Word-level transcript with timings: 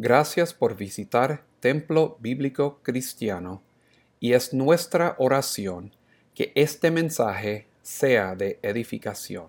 Gracias 0.00 0.54
por 0.54 0.76
visitar 0.76 1.44
Templo 1.58 2.18
Bíblico 2.20 2.78
Cristiano 2.84 3.62
y 4.20 4.32
es 4.32 4.54
nuestra 4.54 5.16
oración 5.18 5.92
que 6.36 6.52
este 6.54 6.92
mensaje 6.92 7.66
sea 7.82 8.36
de 8.36 8.60
edificación. 8.62 9.48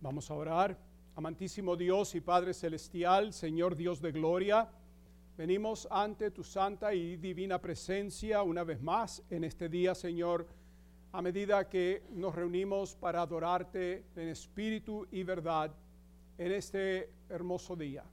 Vamos 0.00 0.28
a 0.28 0.34
orar. 0.34 0.76
Amantísimo 1.14 1.76
Dios 1.76 2.16
y 2.16 2.20
Padre 2.20 2.52
Celestial, 2.52 3.32
Señor 3.32 3.76
Dios 3.76 4.00
de 4.02 4.10
Gloria, 4.10 4.68
venimos 5.36 5.86
ante 5.88 6.32
tu 6.32 6.42
santa 6.42 6.92
y 6.94 7.16
divina 7.16 7.60
presencia 7.60 8.42
una 8.42 8.64
vez 8.64 8.82
más 8.82 9.22
en 9.30 9.44
este 9.44 9.68
día, 9.68 9.94
Señor, 9.94 10.48
a 11.12 11.22
medida 11.22 11.68
que 11.68 12.04
nos 12.12 12.34
reunimos 12.34 12.94
para 12.94 13.22
adorarte 13.22 14.04
en 14.14 14.28
espíritu 14.28 15.06
y 15.10 15.22
verdad 15.24 15.72
en 16.38 16.52
este 16.52 17.10
hermoso 17.28 17.74
día. 17.74 18.04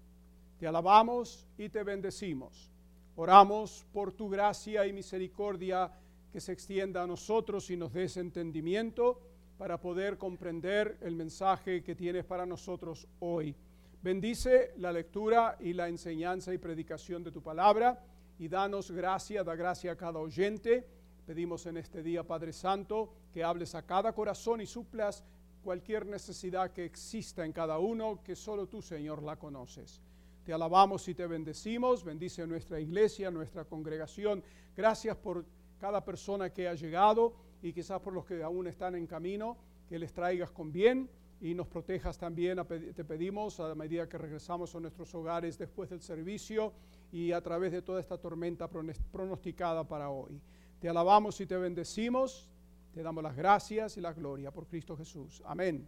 Te 0.60 0.68
alabamos 0.68 1.48
y 1.58 1.70
te 1.70 1.84
bendecimos. 1.84 2.72
Oramos 3.16 3.86
por 3.94 4.12
tu 4.12 4.30
gracia 4.30 4.86
y 4.88 4.94
misericordia 4.94 5.92
que 6.32 6.42
se 6.42 6.52
extienda 6.52 7.04
a 7.04 7.08
nosotros 7.08 7.70
y 7.70 7.78
nos 7.78 7.94
des 7.94 8.18
entendimiento 8.18 9.22
para 9.58 9.80
poder 9.80 10.18
comprender 10.18 10.98
el 11.02 11.16
mensaje 11.16 11.84
que 11.84 11.96
tienes 11.96 12.26
para 12.26 12.46
nosotros 12.46 13.08
hoy. 13.20 13.56
Bendice 14.02 14.74
la 14.78 14.92
lectura 14.92 15.58
y 15.60 15.74
la 15.74 15.88
enseñanza 15.88 16.54
y 16.54 16.58
predicación 16.58 17.24
de 17.24 17.32
tu 17.32 17.42
palabra 17.42 18.04
y 18.40 18.48
danos 18.48 18.92
gracia, 18.92 19.44
da 19.44 19.56
gracia 19.56 19.94
a 19.94 19.96
cada 19.98 20.20
oyente. 20.20 20.86
Pedimos 21.28 21.66
en 21.66 21.76
este 21.76 22.02
día, 22.02 22.24
Padre 22.24 22.54
Santo, 22.54 23.10
que 23.34 23.44
hables 23.44 23.76
a 23.76 23.86
cada 23.86 24.14
corazón 24.14 24.62
y 24.62 24.66
suplas 24.66 25.26
cualquier 25.62 26.06
necesidad 26.06 26.72
que 26.72 26.86
exista 26.86 27.44
en 27.44 27.52
cada 27.52 27.80
uno, 27.80 28.24
que 28.24 28.34
solo 28.34 28.68
tú, 28.68 28.82
Señor, 28.82 29.22
la 29.22 29.36
conoces. 29.36 30.02
Te 30.46 30.54
alabamos 30.54 31.06
y 31.10 31.14
te 31.14 31.28
bendecimos. 31.28 32.06
Bendice 32.06 32.48
nuestra 32.48 32.80
iglesia, 32.80 33.30
nuestra 33.30 33.66
congregación. 33.66 34.42
Gracias 34.74 35.18
por 35.18 35.46
cada 35.78 36.06
persona 36.06 36.54
que 36.54 36.70
ha 36.70 36.76
llegado 36.76 37.34
y 37.62 37.74
quizás 37.74 38.00
por 38.00 38.14
los 38.14 38.26
que 38.26 38.42
aún 38.42 38.66
están 38.66 38.96
en 38.96 39.06
camino, 39.06 39.58
que 39.90 40.00
les 40.00 40.14
traigas 40.14 40.52
con 40.52 40.72
bien 40.72 41.10
y 41.42 41.54
nos 41.54 41.68
protejas 41.68 42.18
también, 42.18 42.58
te 42.96 43.04
pedimos, 43.04 43.60
a 43.60 43.76
medida 43.76 44.08
que 44.08 44.18
regresamos 44.18 44.74
a 44.74 44.80
nuestros 44.80 45.14
hogares 45.14 45.58
después 45.58 45.90
del 45.90 46.00
servicio 46.00 46.72
y 47.12 47.34
a 47.34 47.42
través 47.42 47.74
de 47.74 47.82
toda 47.82 48.00
esta 48.00 48.18
tormenta 48.18 48.70
pronosticada 48.70 49.86
para 49.86 50.10
hoy. 50.10 50.42
Te 50.80 50.90
alabamos 50.90 51.42
y 51.42 51.48
te 51.48 51.58
bendecimos, 51.58 52.50
te 52.94 53.02
damos 53.02 53.24
las 53.24 53.36
gracias 53.36 53.98
y 53.98 54.02
la 54.02 54.14
gloria 54.14 54.52
por 54.52 54.68
Cristo 54.68 54.96
Jesús. 54.96 55.42
Amén. 55.46 55.88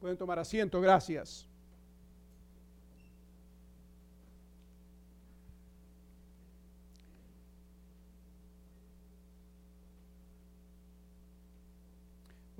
Pueden 0.00 0.16
tomar 0.16 0.38
asiento, 0.38 0.80
gracias. 0.80 1.46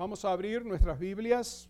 Vamos 0.00 0.24
a 0.24 0.32
abrir 0.32 0.64
nuestras 0.64 0.98
Biblias 0.98 1.68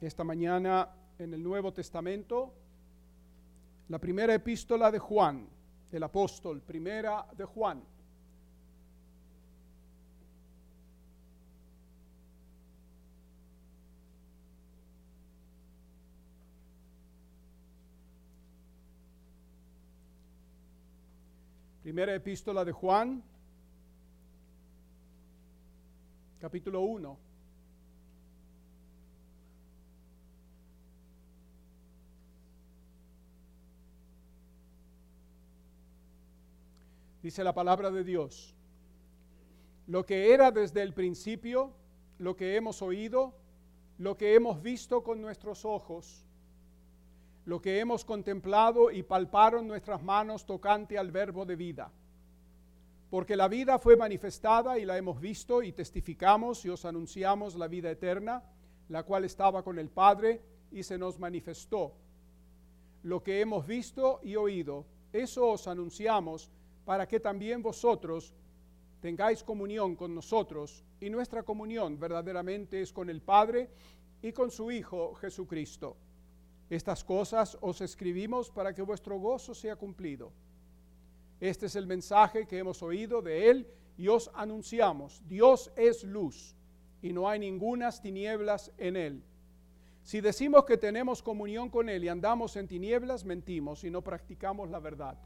esta 0.00 0.24
mañana 0.24 0.88
en 1.18 1.34
el 1.34 1.42
Nuevo 1.42 1.74
Testamento, 1.74 2.54
la 3.88 3.98
primera 3.98 4.32
epístola 4.32 4.90
de 4.90 4.98
Juan, 4.98 5.46
el 5.92 6.02
apóstol, 6.02 6.60
primera 6.60 7.26
de 7.36 7.44
Juan. 7.44 7.82
Primera 21.82 22.14
epístola 22.14 22.66
de 22.66 22.72
Juan, 22.72 23.22
capítulo 26.38 26.82
1. 26.82 27.27
Dice 37.22 37.42
la 37.44 37.54
palabra 37.54 37.90
de 37.90 38.04
Dios, 38.04 38.54
lo 39.86 40.04
que 40.04 40.32
era 40.32 40.50
desde 40.50 40.82
el 40.82 40.94
principio, 40.94 41.72
lo 42.18 42.36
que 42.36 42.56
hemos 42.56 42.82
oído, 42.82 43.34
lo 43.98 44.16
que 44.16 44.34
hemos 44.34 44.62
visto 44.62 45.02
con 45.02 45.20
nuestros 45.20 45.64
ojos, 45.64 46.24
lo 47.44 47.60
que 47.60 47.80
hemos 47.80 48.04
contemplado 48.04 48.90
y 48.90 49.02
palparon 49.02 49.66
nuestras 49.66 50.02
manos 50.02 50.46
tocante 50.46 50.98
al 50.98 51.10
verbo 51.10 51.44
de 51.44 51.56
vida 51.56 51.90
porque 53.10 53.36
la 53.36 53.48
vida 53.48 53.78
fue 53.78 53.96
manifestada 53.96 54.78
y 54.78 54.84
la 54.84 54.98
hemos 54.98 55.20
visto 55.20 55.62
y 55.62 55.72
testificamos 55.72 56.64
y 56.64 56.68
os 56.68 56.84
anunciamos 56.84 57.54
la 57.54 57.66
vida 57.66 57.90
eterna, 57.90 58.42
la 58.88 59.02
cual 59.02 59.24
estaba 59.24 59.62
con 59.62 59.78
el 59.78 59.88
Padre 59.88 60.42
y 60.70 60.82
se 60.82 60.98
nos 60.98 61.18
manifestó. 61.18 61.94
Lo 63.02 63.22
que 63.22 63.40
hemos 63.40 63.66
visto 63.66 64.20
y 64.22 64.36
oído, 64.36 64.84
eso 65.12 65.48
os 65.48 65.68
anunciamos 65.68 66.50
para 66.88 67.06
que 67.06 67.20
también 67.20 67.62
vosotros 67.62 68.32
tengáis 69.02 69.44
comunión 69.44 69.94
con 69.94 70.14
nosotros 70.14 70.86
y 70.98 71.10
nuestra 71.10 71.42
comunión 71.42 72.00
verdaderamente 72.00 72.80
es 72.80 72.94
con 72.94 73.10
el 73.10 73.20
Padre 73.20 73.68
y 74.22 74.32
con 74.32 74.50
su 74.50 74.70
Hijo 74.70 75.12
Jesucristo. 75.16 75.98
Estas 76.70 77.04
cosas 77.04 77.58
os 77.60 77.82
escribimos 77.82 78.50
para 78.50 78.72
que 78.72 78.80
vuestro 78.80 79.18
gozo 79.18 79.54
sea 79.54 79.76
cumplido. 79.76 80.32
Este 81.40 81.66
es 81.66 81.76
el 81.76 81.86
mensaje 81.86 82.46
que 82.46 82.56
hemos 82.56 82.82
oído 82.82 83.20
de 83.20 83.50
Él 83.50 83.68
y 83.98 84.08
os 84.08 84.30
anunciamos. 84.32 85.20
Dios 85.28 85.70
es 85.76 86.04
luz 86.04 86.56
y 87.02 87.12
no 87.12 87.28
hay 87.28 87.38
ningunas 87.38 88.00
tinieblas 88.00 88.72
en 88.78 88.96
Él. 88.96 89.22
Si 90.04 90.22
decimos 90.22 90.64
que 90.64 90.78
tenemos 90.78 91.22
comunión 91.22 91.68
con 91.68 91.90
Él 91.90 92.04
y 92.04 92.08
andamos 92.08 92.56
en 92.56 92.66
tinieblas, 92.66 93.26
mentimos 93.26 93.84
y 93.84 93.90
no 93.90 94.00
practicamos 94.00 94.70
la 94.70 94.80
verdad. 94.80 95.18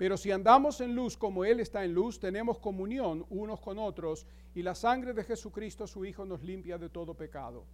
Pero 0.00 0.16
si 0.16 0.30
andamos 0.30 0.80
en 0.80 0.94
luz 0.94 1.14
como 1.14 1.44
Él 1.44 1.60
está 1.60 1.84
en 1.84 1.92
luz, 1.92 2.18
tenemos 2.18 2.58
comunión 2.58 3.26
unos 3.28 3.60
con 3.60 3.78
otros 3.78 4.26
y 4.54 4.62
la 4.62 4.74
sangre 4.74 5.12
de 5.12 5.24
Jesucristo, 5.24 5.86
su 5.86 6.06
Hijo, 6.06 6.24
nos 6.24 6.42
limpia 6.42 6.78
de 6.78 6.88
todo 6.88 7.12
pecado. 7.12 7.66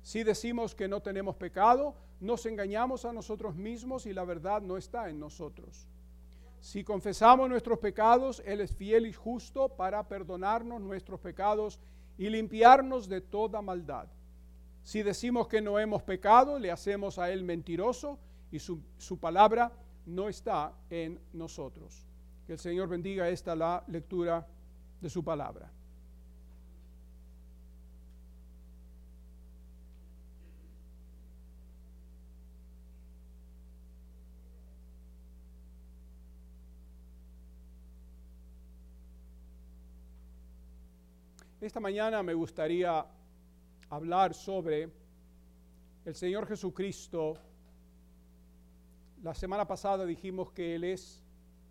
Si 0.00 0.22
decimos 0.22 0.76
que 0.76 0.86
no 0.86 1.02
tenemos 1.02 1.34
pecado, 1.34 1.96
nos 2.20 2.46
engañamos 2.46 3.04
a 3.04 3.12
nosotros 3.12 3.56
mismos 3.56 4.06
y 4.06 4.12
la 4.12 4.24
verdad 4.24 4.62
no 4.62 4.76
está 4.76 5.10
en 5.10 5.18
nosotros. 5.18 5.88
Si 6.60 6.84
confesamos 6.84 7.48
nuestros 7.48 7.80
pecados, 7.80 8.40
Él 8.46 8.60
es 8.60 8.72
fiel 8.72 9.04
y 9.06 9.12
justo 9.12 9.68
para 9.68 10.06
perdonarnos 10.06 10.80
nuestros 10.80 11.18
pecados 11.18 11.80
y 12.16 12.30
limpiarnos 12.30 13.08
de 13.08 13.20
toda 13.20 13.60
maldad. 13.62 14.06
Si 14.84 15.02
decimos 15.02 15.48
que 15.48 15.60
no 15.60 15.80
hemos 15.80 16.04
pecado, 16.04 16.56
le 16.56 16.70
hacemos 16.70 17.18
a 17.18 17.32
Él 17.32 17.42
mentiroso 17.42 18.16
y 18.52 18.60
su, 18.60 18.80
su 18.96 19.18
palabra 19.18 19.72
no 20.08 20.28
está 20.28 20.72
en 20.90 21.20
nosotros. 21.34 22.06
Que 22.46 22.54
el 22.54 22.58
Señor 22.58 22.88
bendiga 22.88 23.28
esta 23.28 23.54
la 23.54 23.84
lectura 23.88 24.46
de 25.00 25.10
su 25.10 25.22
palabra. 25.22 25.70
Esta 41.60 41.80
mañana 41.80 42.22
me 42.22 42.32
gustaría 42.32 43.04
hablar 43.90 44.32
sobre 44.32 44.88
el 46.04 46.14
Señor 46.14 46.46
Jesucristo. 46.46 47.36
La 49.22 49.34
semana 49.34 49.66
pasada 49.66 50.06
dijimos 50.06 50.52
que 50.52 50.74
Él 50.74 50.84
es, 50.84 51.22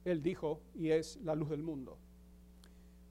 Él 0.05 0.21
dijo, 0.21 0.61
y 0.75 0.89
es 0.89 1.17
la 1.17 1.35
luz 1.35 1.49
del 1.49 1.63
mundo. 1.63 1.97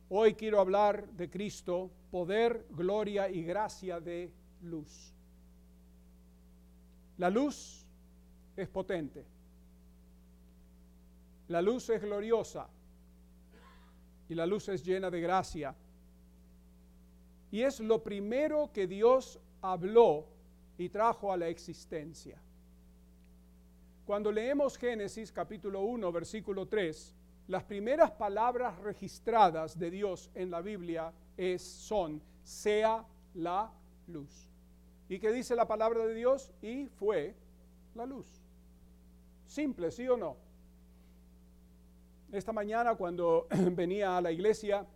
Hoy 0.09 0.35
quiero 0.35 0.61
hablar 0.61 1.09
de 1.11 1.29
Cristo, 1.29 1.91
poder, 2.11 2.67
gloria 2.71 3.29
y 3.29 3.43
gracia 3.43 4.01
de 4.01 4.31
luz. 4.63 5.13
La 7.19 7.31
luz 7.31 7.85
es 8.57 8.69
potente. 8.69 9.25
La 11.49 11.63
luz 11.63 11.89
es 11.91 12.03
gloriosa. 12.03 12.69
Y 14.29 14.35
la 14.35 14.47
luz 14.47 14.69
es 14.69 14.85
llena 14.85 15.11
de 15.11 15.21
gracia 15.21 15.75
y 17.51 17.63
es 17.63 17.81
lo 17.81 18.03
primero 18.03 18.71
que 18.73 18.87
Dios 18.87 19.41
habló 19.63 20.27
y 20.77 20.89
trajo 20.89 21.33
a 21.33 21.37
la 21.37 21.49
existencia. 21.49 22.39
Cuando 24.07 24.31
leemos 24.31 24.79
Génesis 24.79 25.33
capítulo 25.33 25.81
1, 25.81 26.13
versículo 26.13 26.67
3, 26.69 27.13
las 27.49 27.65
primeras 27.65 28.13
palabras 28.13 28.79
registradas 28.79 29.77
de 29.77 29.91
Dios 29.91 30.31
en 30.33 30.49
la 30.49 30.61
Biblia 30.61 31.13
es, 31.37 31.61
son, 31.61 32.23
sea 32.45 33.05
la 33.35 33.69
luz. 34.07 34.49
¿Y 35.09 35.19
qué 35.19 35.33
dice 35.33 35.57
la 35.57 35.67
palabra 35.67 36.07
de 36.07 36.15
Dios? 36.15 36.53
Y 36.63 36.87
fue 36.87 37.35
la 37.97 38.07
luz. 38.07 38.29
Simple, 39.45 39.91
¿sí 39.91 40.07
o 40.07 40.17
no? 40.17 40.37
Esta 42.31 42.53
mañana 42.53 42.95
cuando 42.95 43.49
venía 43.73 44.17
a 44.17 44.21
la 44.21 44.31
iglesia, 44.31 44.87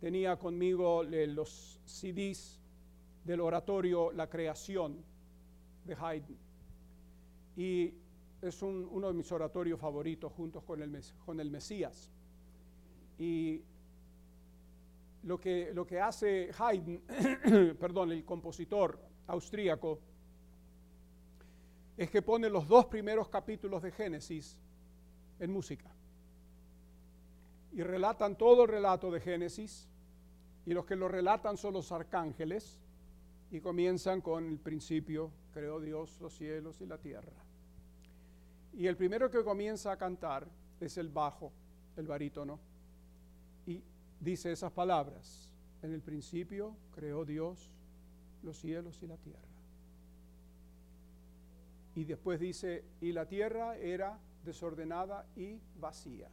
tenía 0.00 0.36
conmigo 0.36 1.02
los 1.02 1.80
CDs 1.84 2.60
del 3.24 3.40
oratorio 3.40 4.12
La 4.12 4.28
Creación 4.28 5.04
de 5.84 5.96
Haydn. 6.00 6.45
Y 7.56 7.94
es 8.42 8.62
uno 8.62 9.08
de 9.08 9.14
mis 9.14 9.30
oratorios 9.32 9.80
favoritos 9.80 10.32
juntos 10.32 10.62
con 10.64 10.82
el, 10.82 11.00
con 11.24 11.40
el 11.40 11.50
Mesías. 11.50 12.10
Y 13.18 13.62
lo 15.22 15.40
que, 15.40 15.72
lo 15.74 15.86
que 15.86 16.00
hace 16.00 16.50
Haydn, 16.56 17.00
perdón, 17.80 18.12
el 18.12 18.24
compositor 18.24 18.98
austríaco, 19.26 19.98
es 21.96 22.10
que 22.10 22.22
pone 22.22 22.50
los 22.50 22.68
dos 22.68 22.86
primeros 22.86 23.28
capítulos 23.28 23.82
de 23.82 23.90
Génesis 23.90 24.58
en 25.40 25.50
música. 25.50 25.90
Y 27.72 27.82
relatan 27.82 28.36
todo 28.36 28.64
el 28.64 28.68
relato 28.68 29.10
de 29.10 29.20
Génesis, 29.20 29.88
y 30.66 30.74
los 30.74 30.84
que 30.84 30.96
lo 30.96 31.08
relatan 31.08 31.56
son 31.56 31.74
los 31.74 31.90
arcángeles, 31.92 32.80
y 33.50 33.60
comienzan 33.60 34.20
con 34.20 34.46
el 34.46 34.58
principio, 34.58 35.30
creó 35.52 35.80
Dios 35.80 36.20
los 36.20 36.36
cielos 36.36 36.80
y 36.80 36.86
la 36.86 36.98
tierra. 36.98 37.45
Y 38.76 38.86
el 38.86 38.96
primero 38.96 39.30
que 39.30 39.42
comienza 39.42 39.90
a 39.90 39.96
cantar 39.96 40.46
es 40.80 40.98
el 40.98 41.08
bajo, 41.08 41.50
el 41.96 42.06
barítono, 42.06 42.60
y 43.66 43.82
dice 44.20 44.52
esas 44.52 44.70
palabras, 44.70 45.50
en 45.82 45.94
el 45.94 46.02
principio 46.02 46.76
creó 46.94 47.24
Dios 47.24 47.70
los 48.42 48.58
cielos 48.58 49.02
y 49.02 49.06
la 49.06 49.16
tierra. 49.16 49.40
Y 51.94 52.04
después 52.04 52.38
dice, 52.38 52.84
y 53.00 53.12
la 53.12 53.26
tierra 53.26 53.78
era 53.78 54.18
desordenada 54.44 55.26
y 55.34 55.58
vacía. 55.80 56.28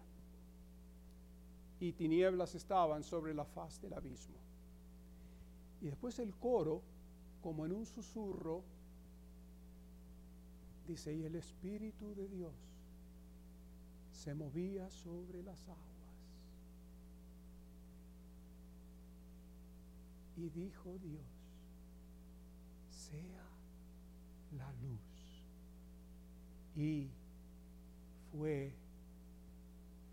Y 1.79 1.93
tinieblas 1.93 2.55
estaban 2.55 3.03
sobre 3.03 3.33
la 3.33 3.45
faz 3.45 3.81
del 3.81 3.93
abismo. 3.93 4.35
Y 5.81 5.85
después 5.85 6.19
el 6.19 6.35
coro, 6.35 6.81
como 7.41 7.65
en 7.65 7.71
un 7.71 7.85
susurro, 7.85 8.63
dice, 10.87 11.13
y 11.13 11.23
el 11.23 11.35
Espíritu 11.35 12.13
de 12.15 12.27
Dios 12.27 12.53
se 14.11 14.33
movía 14.33 14.89
sobre 14.89 15.43
las 15.43 15.61
aguas. 15.67 15.93
Y 20.37 20.49
dijo 20.49 20.97
Dios, 20.99 21.25
sea 22.89 23.43
la 24.57 24.71
luz. 24.81 25.43
Y 26.75 27.09
fue 28.31 28.73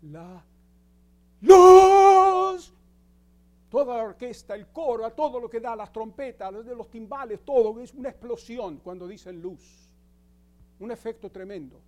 la 0.03 0.43
luz. 1.41 2.73
Toda 3.69 3.97
la 3.97 4.03
orquesta, 4.03 4.53
el 4.53 4.67
coro, 4.67 5.05
a 5.05 5.15
todo 5.15 5.39
lo 5.39 5.49
que 5.49 5.61
da, 5.61 5.75
las 5.75 5.91
trompetas, 5.91 6.51
los, 6.51 6.65
los 6.65 6.89
timbales, 6.89 7.39
todo, 7.45 7.79
es 7.79 7.93
una 7.93 8.09
explosión 8.09 8.77
cuando 8.79 9.07
dicen 9.07 9.41
luz. 9.41 9.80
Un 10.81 10.89
efecto 10.89 11.29
tremendo. 11.29 11.79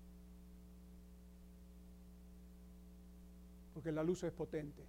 Porque 3.74 3.92
la 3.92 4.04
luz 4.04 4.24
es 4.24 4.32
potente. 4.32 4.84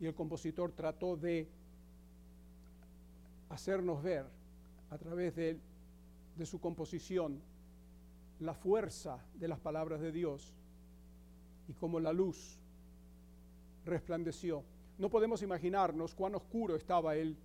Y 0.00 0.06
el 0.06 0.14
compositor 0.14 0.72
trató 0.72 1.14
de 1.18 1.46
hacernos 3.50 4.02
ver 4.02 4.24
a 4.88 4.96
través 4.96 5.36
de, 5.36 5.58
su 6.44 6.58
composición 6.58 7.38
la 8.40 8.54
fuerza 8.54 9.18
de 9.34 9.46
las 9.46 9.60
palabras 9.60 10.00
de 10.00 10.10
Dios 10.10 10.54
y 11.68 11.74
cómo 11.74 12.00
la 12.00 12.14
luz 12.14 12.58
resplandeció. 13.84 14.64
No 14.96 15.10
podemos 15.10 15.42
imaginarnos 15.42 16.14
cuán 16.14 16.34
oscuro 16.34 16.76
estaba 16.76 17.14
el, 17.14 17.36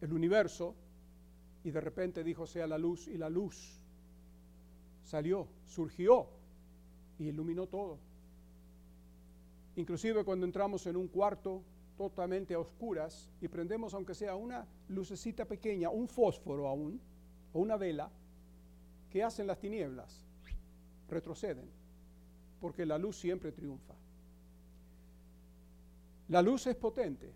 el 0.00 0.12
universo 0.12 0.76
y 1.64 1.72
de 1.72 1.80
repente 1.80 2.22
dijo 2.22 2.46
sea 2.46 2.68
la 2.68 2.78
luz 2.78 3.08
y 3.08 3.18
la 3.18 3.28
luz 3.28 3.83
salió, 5.14 5.46
surgió 5.64 6.26
y 7.20 7.28
iluminó 7.28 7.68
todo. 7.68 8.00
Inclusive 9.76 10.24
cuando 10.24 10.44
entramos 10.44 10.88
en 10.88 10.96
un 10.96 11.06
cuarto 11.06 11.62
totalmente 11.96 12.54
a 12.54 12.58
oscuras 12.58 13.30
y 13.40 13.46
prendemos 13.46 13.94
aunque 13.94 14.12
sea 14.12 14.34
una 14.34 14.66
lucecita 14.88 15.44
pequeña, 15.44 15.88
un 15.88 16.08
fósforo 16.08 16.66
aún, 16.66 17.00
o 17.52 17.60
una 17.60 17.76
vela, 17.76 18.10
¿qué 19.08 19.22
hacen 19.22 19.46
las 19.46 19.60
tinieblas? 19.60 20.26
Retroceden, 21.08 21.70
porque 22.60 22.84
la 22.84 22.98
luz 22.98 23.16
siempre 23.16 23.52
triunfa. 23.52 23.94
La 26.26 26.42
luz 26.42 26.66
es 26.66 26.74
potente, 26.74 27.32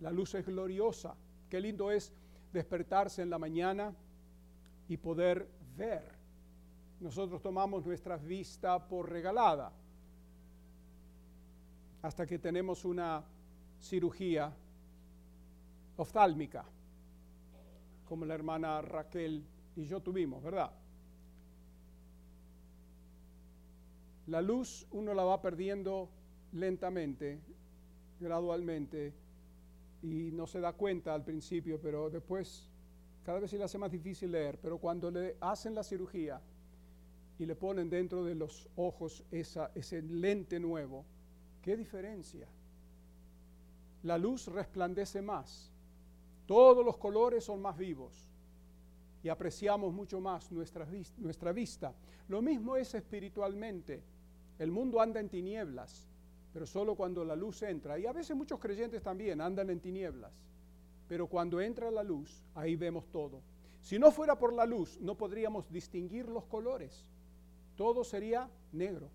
la 0.00 0.10
luz 0.10 0.34
es 0.36 0.46
gloriosa. 0.46 1.14
Qué 1.50 1.60
lindo 1.60 1.90
es 1.90 2.14
despertarse 2.50 3.20
en 3.20 3.28
la 3.28 3.38
mañana 3.38 3.92
y 4.88 4.96
poder 4.96 5.46
ver. 5.76 6.19
Nosotros 7.00 7.40
tomamos 7.40 7.84
nuestra 7.86 8.16
vista 8.18 8.86
por 8.86 9.08
regalada 9.10 9.72
hasta 12.02 12.26
que 12.26 12.38
tenemos 12.38 12.84
una 12.84 13.24
cirugía 13.80 14.52
oftálmica, 15.96 16.64
como 18.06 18.24
la 18.24 18.34
hermana 18.34 18.82
Raquel 18.82 19.44
y 19.76 19.86
yo 19.86 20.00
tuvimos, 20.00 20.42
¿verdad? 20.42 20.70
La 24.26 24.42
luz 24.42 24.86
uno 24.92 25.14
la 25.14 25.24
va 25.24 25.40
perdiendo 25.40 26.08
lentamente, 26.52 27.40
gradualmente, 28.20 29.14
y 30.02 30.30
no 30.32 30.46
se 30.46 30.60
da 30.60 30.72
cuenta 30.72 31.14
al 31.14 31.24
principio, 31.24 31.80
pero 31.80 32.10
después 32.10 32.68
cada 33.24 33.40
vez 33.40 33.50
se 33.50 33.58
le 33.58 33.64
hace 33.64 33.78
más 33.78 33.90
difícil 33.90 34.32
leer, 34.32 34.58
pero 34.60 34.78
cuando 34.78 35.10
le 35.10 35.36
hacen 35.40 35.74
la 35.74 35.82
cirugía 35.82 36.40
y 37.40 37.46
le 37.46 37.56
ponen 37.56 37.90
dentro 37.90 38.24
de 38.24 38.36
los 38.36 38.68
ojos 38.76 39.24
esa, 39.32 39.72
ese 39.74 40.02
lente 40.02 40.60
nuevo, 40.60 41.04
¿qué 41.60 41.76
diferencia? 41.76 42.46
la 44.02 44.16
luz 44.16 44.46
resplandece 44.48 45.20
más. 45.22 45.70
Todos 46.46 46.84
los 46.84 46.96
colores 46.96 47.44
son 47.44 47.60
más 47.60 47.76
vivos 47.76 48.28
y 49.22 49.28
apreciamos 49.28 49.92
mucho 49.92 50.20
más 50.20 50.50
nuestra, 50.50 50.86
nuestra 51.18 51.52
vista. 51.52 51.94
Lo 52.28 52.42
mismo 52.42 52.76
es 52.76 52.94
espiritualmente. 52.94 54.02
El 54.58 54.70
mundo 54.70 55.00
anda 55.00 55.20
en 55.20 55.28
tinieblas, 55.28 56.08
pero 56.52 56.66
solo 56.66 56.94
cuando 56.94 57.24
la 57.24 57.36
luz 57.36 57.62
entra. 57.62 57.98
Y 57.98 58.06
a 58.06 58.12
veces 58.12 58.36
muchos 58.36 58.58
creyentes 58.58 59.02
también 59.02 59.40
andan 59.40 59.70
en 59.70 59.80
tinieblas, 59.80 60.32
pero 61.06 61.26
cuando 61.26 61.60
entra 61.60 61.90
la 61.90 62.02
luz, 62.02 62.42
ahí 62.54 62.76
vemos 62.76 63.06
todo. 63.10 63.42
Si 63.80 63.98
no 63.98 64.10
fuera 64.10 64.38
por 64.38 64.52
la 64.52 64.66
luz, 64.66 64.98
no 65.00 65.16
podríamos 65.16 65.70
distinguir 65.70 66.28
los 66.28 66.44
colores. 66.44 67.06
Todo 67.80 68.04
sería 68.04 68.46
negro. 68.72 69.08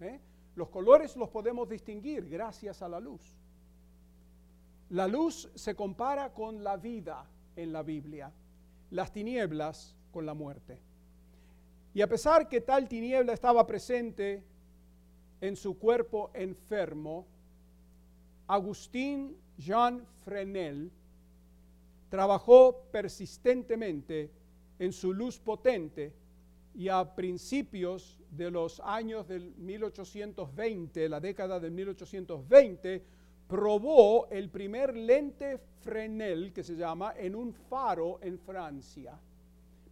¿eh? 0.00 0.20
Los 0.56 0.68
colores 0.68 1.16
los 1.16 1.30
podemos 1.30 1.66
distinguir 1.66 2.28
gracias 2.28 2.82
a 2.82 2.88
la 2.90 3.00
luz. 3.00 3.34
La 4.90 5.08
luz 5.08 5.50
se 5.54 5.74
compara 5.74 6.34
con 6.34 6.62
la 6.62 6.76
vida 6.76 7.24
en 7.56 7.72
la 7.72 7.82
Biblia, 7.82 8.30
las 8.90 9.10
tinieblas 9.10 9.96
con 10.12 10.26
la 10.26 10.34
muerte. 10.34 10.78
Y 11.94 12.02
a 12.02 12.06
pesar 12.06 12.46
que 12.46 12.60
tal 12.60 12.86
tiniebla 12.90 13.32
estaba 13.32 13.66
presente 13.66 14.42
en 15.40 15.56
su 15.56 15.78
cuerpo 15.78 16.30
enfermo, 16.34 17.24
Agustín 18.48 19.34
Jean 19.56 20.04
Fresnel 20.26 20.92
trabajó 22.10 22.82
persistentemente 22.92 24.30
en 24.78 24.92
su 24.92 25.14
luz 25.14 25.38
potente 25.38 26.12
y 26.78 26.88
a 26.88 27.04
principios 27.12 28.20
de 28.30 28.52
los 28.52 28.78
años 28.78 29.26
del 29.26 29.52
1820, 29.56 31.08
la 31.08 31.18
década 31.18 31.58
del 31.58 31.72
1820, 31.72 33.02
probó 33.48 34.28
el 34.30 34.48
primer 34.48 34.96
lente 34.96 35.58
Fresnel, 35.80 36.52
que 36.52 36.62
se 36.62 36.76
llama, 36.76 37.14
en 37.16 37.34
un 37.34 37.52
faro 37.52 38.20
en 38.22 38.38
Francia. 38.38 39.18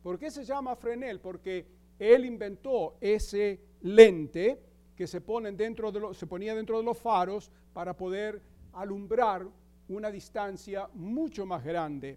¿Por 0.01 0.17
qué 0.17 0.31
se 0.31 0.45
llama 0.45 0.77
Fresnel? 0.77 1.19
Porque 1.19 1.67
él 1.99 2.25
inventó 2.25 2.99
ese 3.01 3.59
lente 3.83 4.63
que 4.95 5.09
se, 5.09 5.19
dentro 5.55 5.91
de 5.91 6.15
se 6.15 6.27
ponía 6.29 6.55
dentro 6.55 6.79
de 6.79 6.85
los 6.85 6.97
faros 6.97 7.51
para 7.73 7.97
poder 7.97 8.41
alumbrar 8.75 9.45
una 9.89 10.13
distancia 10.13 10.89
mucho 10.95 11.47
más 11.47 11.65
grande. 11.65 12.17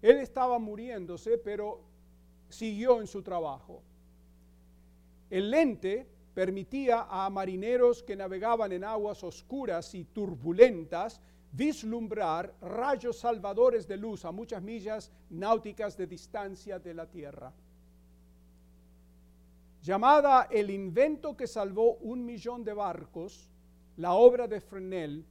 Él 0.00 0.16
estaba 0.16 0.58
muriéndose, 0.58 1.36
pero 1.36 1.82
siguió 2.48 2.98
en 3.02 3.06
su 3.06 3.22
trabajo. 3.22 3.82
El 5.30 5.50
lente 5.50 6.06
permitía 6.34 7.06
a 7.08 7.30
marineros 7.30 8.02
que 8.02 8.16
navegaban 8.16 8.72
en 8.72 8.84
aguas 8.84 9.22
oscuras 9.22 9.94
y 9.94 10.04
turbulentas 10.04 11.20
vislumbrar 11.52 12.54
rayos 12.60 13.18
salvadores 13.18 13.86
de 13.86 13.96
luz 13.96 14.24
a 14.24 14.32
muchas 14.32 14.62
millas 14.62 15.10
náuticas 15.30 15.96
de 15.96 16.06
distancia 16.06 16.78
de 16.78 16.94
la 16.94 17.06
Tierra. 17.06 17.52
Llamada 19.82 20.48
El 20.50 20.70
invento 20.70 21.36
que 21.36 21.46
salvó 21.46 21.94
un 21.94 22.24
millón 22.24 22.64
de 22.64 22.74
barcos, 22.74 23.48
la 23.96 24.12
obra 24.12 24.46
de 24.46 24.60
Fresnel 24.60 25.24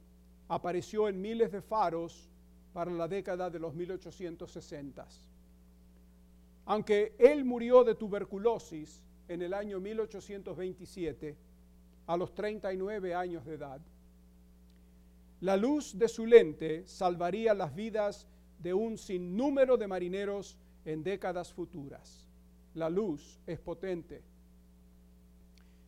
apareció 0.48 1.08
en 1.08 1.20
miles 1.20 1.52
de 1.52 1.62
faros 1.62 2.28
para 2.72 2.90
la 2.90 3.06
década 3.06 3.50
de 3.50 3.58
los 3.58 3.74
1860. 3.74 5.06
Aunque 6.66 7.14
él 7.18 7.44
murió 7.44 7.84
de 7.84 7.94
tuberculosis 7.94 9.02
en 9.30 9.42
el 9.42 9.54
año 9.54 9.78
1827, 9.78 11.36
a 12.08 12.16
los 12.16 12.34
39 12.34 13.14
años 13.14 13.46
de 13.46 13.54
edad, 13.54 13.80
la 15.40 15.56
luz 15.56 15.96
de 15.96 16.08
su 16.08 16.26
lente 16.26 16.84
salvaría 16.88 17.54
las 17.54 17.72
vidas 17.72 18.26
de 18.58 18.74
un 18.74 18.98
sinnúmero 18.98 19.76
de 19.76 19.86
marineros 19.86 20.58
en 20.84 21.04
décadas 21.04 21.52
futuras. 21.52 22.28
La 22.74 22.90
luz 22.90 23.38
es 23.46 23.60
potente. 23.60 24.20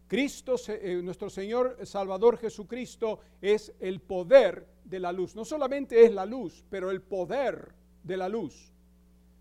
Cristo, 0.07 0.55
eh, 0.69 1.01
nuestro 1.03 1.29
Señor 1.29 1.79
Salvador 1.85 2.39
Jesucristo, 2.39 3.19
es 3.41 3.75
el 3.81 4.01
poder 4.01 4.69
de 4.85 5.01
la 5.01 5.11
luz. 5.11 5.35
No 5.35 5.45
solamente 5.45 6.05
es 6.05 6.13
la 6.13 6.27
luz, 6.27 6.65
pero 6.71 6.93
el 6.93 7.03
poder 7.03 7.73
de 8.05 8.17
la 8.17 8.29
luz. 8.29 8.73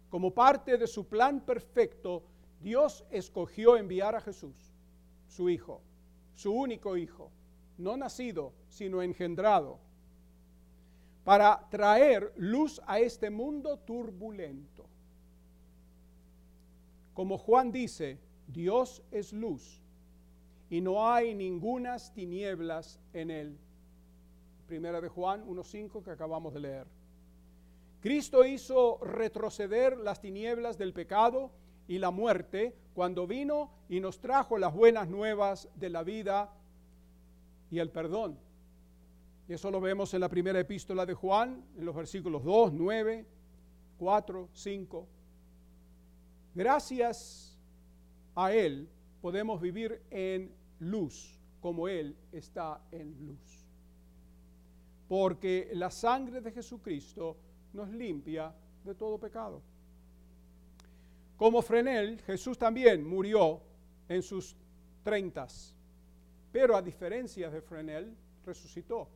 Como 0.09 0.33
parte 0.33 0.79
de 0.79 0.87
su 0.87 1.07
plan 1.07 1.41
perfecto, 1.41 2.23
Dios 2.61 3.05
escogió 3.09 3.77
enviar 3.77 4.15
a 4.15 4.21
Jesús, 4.21 4.55
su 5.27 5.49
Hijo, 5.49 5.81
su 6.35 6.53
único 6.53 6.97
Hijo, 6.97 7.31
no 7.77 7.97
nacido, 7.97 8.53
sino 8.69 9.01
engendrado 9.01 9.79
para 11.23 11.67
traer 11.69 12.33
luz 12.35 12.81
a 12.87 12.99
este 12.99 13.29
mundo 13.29 13.77
turbulento. 13.77 14.85
Como 17.13 17.37
Juan 17.37 17.71
dice, 17.71 18.17
Dios 18.47 19.03
es 19.11 19.33
luz 19.33 19.81
y 20.69 20.81
no 20.81 21.07
hay 21.07 21.35
ningunas 21.35 22.13
tinieblas 22.13 22.99
en 23.13 23.29
él. 23.29 23.57
Primera 24.67 25.01
de 25.01 25.09
Juan 25.09 25.45
1.5 25.45 26.03
que 26.03 26.11
acabamos 26.11 26.53
de 26.53 26.59
leer. 26.61 26.87
Cristo 27.99 28.45
hizo 28.45 28.97
retroceder 29.03 29.97
las 29.97 30.21
tinieblas 30.21 30.77
del 30.77 30.93
pecado 30.93 31.51
y 31.91 31.99
la 31.99 32.09
muerte 32.09 32.73
cuando 32.93 33.27
vino 33.27 33.69
y 33.89 33.99
nos 33.99 34.21
trajo 34.21 34.57
las 34.57 34.73
buenas 34.73 35.09
nuevas 35.09 35.67
de 35.75 35.89
la 35.89 36.03
vida 36.03 36.49
y 37.69 37.79
el 37.79 37.89
perdón. 37.89 38.39
Y 39.49 39.53
eso 39.55 39.69
lo 39.69 39.81
vemos 39.81 40.13
en 40.13 40.21
la 40.21 40.29
primera 40.29 40.57
epístola 40.57 41.05
de 41.05 41.13
Juan, 41.13 41.61
en 41.77 41.83
los 41.83 41.93
versículos 41.93 42.45
2, 42.45 42.71
9, 42.71 43.25
4, 43.99 44.49
5. 44.53 45.07
Gracias 46.55 47.59
a 48.35 48.53
Él 48.53 48.87
podemos 49.21 49.59
vivir 49.59 50.01
en 50.11 50.49
luz, 50.79 51.41
como 51.59 51.89
Él 51.89 52.15
está 52.31 52.81
en 52.91 53.27
luz. 53.27 53.65
Porque 55.09 55.71
la 55.73 55.91
sangre 55.91 56.39
de 56.39 56.53
Jesucristo 56.53 57.35
nos 57.73 57.89
limpia 57.89 58.55
de 58.85 58.95
todo 58.95 59.17
pecado. 59.17 59.61
Como 61.41 61.63
Frenel, 61.63 62.21
Jesús 62.21 62.55
también 62.55 63.03
murió 63.03 63.59
en 64.07 64.21
sus 64.21 64.55
treintas, 65.01 65.73
pero 66.51 66.75
a 66.75 66.83
diferencia 66.83 67.49
de 67.49 67.63
Frenel, 67.63 68.15
resucitó 68.45 69.09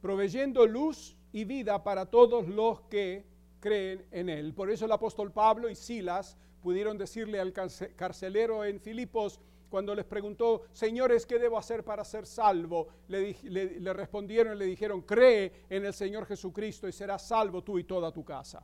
proveyendo 0.00 0.66
luz 0.66 1.14
y 1.30 1.44
vida 1.44 1.84
para 1.84 2.06
todos 2.06 2.48
los 2.48 2.80
que 2.88 3.26
creen 3.60 4.06
en 4.12 4.30
él. 4.30 4.54
Por 4.54 4.70
eso 4.70 4.86
el 4.86 4.92
apóstol 4.92 5.30
Pablo 5.30 5.68
y 5.68 5.74
Silas 5.74 6.38
pudieron 6.62 6.96
decirle 6.96 7.38
al 7.38 7.52
carcelero 7.52 8.64
en 8.64 8.80
Filipos, 8.80 9.38
cuando 9.68 9.94
les 9.94 10.06
preguntó, 10.06 10.62
señores, 10.72 11.26
¿qué 11.26 11.38
debo 11.38 11.58
hacer 11.58 11.84
para 11.84 12.02
ser 12.02 12.24
salvo? 12.24 12.88
Le, 13.08 13.36
le, 13.42 13.92
respondieron 13.92 14.56
y 14.56 14.58
le 14.60 14.64
dijeron, 14.64 15.02
cree 15.02 15.66
en 15.68 15.84
el 15.84 15.92
Señor 15.92 16.24
Jesucristo 16.24 16.88
y 16.88 16.92
serás 16.92 17.28
salvo 17.28 17.62
tú 17.62 17.78
y 17.78 17.84
toda 17.84 18.10
tu 18.10 18.24
casa. 18.24 18.62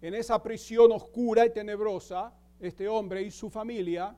En 0.00 0.14
esa 0.14 0.42
prisión 0.42 0.92
oscura 0.92 1.44
y 1.46 1.50
tenebrosa, 1.50 2.32
este 2.60 2.88
hombre 2.88 3.22
y 3.22 3.30
su 3.30 3.50
familia 3.50 4.16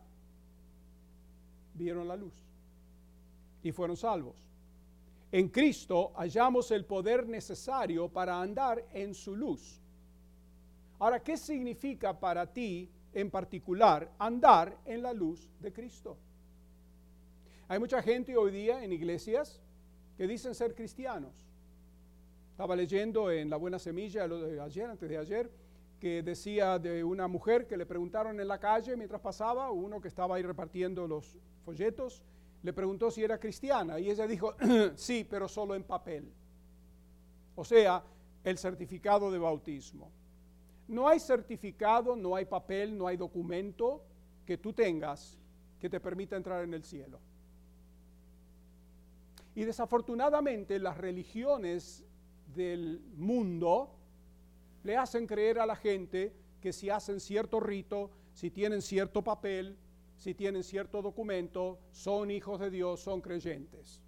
vieron 1.75 2.06
la 2.06 2.16
luz 2.16 2.34
y 3.62 3.72
fueron 3.72 3.96
salvos. 3.96 4.37
En 5.32 5.49
Cristo 5.49 6.12
hallamos 6.16 6.70
el 6.70 6.84
poder 6.84 7.26
necesario 7.26 8.08
para 8.08 8.40
andar 8.40 8.84
en 8.92 9.14
su 9.14 9.37
luz. 9.37 9.80
Ahora, 10.99 11.22
¿qué 11.22 11.37
significa 11.37 12.18
para 12.18 12.52
ti 12.52 12.90
en 13.14 13.30
particular 13.30 14.10
andar 14.18 14.76
en 14.84 15.02
la 15.02 15.12
luz 15.12 15.49
de 15.60 15.72
Cristo? 15.72 16.18
Hay 17.68 17.78
mucha 17.78 18.02
gente 18.02 18.37
hoy 18.37 18.50
día 18.50 18.82
en 18.84 18.92
iglesias 18.92 19.60
que 20.16 20.26
dicen 20.26 20.54
ser 20.54 20.75
cristianos. 20.75 21.32
Estaba 22.61 22.76
leyendo 22.76 23.31
en 23.31 23.49
La 23.49 23.57
Buena 23.57 23.79
Semilla 23.79 24.25
ayer, 24.62 24.90
antes 24.90 25.09
de 25.09 25.17
ayer, 25.17 25.50
que 25.99 26.23
decía 26.23 26.79
de 26.79 27.02
una 27.02 27.26
mujer 27.26 27.67
que 27.67 27.75
le 27.75 27.87
preguntaron 27.87 28.38
en 28.38 28.47
la 28.47 28.61
calle 28.61 28.99
mientras 28.99 29.23
pasaba, 29.23 29.71
uno 29.71 29.99
que 29.99 30.09
estaba 30.09 30.37
ahí 30.37 30.43
repartiendo 30.43 31.09
los 31.09 31.38
folletos, 31.64 32.23
le 32.62 32.75
preguntó 32.75 33.11
si 33.11 33.25
era 33.25 33.40
cristiana 33.40 33.99
y 33.99 34.11
ella 34.11 34.26
dijo, 34.26 34.57
sí, 34.95 35.25
pero 35.25 35.49
solo 35.49 35.75
en 35.75 35.85
papel. 35.85 36.31
O 37.55 37.64
sea, 37.64 38.05
el 38.45 38.59
certificado 38.59 39.31
de 39.31 39.38
bautismo. 39.38 40.12
No 40.87 41.09
hay 41.09 41.19
certificado, 41.19 42.14
no 42.14 42.37
hay 42.37 42.45
papel, 42.45 42.95
no 42.95 43.07
hay 43.07 43.17
documento 43.17 44.05
que 44.45 44.59
tú 44.59 44.75
tengas 44.75 45.38
que 45.81 45.88
te 45.88 45.99
permita 45.99 46.37
entrar 46.37 46.62
en 46.62 46.75
el 46.75 46.85
cielo. 46.85 47.21
Y 49.55 49.64
desafortunadamente 49.64 50.79
las 50.79 50.99
religiones 50.99 52.05
del 52.54 53.00
mundo 53.16 53.97
le 54.83 54.97
hacen 54.97 55.26
creer 55.26 55.59
a 55.59 55.66
la 55.66 55.76
gente 55.76 56.33
que 56.61 56.73
si 56.73 56.90
hacen 56.90 57.21
cierto 57.21 57.61
rito, 57.61 58.11
si 58.33 58.50
tienen 58.50 58.83
cierto 58.83 59.23
papel, 59.23 59.76
si 60.16 60.35
tienen 60.35 60.62
cierto 60.62 61.02
documento, 61.02 61.78
son 61.92 62.30
hijos 62.30 62.61
de 62.61 62.71
Dios, 62.71 63.00
son 63.00 63.21
creyentes. 63.21 64.00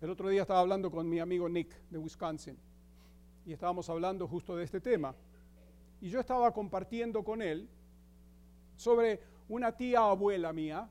El 0.00 0.10
otro 0.10 0.28
día 0.28 0.42
estaba 0.42 0.60
hablando 0.60 0.90
con 0.90 1.08
mi 1.08 1.20
amigo 1.20 1.48
Nick 1.48 1.70
de 1.90 1.98
Wisconsin 1.98 2.56
y 3.46 3.52
estábamos 3.52 3.88
hablando 3.88 4.26
justo 4.26 4.56
de 4.56 4.64
este 4.64 4.80
tema. 4.80 5.14
Y 6.00 6.08
yo 6.08 6.18
estaba 6.18 6.52
compartiendo 6.52 7.22
con 7.22 7.42
él 7.42 7.68
sobre 8.76 9.20
una 9.48 9.76
tía 9.76 10.00
abuela 10.00 10.52
mía, 10.52 10.88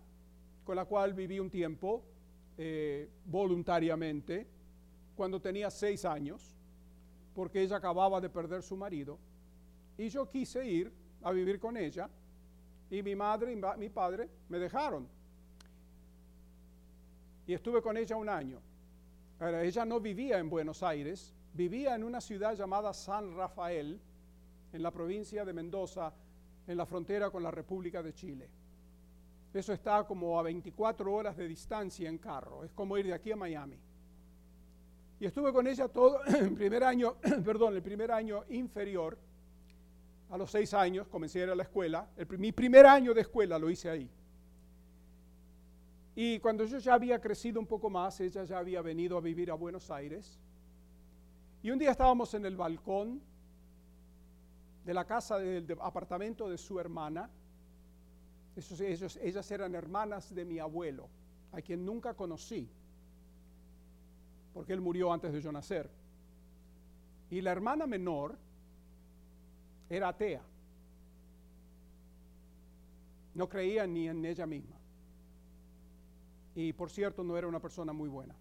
con 0.63 0.75
la 0.75 0.85
cual 0.85 1.13
viví 1.13 1.39
un 1.39 1.49
tiempo 1.49 2.03
eh, 2.57 3.09
voluntariamente, 3.25 4.47
cuando 5.21 5.39
tenía 5.39 5.69
seis 5.69 6.03
años, 6.03 6.41
porque 7.35 7.61
ella 7.61 7.75
acababa 7.75 8.19
de 8.19 8.27
perder 8.27 8.63
su 8.63 8.75
marido. 8.75 9.19
Y 9.95 10.09
yo 10.09 10.27
quise 10.27 10.67
ir 10.67 10.91
a 11.21 11.31
vivir 11.31 11.59
con 11.59 11.77
ella 11.77 12.09
y 12.89 13.03
mi 13.03 13.15
madre 13.15 13.53
y 13.53 13.61
mi 13.77 13.89
padre 13.89 14.27
me 14.49 14.57
dejaron. 14.57 15.07
Y 17.45 17.53
estuve 17.53 17.83
con 17.83 17.97
ella 17.97 18.15
un 18.15 18.29
año. 18.29 18.59
Ella 19.39 19.85
no 19.85 19.99
vivía 19.99 20.39
en 20.39 20.49
Buenos 20.49 20.81
Aires, 20.81 21.35
vivía 21.53 21.93
en 21.93 22.03
una 22.03 22.19
ciudad 22.19 22.55
llamada 22.55 22.91
San 22.91 23.37
Rafael, 23.37 24.01
en 24.73 24.81
la 24.81 24.89
provincia 24.89 25.45
de 25.45 25.53
Mendoza, 25.53 26.11
en 26.65 26.75
la 26.75 26.87
frontera 26.87 27.29
con 27.29 27.43
la 27.43 27.51
República 27.51 28.01
de 28.01 28.15
Chile. 28.15 28.49
Eso 29.53 29.71
está 29.71 30.03
como 30.03 30.39
a 30.39 30.41
24 30.41 31.13
horas 31.13 31.37
de 31.37 31.47
distancia 31.47 32.09
en 32.09 32.17
carro, 32.17 32.63
es 32.63 32.71
como 32.71 32.97
ir 32.97 33.05
de 33.05 33.13
aquí 33.13 33.31
a 33.31 33.35
Miami. 33.35 33.77
Y 35.21 35.25
estuve 35.27 35.53
con 35.53 35.67
ella 35.67 35.87
todo 35.87 36.23
el 36.25 36.51
primer 36.55 36.83
año, 36.83 37.17
perdón, 37.45 37.75
el 37.75 37.83
primer 37.83 38.11
año 38.11 38.43
inferior 38.49 39.19
a 40.31 40.37
los 40.37 40.49
seis 40.49 40.73
años, 40.73 41.07
comencé 41.09 41.41
a 41.41 41.43
ir 41.43 41.49
a 41.51 41.55
la 41.55 41.61
escuela. 41.61 42.09
mi 42.39 42.51
primer 42.51 42.87
año 42.87 43.13
de 43.13 43.21
escuela 43.21 43.59
lo 43.59 43.69
hice 43.69 43.87
ahí. 43.87 44.09
Y 46.15 46.39
cuando 46.39 46.65
yo 46.65 46.79
ya 46.79 46.95
había 46.95 47.21
crecido 47.21 47.59
un 47.59 47.67
poco 47.67 47.87
más, 47.87 48.19
ella 48.19 48.43
ya 48.45 48.57
había 48.57 48.81
venido 48.81 49.15
a 49.15 49.21
vivir 49.21 49.51
a 49.51 49.53
Buenos 49.53 49.91
Aires. 49.91 50.39
Y 51.61 51.69
un 51.69 51.77
día 51.77 51.91
estábamos 51.91 52.33
en 52.33 52.43
el 52.47 52.55
balcón 52.55 53.21
de 54.83 54.93
la 54.95 55.05
casa 55.05 55.37
del 55.37 55.67
apartamento 55.81 56.49
de 56.49 56.57
su 56.57 56.79
hermana. 56.79 57.29
ellas 58.55 59.51
eran 59.51 59.75
hermanas 59.75 60.33
de 60.33 60.45
mi 60.45 60.57
abuelo, 60.57 61.09
a 61.51 61.61
quien 61.61 61.85
nunca 61.85 62.15
conocí, 62.15 62.67
porque 64.53 64.73
él 64.73 64.81
murió 64.81 65.11
antes 65.11 65.31
de 65.31 65.41
yo 65.41 65.51
nacer. 65.51 65.89
Y 67.29 67.41
la 67.41 67.51
hermana 67.51 67.87
menor 67.87 68.37
era 69.89 70.09
atea. 70.09 70.41
No 73.33 73.47
creía 73.47 73.87
ni 73.87 74.09
en 74.09 74.25
ella 74.25 74.45
misma. 74.45 74.75
Y 76.55 76.73
por 76.73 76.89
cierto, 76.89 77.23
no 77.23 77.37
era 77.37 77.47
una 77.47 77.59
persona 77.59 77.93
muy 77.93 78.09
buena. 78.09 78.35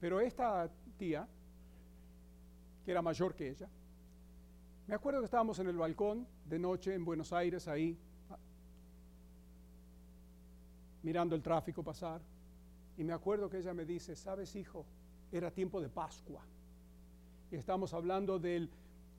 Pero 0.00 0.20
esta 0.20 0.70
tía, 0.98 1.26
que 2.84 2.90
era 2.90 3.00
mayor 3.00 3.34
que 3.34 3.48
ella, 3.48 3.68
me 4.86 4.94
acuerdo 4.94 5.20
que 5.20 5.24
estábamos 5.24 5.58
en 5.58 5.68
el 5.68 5.78
balcón 5.78 6.26
de 6.44 6.58
noche 6.58 6.94
en 6.94 7.06
Buenos 7.06 7.32
Aires, 7.32 7.66
ahí, 7.68 7.98
mirando 11.02 11.34
el 11.34 11.42
tráfico 11.42 11.82
pasar. 11.82 12.20
Y 12.96 13.04
me 13.04 13.12
acuerdo 13.12 13.48
que 13.48 13.58
ella 13.58 13.74
me 13.74 13.84
dice, 13.84 14.14
sabes 14.14 14.54
hijo, 14.54 14.84
era 15.32 15.50
tiempo 15.50 15.80
de 15.80 15.88
Pascua. 15.88 16.42
Y 17.50 17.56
estamos 17.56 17.92
hablando 17.92 18.38
de 18.38 18.68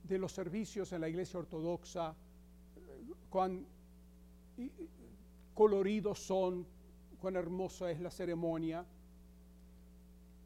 los 0.07 0.31
servicios 0.31 0.93
en 0.93 1.01
la 1.01 1.09
iglesia 1.09 1.39
ortodoxa, 1.39 2.15
cuán 3.29 3.65
coloridos 5.53 6.19
son, 6.19 6.65
cuán 7.19 7.35
hermosa 7.35 7.91
es 7.91 7.99
la 7.99 8.11
ceremonia. 8.11 8.85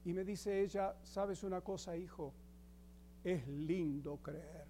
Y 0.05 0.13
me 0.13 0.23
dice 0.23 0.61
ella, 0.61 0.95
¿sabes 1.03 1.43
una 1.43 1.61
cosa, 1.61 1.95
hijo? 1.95 2.33
Es 3.23 3.47
lindo 3.47 4.17
creer. 4.17 4.65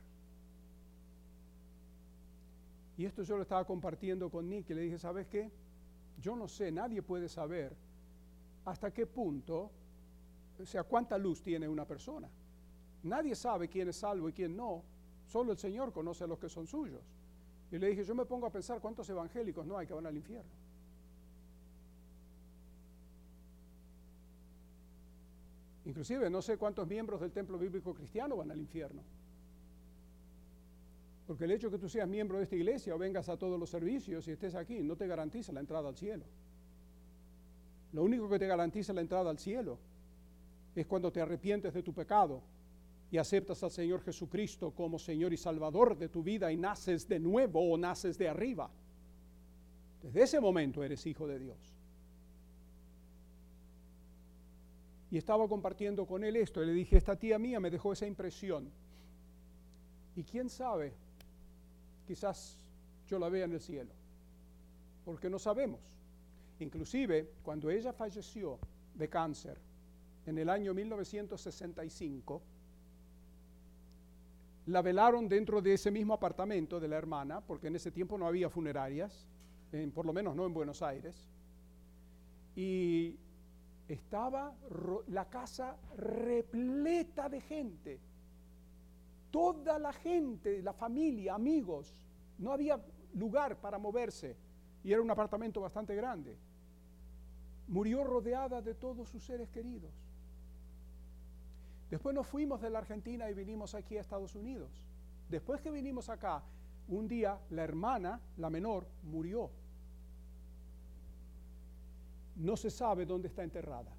Y 2.97 3.05
esto 3.05 3.23
yo 3.23 3.37
lo 3.37 3.43
estaba 3.43 3.63
compartiendo 3.63 4.29
con 4.29 4.49
Nick 4.49 4.69
y 4.71 4.73
le 4.73 4.81
dije, 4.81 4.97
¿sabes 4.97 5.27
qué? 5.27 5.49
Yo 6.19 6.35
no 6.35 6.49
sé, 6.49 6.69
nadie 6.69 7.01
puede 7.01 7.29
saber 7.29 7.73
hasta 8.65 8.91
qué 8.91 9.05
punto, 9.05 9.71
o 10.59 10.65
sea, 10.65 10.83
cuánta 10.83 11.17
luz 11.17 11.41
tiene 11.41 11.67
una 11.67 11.85
persona. 11.85 12.29
Nadie 13.03 13.35
sabe 13.35 13.69
quién 13.69 13.89
es 13.89 13.97
salvo 13.97 14.29
y 14.29 14.33
quién 14.33 14.55
no. 14.55 14.83
Solo 15.25 15.51
el 15.51 15.57
Señor 15.57 15.93
conoce 15.93 16.23
a 16.23 16.27
los 16.27 16.39
que 16.39 16.49
son 16.49 16.67
suyos. 16.67 17.01
Y 17.71 17.77
le 17.77 17.89
dije, 17.89 18.03
yo 18.03 18.15
me 18.15 18.25
pongo 18.25 18.47
a 18.47 18.51
pensar 18.51 18.81
cuántos 18.81 19.07
evangélicos 19.09 19.65
no 19.65 19.77
hay 19.77 19.85
que 19.85 19.93
van 19.93 20.05
al 20.05 20.17
infierno. 20.17 20.51
Inclusive 25.85 26.29
no 26.29 26.41
sé 26.41 26.57
cuántos 26.57 26.87
miembros 26.87 27.21
del 27.21 27.31
templo 27.31 27.57
bíblico 27.57 27.93
cristiano 27.93 28.35
van 28.37 28.51
al 28.51 28.59
infierno. 28.59 29.01
Porque 31.25 31.45
el 31.45 31.51
hecho 31.51 31.69
de 31.69 31.77
que 31.77 31.81
tú 31.81 31.89
seas 31.89 32.07
miembro 32.07 32.37
de 32.37 32.43
esta 32.43 32.55
iglesia 32.55 32.95
o 32.95 32.97
vengas 32.97 33.29
a 33.29 33.37
todos 33.37 33.59
los 33.59 33.69
servicios 33.69 34.27
y 34.27 34.31
estés 34.31 34.55
aquí 34.55 34.81
no 34.81 34.95
te 34.95 35.07
garantiza 35.07 35.51
la 35.51 35.59
entrada 35.59 35.87
al 35.87 35.95
cielo. 35.95 36.25
Lo 37.93 38.03
único 38.03 38.29
que 38.29 38.39
te 38.39 38.47
garantiza 38.47 38.93
la 38.93 39.01
entrada 39.01 39.29
al 39.29 39.39
cielo 39.39 39.77
es 40.75 40.85
cuando 40.85 41.11
te 41.11 41.21
arrepientes 41.21 41.73
de 41.73 41.83
tu 41.83 41.93
pecado 41.93 42.41
y 43.11 43.17
aceptas 43.17 43.63
al 43.63 43.71
Señor 43.71 44.01
Jesucristo 44.01 44.71
como 44.71 44.99
Señor 44.99 45.33
y 45.33 45.37
Salvador 45.37 45.97
de 45.97 46.09
tu 46.09 46.21
vida 46.21 46.51
y 46.51 46.57
naces 46.57 47.07
de 47.07 47.19
nuevo 47.19 47.71
o 47.71 47.77
naces 47.77 48.17
de 48.17 48.29
arriba. 48.29 48.69
Desde 50.03 50.21
ese 50.21 50.39
momento 50.39 50.83
eres 50.83 51.05
hijo 51.05 51.27
de 51.27 51.39
Dios. 51.39 51.57
Y 55.11 55.17
estaba 55.17 55.47
compartiendo 55.47 56.05
con 56.05 56.23
él 56.23 56.35
esto 56.35 56.61
y 56.61 56.67
le 56.67 56.73
dije, 56.73 56.97
esta 56.97 57.15
tía 57.15 57.39
mía 57.39 57.59
me 57.59 57.71
dejó 57.71 57.93
esa 57.93 58.05
impresión. 58.05 58.69
Y 60.15 60.23
quién 60.23 60.49
sabe, 60.49 60.93
quizás 62.07 62.57
yo 63.07 63.17
la 63.17 63.29
vea 63.29 63.45
en 63.45 63.53
el 63.53 63.59
cielo, 63.59 63.91
porque 65.03 65.29
no 65.29 65.39
sabemos. 65.39 65.98
Inclusive, 66.59 67.29
cuando 67.43 67.69
ella 67.69 67.93
falleció 67.93 68.59
de 68.93 69.07
cáncer 69.07 69.57
en 70.25 70.37
el 70.37 70.49
año 70.49 70.73
1965, 70.73 72.41
la 74.67 74.81
velaron 74.81 75.27
dentro 75.27 75.61
de 75.61 75.73
ese 75.73 75.89
mismo 75.89 76.13
apartamento 76.13 76.79
de 76.79 76.87
la 76.87 76.97
hermana, 76.97 77.41
porque 77.41 77.67
en 77.67 77.75
ese 77.75 77.91
tiempo 77.91 78.17
no 78.17 78.27
había 78.27 78.49
funerarias, 78.49 79.25
por 79.93 80.05
lo 80.05 80.13
menos 80.13 80.35
no 80.35 80.45
en 80.45 80.53
Buenos 80.53 80.81
Aires. 80.81 81.27
Y 82.55 83.15
estaba 83.87 84.53
la 85.07 85.29
casa 85.29 85.75
repleta 85.97 87.29
de 87.29 87.41
gente. 87.41 87.99
Toda 89.31 89.79
la 89.79 89.93
gente, 89.93 90.61
la 90.61 90.73
familia, 90.73 91.35
amigos. 91.35 91.93
No 92.37 92.51
había 92.51 92.79
lugar 93.15 93.55
para 93.57 93.79
moverse. 93.79 94.35
Y 94.83 94.91
era 94.91 95.01
un 95.01 95.09
apartamento 95.09 95.61
bastante 95.61 95.95
grande. 95.95 96.37
Murió 97.69 98.03
rodeada 98.03 98.63
de 98.63 98.73
todos 98.73 99.09
sus 99.09 99.23
seres 99.23 99.47
queridos. 99.49 99.91
Después 101.91 102.15
nos 102.15 102.25
fuimos 102.25 102.61
de 102.61 102.71
la 102.71 102.79
Argentina 102.79 103.29
y 103.29 103.35
vinimos 103.35 103.75
aquí 103.75 103.95
a 103.95 104.01
Estados 104.01 104.35
Unidos. 104.35 104.69
Después 105.29 105.61
que 105.61 105.69
vinimos 105.69 106.09
acá, 106.09 106.41
un 106.87 107.07
día 107.07 107.39
la 107.51 107.63
hermana, 107.63 108.19
la 108.37 108.49
menor, 108.49 108.87
murió. 109.03 109.51
No 112.37 112.57
se 112.57 112.71
sabe 112.71 113.05
dónde 113.05 113.27
está 113.27 113.43
enterrada. 113.43 113.91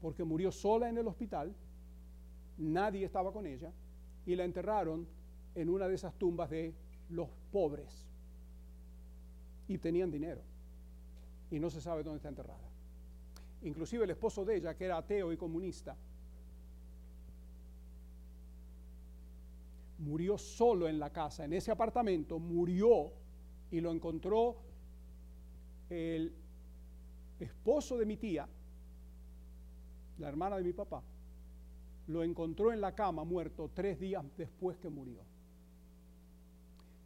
Porque 0.00 0.24
murió 0.24 0.50
sola 0.50 0.88
en 0.88 0.96
el 0.96 1.06
hospital, 1.06 1.54
nadie 2.56 3.04
estaba 3.04 3.30
con 3.30 3.46
ella 3.46 3.70
y 4.24 4.36
la 4.36 4.44
enterraron 4.44 5.06
en 5.54 5.68
una 5.68 5.86
de 5.86 5.94
esas 5.96 6.14
tumbas 6.14 6.48
de 6.48 6.74
los 7.10 7.28
pobres. 7.52 8.05
Y 9.68 9.78
tenían 9.78 10.10
dinero. 10.10 10.42
Y 11.50 11.58
no 11.58 11.70
se 11.70 11.80
sabe 11.80 12.02
dónde 12.02 12.18
está 12.18 12.28
enterrada 12.28 12.66
inclusive 13.62 14.04
el 14.04 14.10
esposo 14.10 14.44
de 14.44 14.56
ella, 14.56 14.74
que 14.74 14.84
era 14.84 14.98
ateo 14.98 15.32
y 15.32 15.36
comunista, 15.36 15.96
murió 19.98 20.38
solo 20.38 20.88
en 20.88 20.98
la 20.98 21.10
casa, 21.10 21.44
en 21.44 21.52
ese 21.52 21.70
apartamento, 21.70 22.38
murió 22.38 23.12
y 23.70 23.80
lo 23.80 23.90
encontró 23.90 24.56
el 25.88 26.32
esposo 27.40 27.96
de 27.96 28.06
mi 28.06 28.16
tía, 28.16 28.48
la 30.18 30.28
hermana 30.28 30.56
de 30.56 30.62
mi 30.62 30.72
papá, 30.72 31.02
lo 32.08 32.22
encontró 32.22 32.72
en 32.72 32.80
la 32.80 32.94
cama 32.94 33.24
muerto 33.24 33.70
tres 33.74 33.98
días 33.98 34.24
después 34.36 34.78
que 34.78 34.88
murió. 34.88 35.22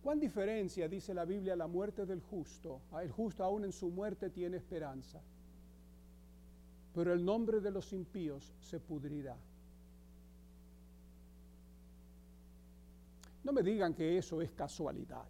¿Cuán 0.03 0.19
diferencia, 0.19 0.89
dice 0.89 1.13
la 1.13 1.25
Biblia, 1.25 1.55
la 1.57 1.67
muerte 1.67 2.07
del 2.07 2.21
justo? 2.23 2.81
El 3.01 3.11
justo 3.11 3.45
aún 3.45 3.65
en 3.65 3.73
su 3.73 3.91
muerte 3.91 4.31
tiene 4.31 4.57
esperanza 4.57 5.21
pero 6.95 7.13
el 7.13 7.25
nombre 7.25 7.61
de 7.61 7.71
los 7.71 7.93
impíos 7.93 8.53
se 8.61 8.81
pudrirá. 8.81 9.37
No 13.45 13.53
me 13.53 13.63
digan 13.63 13.95
que 13.95 14.19
eso 14.19 14.43
es 14.43 14.51
casualidad, 14.53 15.29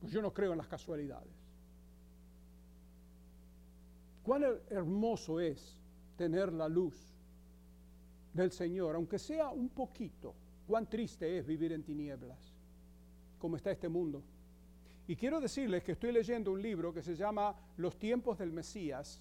pues 0.00 0.12
yo 0.12 0.20
no 0.22 0.32
creo 0.32 0.52
en 0.52 0.58
las 0.58 0.66
casualidades. 0.66 1.32
Cuán 4.22 4.44
hermoso 4.70 5.40
es 5.40 5.78
tener 6.16 6.52
la 6.52 6.68
luz 6.68 7.14
del 8.32 8.50
Señor, 8.50 8.96
aunque 8.96 9.18
sea 9.18 9.50
un 9.50 9.68
poquito. 9.68 10.34
Cuán 10.66 10.88
triste 10.88 11.38
es 11.38 11.46
vivir 11.46 11.72
en 11.72 11.82
tinieblas, 11.82 12.49
como 13.40 13.56
está 13.56 13.72
este 13.72 13.88
mundo. 13.88 14.22
Y 15.08 15.16
quiero 15.16 15.40
decirles 15.40 15.82
que 15.82 15.92
estoy 15.92 16.12
leyendo 16.12 16.52
un 16.52 16.62
libro 16.62 16.94
que 16.94 17.02
se 17.02 17.16
llama 17.16 17.56
Los 17.78 17.98
tiempos 17.98 18.38
del 18.38 18.52
Mesías, 18.52 19.20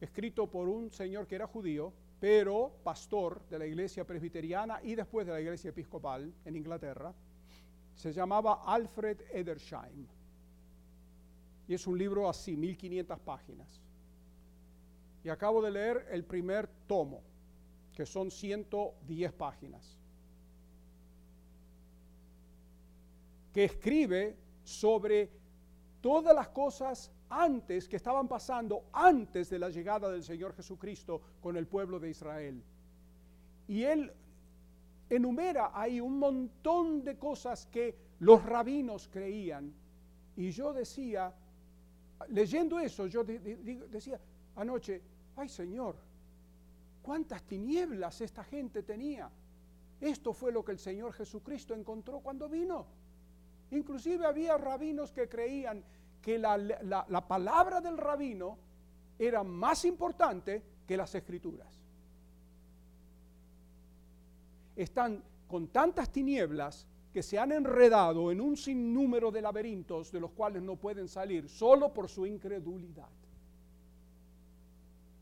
escrito 0.00 0.48
por 0.48 0.68
un 0.68 0.92
señor 0.92 1.26
que 1.26 1.34
era 1.34 1.48
judío, 1.48 1.92
pero 2.20 2.72
pastor 2.84 3.42
de 3.48 3.58
la 3.58 3.66
iglesia 3.66 4.04
presbiteriana 4.06 4.80
y 4.82 4.94
después 4.94 5.26
de 5.26 5.32
la 5.32 5.40
iglesia 5.40 5.70
episcopal 5.70 6.32
en 6.44 6.56
Inglaterra. 6.56 7.12
Se 7.94 8.12
llamaba 8.12 8.62
Alfred 8.64 9.22
Edersheim. 9.32 10.06
Y 11.66 11.74
es 11.74 11.86
un 11.86 11.98
libro 11.98 12.28
así, 12.28 12.56
1500 12.56 13.18
páginas. 13.20 13.82
Y 15.24 15.28
acabo 15.28 15.60
de 15.60 15.70
leer 15.70 16.06
el 16.10 16.24
primer 16.24 16.68
tomo, 16.86 17.22
que 17.94 18.06
son 18.06 18.30
110 18.30 19.32
páginas, 19.32 19.98
que 23.52 23.64
escribe 23.64 24.36
sobre 24.62 25.30
todas 26.00 26.34
las 26.34 26.48
cosas 26.48 27.10
antes 27.30 27.88
que 27.88 27.96
estaban 27.96 28.28
pasando 28.28 28.84
antes 28.92 29.50
de 29.50 29.58
la 29.58 29.68
llegada 29.68 30.10
del 30.10 30.22
Señor 30.22 30.54
Jesucristo 30.54 31.20
con 31.40 31.56
el 31.56 31.66
pueblo 31.66 31.98
de 31.98 32.10
Israel. 32.10 32.62
Y 33.66 33.82
él 33.82 34.12
enumera 35.10 35.70
ahí 35.74 36.00
un 36.00 36.18
montón 36.18 37.04
de 37.04 37.18
cosas 37.18 37.66
que 37.66 37.96
los 38.20 38.44
rabinos 38.44 39.08
creían. 39.08 39.72
Y 40.36 40.50
yo 40.50 40.72
decía, 40.72 41.34
leyendo 42.28 42.78
eso, 42.78 43.06
yo 43.06 43.24
decía 43.24 44.20
anoche, 44.56 45.02
ay 45.36 45.48
Señor, 45.48 45.96
cuántas 47.02 47.42
tinieblas 47.42 48.20
esta 48.20 48.44
gente 48.44 48.82
tenía. 48.82 49.30
Esto 50.00 50.32
fue 50.32 50.52
lo 50.52 50.64
que 50.64 50.72
el 50.72 50.78
Señor 50.78 51.12
Jesucristo 51.12 51.74
encontró 51.74 52.20
cuando 52.20 52.48
vino. 52.48 52.86
Inclusive 53.70 54.24
había 54.24 54.56
rabinos 54.56 55.12
que 55.12 55.28
creían 55.28 55.84
que 56.22 56.38
la, 56.38 57.24
palabra 57.26 57.80
del 57.80 57.96
rabino 57.96 58.58
era 59.18 59.42
más 59.42 59.84
importante 59.84 60.62
que 60.86 60.96
las 60.96 61.14
escrituras. 61.14 61.80
Están 64.76 65.22
con 65.46 65.68
tantas 65.68 66.10
tinieblas 66.10 66.86
que 67.12 67.22
se 67.22 67.38
han 67.38 67.52
enredado 67.52 68.30
en 68.30 68.40
un 68.40 68.56
sinnúmero 68.56 69.30
de 69.30 69.42
laberintos 69.42 70.12
de 70.12 70.20
los 70.20 70.30
cuales 70.32 70.62
no 70.62 70.76
pueden 70.76 71.08
salir 71.08 71.48
solo 71.48 71.92
por 71.92 72.08
su 72.08 72.26
incredulidad. 72.26 73.08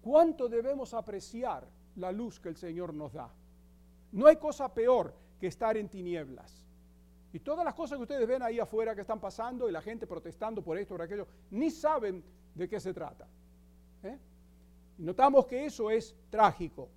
¿Cuánto 0.02 0.48
debemos 0.48 0.94
apreciar 0.94 1.66
la 1.96 2.12
luz 2.12 2.38
que 2.38 2.48
el 2.48 2.56
Señor 2.56 2.94
nos 2.94 3.12
da? 3.12 3.30
No 4.12 4.26
hay 4.26 4.36
cosa 4.36 4.72
peor 4.72 5.14
que 5.40 5.46
estar 5.46 5.76
en 5.76 5.88
tinieblas. 5.88 6.65
Y 7.36 7.40
todas 7.40 7.66
las 7.66 7.74
cosas 7.74 7.98
que 7.98 8.02
ustedes 8.04 8.26
ven 8.26 8.42
ahí 8.42 8.58
afuera 8.58 8.94
que 8.94 9.02
están 9.02 9.20
pasando 9.20 9.68
y 9.68 9.72
la 9.72 9.82
gente 9.82 10.06
protestando 10.06 10.62
por 10.62 10.78
esto 10.78 10.94
por 10.94 11.02
aquello, 11.02 11.28
ni 11.50 11.70
saben 11.70 12.24
de 12.54 12.66
qué 12.66 12.80
se 12.80 12.94
trata. 12.94 13.28
¿eh? 14.04 14.18
Notamos 14.96 15.44
que 15.44 15.66
eso 15.66 15.90
es 15.90 16.16
trágico. 16.30 16.88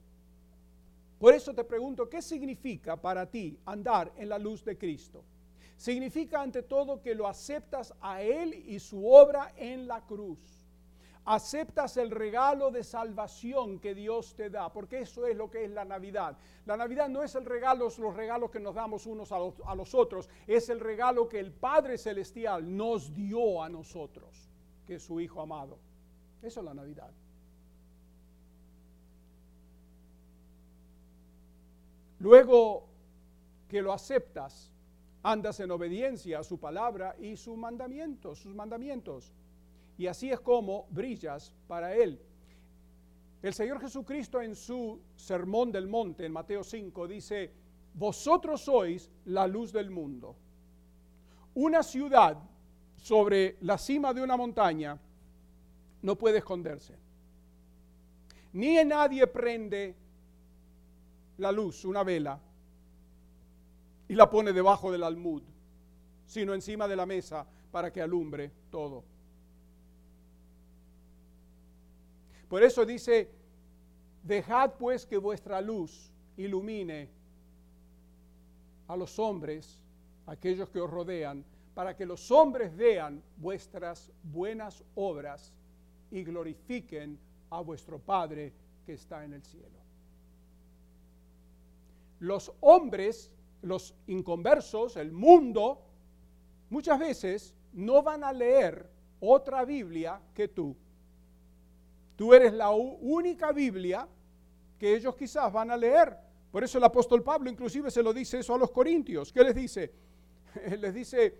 Por 1.19 1.33
eso 1.33 1.53
te 1.53 1.65
pregunto, 1.65 2.07
¿qué 2.07 2.21
significa 2.21 2.95
para 2.95 3.29
ti 3.29 3.59
andar 3.65 4.13
en 4.15 4.29
la 4.29 4.39
luz 4.39 4.63
de 4.63 4.77
Cristo? 4.77 5.25
Significa 5.75 6.41
ante 6.41 6.63
todo 6.63 7.01
que 7.01 7.13
lo 7.13 7.27
aceptas 7.27 7.93
a 7.99 8.21
Él 8.21 8.53
y 8.53 8.79
su 8.79 9.11
obra 9.11 9.51
en 9.57 9.87
la 9.87 10.05
cruz. 10.05 10.39
Aceptas 11.31 11.95
el 11.97 12.09
regalo 12.09 12.71
de 12.71 12.83
salvación 12.83 13.79
que 13.79 13.93
Dios 13.93 14.33
te 14.33 14.49
da, 14.49 14.73
porque 14.73 15.01
eso 15.01 15.27
es 15.27 15.37
lo 15.37 15.47
que 15.51 15.63
es 15.63 15.69
la 15.69 15.85
Navidad. 15.85 16.35
La 16.65 16.75
Navidad 16.75 17.07
no 17.07 17.21
es 17.21 17.35
el 17.35 17.45
regalo, 17.45 17.85
los 17.85 18.15
regalos 18.15 18.49
que 18.49 18.59
nos 18.59 18.73
damos 18.73 19.05
unos 19.05 19.31
a 19.31 19.37
los, 19.37 19.53
a 19.63 19.75
los 19.75 19.93
otros, 19.93 20.27
es 20.47 20.69
el 20.69 20.79
regalo 20.79 21.29
que 21.29 21.39
el 21.39 21.51
Padre 21.51 21.99
Celestial 21.99 22.75
nos 22.75 23.13
dio 23.13 23.61
a 23.61 23.69
nosotros, 23.69 24.49
que 24.87 24.95
es 24.95 25.03
su 25.03 25.21
Hijo 25.21 25.39
amado. 25.39 25.77
Eso 26.41 26.61
es 26.61 26.65
la 26.65 26.73
Navidad. 26.73 27.11
Luego 32.17 32.87
que 33.67 33.83
lo 33.83 33.93
aceptas, 33.93 34.73
andas 35.21 35.59
en 35.59 35.69
obediencia 35.69 36.39
a 36.39 36.43
su 36.43 36.59
palabra 36.59 37.15
y 37.19 37.37
sus 37.37 37.55
mandamientos, 37.55 38.39
sus 38.39 38.55
mandamientos. 38.55 39.31
Y 39.99 40.07
así 40.07 40.31
es 40.31 40.39
como 40.39 40.87
brillas 40.91 41.53
para 41.67 41.93
Él. 41.93 42.17
El 43.41 43.53
Señor 43.53 43.81
Jesucristo 43.81 44.41
en 44.41 44.55
su 44.55 45.01
Sermón 45.17 45.73
del 45.73 45.89
Monte, 45.89 46.25
en 46.25 46.31
Mateo 46.31 46.63
5, 46.63 47.05
dice, 47.05 47.51
vosotros 47.95 48.61
sois 48.61 49.11
la 49.25 49.45
luz 49.45 49.73
del 49.73 49.91
mundo. 49.91 50.37
Una 51.53 51.83
ciudad 51.83 52.37
sobre 52.95 53.57
la 53.59 53.77
cima 53.77 54.13
de 54.13 54.23
una 54.23 54.37
montaña 54.37 54.97
no 56.01 56.15
puede 56.15 56.37
esconderse. 56.37 56.95
Ni 58.53 58.81
nadie 58.85 59.27
prende 59.27 59.97
la 61.39 61.51
luz, 61.51 61.83
una 61.83 62.03
vela, 62.03 62.39
y 64.07 64.15
la 64.15 64.29
pone 64.29 64.53
debajo 64.53 64.93
del 64.93 65.03
almud, 65.03 65.43
sino 66.25 66.53
encima 66.53 66.87
de 66.87 66.95
la 66.95 67.05
mesa 67.05 67.45
para 67.69 67.91
que 67.91 68.01
alumbre 68.01 68.49
todo. 68.71 69.18
Por 72.49 72.63
eso 72.63 72.85
dice, 72.85 73.29
dejad 74.23 74.73
pues 74.77 75.05
que 75.05 75.17
vuestra 75.17 75.61
luz 75.61 76.11
ilumine 76.35 77.09
a 78.87 78.97
los 78.97 79.19
hombres, 79.19 79.79
aquellos 80.25 80.69
que 80.69 80.81
os 80.81 80.89
rodean, 80.89 81.45
para 81.75 81.95
que 81.95 82.05
los 82.05 82.31
hombres 82.31 82.75
vean 82.75 83.23
vuestras 83.37 84.11
buenas 84.23 84.83
obras 84.95 85.53
y 86.11 86.23
glorifiquen 86.23 87.17
a 87.51 87.61
vuestro 87.61 87.99
Padre 87.99 88.51
que 88.85 88.93
está 88.93 89.23
en 89.23 89.33
el 89.33 89.43
cielo 89.43 89.79
los 92.19 92.51
hombres, 92.59 93.31
los 93.61 93.95
inconversos, 94.07 94.97
el 94.97 95.11
mundo, 95.11 95.81
muchas 96.69 96.99
veces 96.99 97.55
no 97.73 98.03
van 98.03 98.23
a 98.23 98.33
leer 98.33 98.89
otra 99.19 99.65
Biblia 99.65 100.21
que 100.33 100.47
tú. 100.47 100.75
Tú 102.19 102.33
eres 102.33 102.51
la 102.51 102.71
única 102.71 103.53
Biblia 103.53 104.05
que 104.77 104.93
ellos 104.93 105.15
quizás 105.15 105.53
van 105.53 105.71
a 105.71 105.77
leer. 105.77 106.17
Por 106.51 106.61
eso 106.61 106.77
el 106.77 106.83
apóstol 106.83 107.23
Pablo 107.23 107.49
inclusive 107.49 107.89
se 107.89 108.03
lo 108.03 108.11
dice 108.11 108.39
eso 108.39 108.53
a 108.53 108.57
los 108.57 108.71
corintios. 108.71 109.31
¿Qué 109.31 109.41
les 109.41 109.55
dice? 109.55 109.93
les 110.81 110.93
dice, 110.93 111.33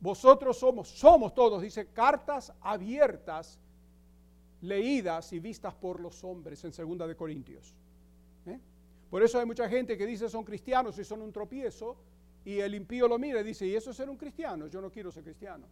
vosotros 0.00 0.58
somos, 0.58 0.88
somos 0.88 1.34
todos, 1.34 1.60
dice, 1.60 1.88
cartas 1.88 2.54
abiertas, 2.62 3.60
leídas 4.62 5.30
y 5.34 5.40
vistas 5.40 5.74
por 5.74 6.00
los 6.00 6.24
hombres 6.24 6.64
en 6.64 6.72
segunda 6.72 7.06
de 7.06 7.16
Corintios. 7.16 7.76
¿Eh? 8.46 8.58
Por 9.10 9.22
eso 9.22 9.38
hay 9.38 9.44
mucha 9.44 9.68
gente 9.68 9.98
que 9.98 10.06
dice 10.06 10.30
son 10.30 10.44
cristianos 10.44 10.98
y 10.98 11.04
son 11.04 11.20
un 11.20 11.32
tropiezo, 11.32 11.98
y 12.46 12.60
el 12.60 12.74
impío 12.74 13.08
lo 13.08 13.18
mira 13.18 13.42
y 13.42 13.44
dice, 13.44 13.66
¿y 13.66 13.74
eso 13.74 13.90
es 13.90 13.96
ser 13.98 14.08
un 14.08 14.16
cristiano? 14.16 14.68
Yo 14.68 14.80
no 14.80 14.90
quiero 14.90 15.12
ser 15.12 15.22
cristiano. 15.22 15.66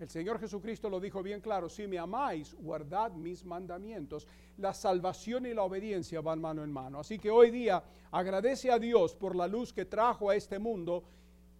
El 0.00 0.08
Señor 0.08 0.40
Jesucristo 0.40 0.90
lo 0.90 0.98
dijo 0.98 1.22
bien 1.22 1.40
claro, 1.40 1.68
si 1.68 1.86
me 1.86 1.98
amáis, 1.98 2.54
guardad 2.54 3.12
mis 3.12 3.44
mandamientos. 3.44 4.26
La 4.58 4.74
salvación 4.74 5.46
y 5.46 5.54
la 5.54 5.62
obediencia 5.62 6.20
van 6.20 6.40
mano 6.40 6.64
en 6.64 6.72
mano. 6.72 7.00
Así 7.00 7.18
que 7.18 7.30
hoy 7.30 7.50
día 7.50 7.82
agradece 8.10 8.70
a 8.70 8.78
Dios 8.78 9.14
por 9.14 9.36
la 9.36 9.46
luz 9.46 9.72
que 9.72 9.84
trajo 9.84 10.30
a 10.30 10.36
este 10.36 10.58
mundo 10.58 11.04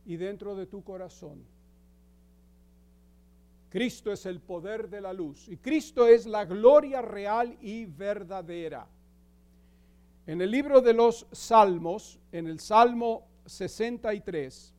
y 0.04 0.16
dentro 0.16 0.54
de 0.54 0.66
tu 0.66 0.82
corazón 0.82 1.54
Cristo 3.74 4.12
es 4.12 4.24
el 4.26 4.40
poder 4.40 4.88
de 4.88 5.00
la 5.00 5.12
luz 5.12 5.48
y 5.48 5.56
Cristo 5.56 6.06
es 6.06 6.26
la 6.26 6.44
gloria 6.44 7.02
real 7.02 7.58
y 7.60 7.86
verdadera. 7.86 8.86
En 10.28 10.40
el 10.40 10.48
libro 10.48 10.80
de 10.80 10.92
los 10.92 11.26
Salmos, 11.32 12.20
en 12.30 12.46
el 12.46 12.60
Salmo 12.60 13.26
63, 13.46 14.73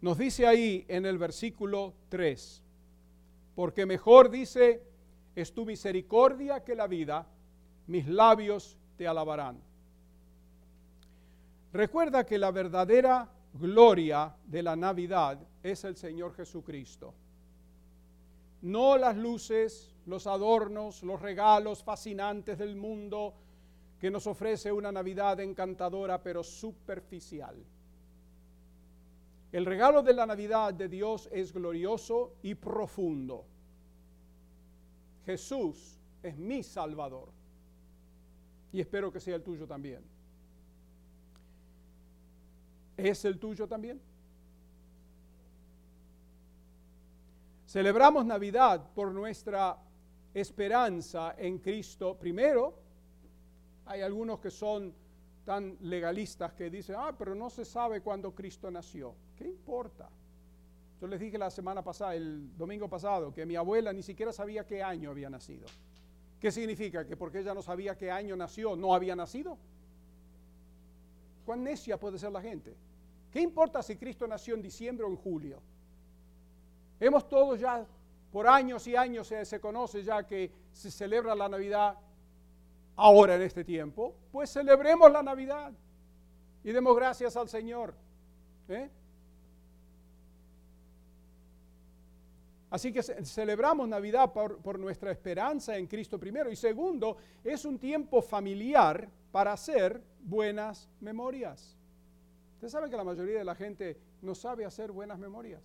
nos 0.00 0.16
dice 0.16 0.46
ahí 0.46 0.84
en 0.88 1.04
el 1.04 1.18
versículo 1.18 1.94
3, 2.08 2.62
porque 3.54 3.84
mejor 3.86 4.30
dice, 4.30 4.82
es 5.34 5.52
tu 5.52 5.66
misericordia 5.66 6.64
que 6.64 6.74
la 6.74 6.86
vida, 6.86 7.26
mis 7.86 8.06
labios 8.06 8.78
te 8.96 9.06
alabarán. 9.06 9.60
Recuerda 11.72 12.24
que 12.24 12.38
la 12.38 12.50
verdadera 12.50 13.30
gloria 13.54 14.34
de 14.46 14.62
la 14.62 14.76
Navidad 14.76 15.38
es 15.62 15.84
el 15.84 15.96
Señor 15.96 16.34
Jesucristo. 16.34 17.14
No 18.62 18.96
las 18.96 19.16
luces, 19.16 19.94
los 20.06 20.26
adornos, 20.26 21.02
los 21.02 21.20
regalos 21.20 21.82
fascinantes 21.82 22.58
del 22.58 22.76
mundo 22.76 23.34
que 23.98 24.10
nos 24.10 24.26
ofrece 24.26 24.72
una 24.72 24.90
Navidad 24.90 25.40
encantadora 25.40 26.22
pero 26.22 26.42
superficial. 26.42 27.56
El 29.52 29.66
regalo 29.66 30.02
de 30.02 30.12
la 30.12 30.26
Navidad 30.26 30.72
de 30.74 30.88
Dios 30.88 31.28
es 31.32 31.52
glorioso 31.52 32.34
y 32.42 32.54
profundo. 32.54 33.46
Jesús 35.26 35.98
es 36.22 36.36
mi 36.36 36.62
Salvador 36.62 37.30
y 38.72 38.80
espero 38.80 39.10
que 39.12 39.18
sea 39.18 39.36
el 39.36 39.42
tuyo 39.42 39.66
también. 39.66 40.04
¿Es 42.96 43.24
el 43.24 43.38
tuyo 43.38 43.66
también? 43.66 44.00
Celebramos 47.66 48.24
Navidad 48.26 48.92
por 48.94 49.12
nuestra 49.12 49.78
esperanza 50.34 51.34
en 51.38 51.58
Cristo. 51.58 52.16
Primero, 52.16 52.74
hay 53.86 54.02
algunos 54.02 54.38
que 54.40 54.50
son 54.50 54.94
tan 55.50 55.76
legalistas 55.80 56.52
que 56.52 56.70
dicen, 56.70 56.94
ah, 56.96 57.12
pero 57.18 57.34
no 57.34 57.50
se 57.50 57.64
sabe 57.64 58.00
cuándo 58.02 58.32
Cristo 58.32 58.70
nació. 58.70 59.16
¿Qué 59.34 59.48
importa? 59.48 60.08
Yo 61.00 61.08
les 61.08 61.18
dije 61.18 61.36
la 61.38 61.50
semana 61.50 61.82
pasada, 61.82 62.14
el 62.14 62.56
domingo 62.56 62.88
pasado, 62.88 63.34
que 63.34 63.44
mi 63.44 63.56
abuela 63.56 63.92
ni 63.92 64.04
siquiera 64.04 64.32
sabía 64.32 64.64
qué 64.64 64.80
año 64.80 65.10
había 65.10 65.28
nacido. 65.28 65.66
¿Qué 66.38 66.52
significa? 66.52 67.04
¿Que 67.04 67.16
porque 67.16 67.40
ella 67.40 67.52
no 67.52 67.62
sabía 67.62 67.98
qué 67.98 68.12
año 68.12 68.36
nació, 68.36 68.76
no 68.76 68.94
había 68.94 69.16
nacido? 69.16 69.58
¿Cuán 71.44 71.64
necia 71.64 71.98
puede 71.98 72.16
ser 72.16 72.30
la 72.30 72.42
gente? 72.42 72.76
¿Qué 73.32 73.40
importa 73.40 73.82
si 73.82 73.96
Cristo 73.96 74.28
nació 74.28 74.54
en 74.54 74.62
diciembre 74.62 75.04
o 75.04 75.08
en 75.08 75.16
julio? 75.16 75.60
Hemos 77.00 77.28
todos 77.28 77.58
ya, 77.58 77.84
por 78.30 78.46
años 78.46 78.86
y 78.86 78.94
años 78.94 79.26
se, 79.26 79.58
conoce 79.58 80.04
ya 80.04 80.24
que 80.24 80.52
se 80.70 80.92
celebra 80.92 81.34
la 81.34 81.48
Navidad 81.48 81.98
ahora 82.96 83.36
en 83.36 83.42
este 83.42 83.64
tiempo. 83.64 84.14
Pues 84.32 84.50
celebremos 84.50 85.10
la 85.10 85.22
Navidad 85.22 85.72
y 86.62 86.72
demos 86.72 86.96
gracias 86.96 87.36
al 87.36 87.48
Señor. 87.48 87.94
¿eh? 88.68 88.90
Así 92.70 92.92
que 92.92 93.02
celebramos 93.02 93.88
Navidad 93.88 94.32
por, 94.32 94.58
por, 94.58 94.78
nuestra 94.78 95.10
esperanza 95.10 95.76
en 95.76 95.86
Cristo 95.86 96.18
primero. 96.18 96.50
Y 96.50 96.56
segundo, 96.56 97.16
es 97.42 97.64
un 97.64 97.78
tiempo 97.78 98.22
familiar 98.22 99.08
para 99.32 99.52
hacer 99.52 100.00
buenas 100.20 100.88
memorias. 101.00 101.76
Usted 102.54 102.68
sabe 102.68 102.90
que 102.90 102.96
la 102.96 103.04
mayoría 103.04 103.38
de 103.38 103.44
la 103.44 103.54
gente 103.54 103.96
no 104.22 104.34
sabe 104.34 104.64
hacer 104.64 104.92
buenas 104.92 105.18
memorias. 105.18 105.62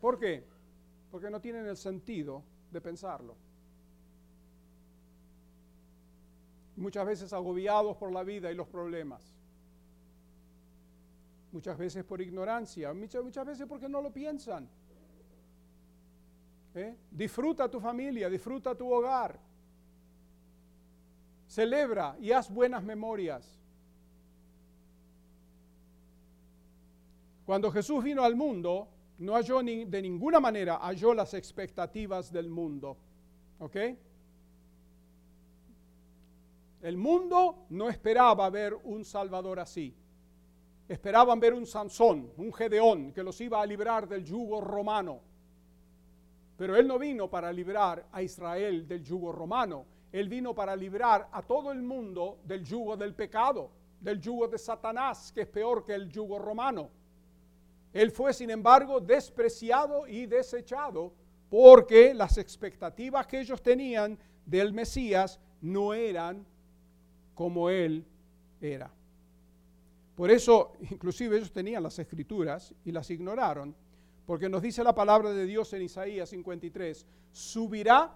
¿Por 0.00 0.18
qué? 0.18 0.44
Porque 1.10 1.30
no 1.30 1.40
tienen 1.40 1.66
el 1.66 1.76
sentido 1.76 2.42
de 2.70 2.80
pensarlo. 2.80 3.34
Muchas 6.80 7.06
veces 7.06 7.32
agobiados 7.32 7.96
por 7.96 8.10
la 8.10 8.24
vida 8.24 8.50
y 8.50 8.54
los 8.54 8.66
problemas. 8.66 9.22
Muchas 11.52 11.76
veces 11.76 12.04
por 12.04 12.20
ignorancia, 12.20 12.92
muchas, 12.94 13.46
veces 13.46 13.66
porque 13.68 13.88
no 13.88 14.00
lo 14.00 14.10
piensan. 14.10 14.68
¿Eh? 16.74 16.96
Disfruta 17.10 17.68
tu 17.68 17.80
familia, 17.80 18.30
disfruta 18.30 18.74
tu 18.74 18.90
hogar. 18.90 19.38
Celebra 21.46 22.16
y 22.20 22.32
haz 22.32 22.50
buenas 22.50 22.82
memorias. 22.82 23.60
Cuando 27.44 27.70
Jesús 27.72 28.02
vino 28.02 28.22
al 28.22 28.36
mundo, 28.36 28.88
no 29.18 29.34
halló 29.34 29.62
ni, 29.62 29.84
de 29.84 30.00
ninguna 30.00 30.40
manera 30.40 30.78
halló 30.78 31.12
las 31.12 31.34
expectativas 31.34 32.32
del 32.32 32.48
mundo. 32.48 32.96
¿Ok? 33.58 33.76
El 36.82 36.96
mundo 36.96 37.66
no 37.70 37.88
esperaba 37.88 38.48
ver 38.48 38.74
un 38.84 39.04
Salvador 39.04 39.60
así. 39.60 39.94
Esperaban 40.88 41.38
ver 41.38 41.52
un 41.52 41.66
Sansón, 41.66 42.32
un 42.36 42.52
Gedeón, 42.52 43.12
que 43.12 43.22
los 43.22 43.40
iba 43.40 43.60
a 43.60 43.66
librar 43.66 44.08
del 44.08 44.24
yugo 44.24 44.60
romano. 44.60 45.20
Pero 46.56 46.76
Él 46.76 46.88
no 46.88 46.98
vino 46.98 47.28
para 47.28 47.52
librar 47.52 48.06
a 48.10 48.22
Israel 48.22 48.88
del 48.88 49.04
yugo 49.04 49.30
romano. 49.30 49.84
Él 50.10 50.28
vino 50.28 50.54
para 50.54 50.74
librar 50.74 51.28
a 51.30 51.42
todo 51.42 51.70
el 51.70 51.82
mundo 51.82 52.38
del 52.44 52.64
yugo 52.64 52.96
del 52.96 53.14
pecado, 53.14 53.70
del 54.00 54.20
yugo 54.20 54.48
de 54.48 54.58
Satanás, 54.58 55.30
que 55.32 55.42
es 55.42 55.48
peor 55.48 55.84
que 55.84 55.94
el 55.94 56.08
yugo 56.10 56.38
romano. 56.38 56.90
Él 57.92 58.10
fue, 58.10 58.32
sin 58.32 58.50
embargo, 58.50 59.00
despreciado 59.00 60.06
y 60.06 60.26
desechado 60.26 61.12
porque 61.48 62.14
las 62.14 62.38
expectativas 62.38 63.26
que 63.26 63.40
ellos 63.40 63.62
tenían 63.62 64.18
del 64.46 64.72
Mesías 64.72 65.40
no 65.60 65.92
eran 65.92 66.46
como 67.34 67.70
Él 67.70 68.04
era. 68.60 68.90
Por 70.14 70.30
eso, 70.30 70.72
inclusive 70.90 71.36
ellos 71.36 71.52
tenían 71.52 71.82
las 71.82 71.98
escrituras 71.98 72.74
y 72.84 72.92
las 72.92 73.10
ignoraron 73.10 73.74
porque 74.30 74.48
nos 74.48 74.62
dice 74.62 74.84
la 74.84 74.94
palabra 74.94 75.32
de 75.32 75.44
Dios 75.44 75.72
en 75.72 75.82
Isaías 75.82 76.28
53, 76.28 77.04
subirá, 77.32 78.12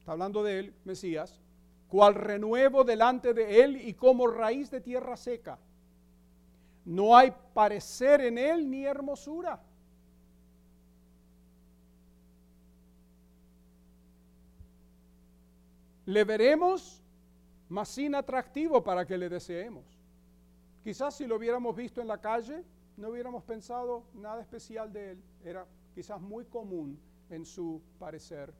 está 0.00 0.10
hablando 0.10 0.42
de 0.42 0.58
él, 0.58 0.74
Mesías, 0.84 1.40
cual 1.86 2.16
renuevo 2.16 2.82
delante 2.82 3.32
de 3.32 3.62
él 3.62 3.76
y 3.76 3.94
como 3.94 4.26
raíz 4.26 4.68
de 4.72 4.80
tierra 4.80 5.16
seca. 5.16 5.56
No 6.84 7.16
hay 7.16 7.32
parecer 7.54 8.22
en 8.22 8.36
él 8.36 8.68
ni 8.68 8.84
hermosura. 8.84 9.62
Le 16.06 16.24
veremos, 16.24 17.00
mas 17.68 17.88
sin 17.88 18.14
atractivo 18.14 18.82
para 18.82 19.06
que 19.06 19.18
le 19.18 19.28
deseemos. 19.28 19.84
Quizás 20.82 21.16
si 21.16 21.26
lo 21.26 21.36
hubiéramos 21.36 21.74
visto 21.74 22.00
en 22.00 22.08
la 22.08 22.20
calle, 22.20 22.62
no 22.96 23.08
hubiéramos 23.08 23.42
pensado 23.42 24.04
nada 24.14 24.42
especial 24.42 24.92
de 24.92 25.12
él. 25.12 25.22
Era 25.44 25.66
quizás 25.94 26.20
muy 26.20 26.44
común 26.44 26.98
en 27.30 27.44
su 27.44 27.80
parecer. 27.98 28.52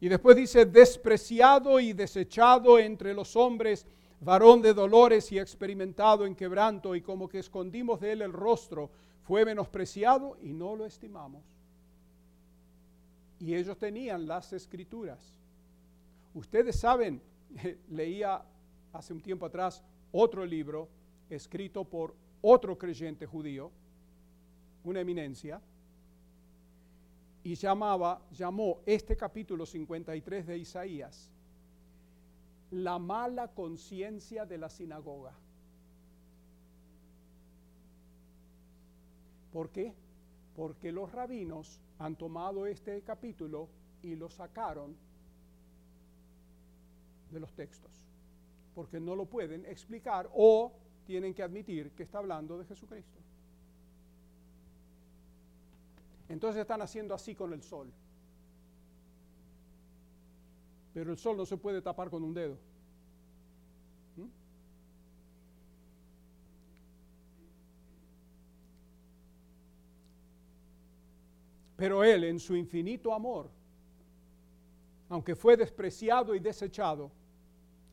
Y 0.00 0.08
después 0.08 0.36
dice, 0.36 0.64
despreciado 0.64 1.78
y 1.78 1.92
desechado 1.92 2.78
entre 2.78 3.12
los 3.12 3.36
hombres, 3.36 3.86
varón 4.20 4.62
de 4.62 4.72
dolores 4.72 5.30
y 5.32 5.38
experimentado 5.38 6.26
en 6.26 6.34
quebranto, 6.34 6.94
y 6.94 7.02
como 7.02 7.28
que 7.28 7.38
escondimos 7.38 8.00
de 8.00 8.12
él 8.12 8.22
el 8.22 8.32
rostro, 8.32 8.90
fue 9.22 9.44
menospreciado 9.44 10.36
y 10.40 10.52
no 10.52 10.74
lo 10.74 10.86
estimamos. 10.86 11.42
Y 13.38 13.54
ellos 13.54 13.76
tenían 13.78 14.26
las 14.26 14.52
escrituras. 14.52 15.34
Ustedes 16.34 16.78
saben, 16.78 17.20
leía 17.90 18.42
hace 18.92 19.12
un 19.12 19.20
tiempo 19.20 19.46
atrás 19.46 19.82
otro 20.12 20.44
libro 20.44 20.88
escrito 21.28 21.84
por 21.84 22.14
otro 22.42 22.76
creyente 22.76 23.26
judío, 23.26 23.70
una 24.84 25.00
eminencia, 25.00 25.60
y 27.42 27.54
llamaba, 27.54 28.20
llamó 28.32 28.80
este 28.84 29.16
capítulo 29.16 29.64
53 29.64 30.46
de 30.46 30.58
Isaías 30.58 31.30
la 32.70 32.98
mala 32.98 33.48
conciencia 33.48 34.46
de 34.46 34.58
la 34.58 34.68
sinagoga. 34.68 35.32
¿Por 39.52 39.70
qué? 39.70 39.92
Porque 40.54 40.92
los 40.92 41.10
rabinos 41.10 41.80
han 41.98 42.16
tomado 42.16 42.66
este 42.66 43.02
capítulo 43.02 43.68
y 44.02 44.14
lo 44.14 44.28
sacaron 44.28 44.96
de 47.30 47.40
los 47.40 47.52
textos, 47.54 47.90
porque 48.74 49.00
no 49.00 49.14
lo 49.14 49.26
pueden 49.26 49.64
explicar 49.66 50.28
o 50.34 50.72
tienen 51.04 51.34
que 51.34 51.42
admitir 51.42 51.90
que 51.92 52.02
está 52.02 52.18
hablando 52.18 52.58
de 52.58 52.64
Jesucristo. 52.64 53.18
Entonces 56.28 56.60
están 56.60 56.80
haciendo 56.80 57.12
así 57.12 57.34
con 57.34 57.52
el 57.52 57.62
sol. 57.62 57.92
Pero 60.94 61.10
el 61.10 61.18
sol 61.18 61.36
no 61.36 61.44
se 61.44 61.56
puede 61.56 61.82
tapar 61.82 62.08
con 62.08 62.22
un 62.22 62.32
dedo. 62.32 62.56
¿Mm? 64.16 64.26
Pero 71.76 72.04
Él, 72.04 72.24
en 72.24 72.38
su 72.38 72.54
infinito 72.54 73.12
amor, 73.12 73.50
aunque 75.08 75.34
fue 75.34 75.56
despreciado 75.56 76.36
y 76.36 76.38
desechado, 76.38 77.10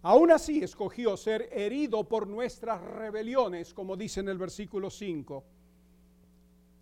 Aún 0.03 0.31
así 0.31 0.63
escogió 0.63 1.17
ser 1.17 1.49
herido 1.51 2.07
por 2.07 2.27
nuestras 2.27 2.81
rebeliones, 2.81 3.73
como 3.73 3.97
dice 3.97 4.19
en 4.19 4.29
el 4.29 4.37
versículo 4.37 4.89
5. 4.89 5.43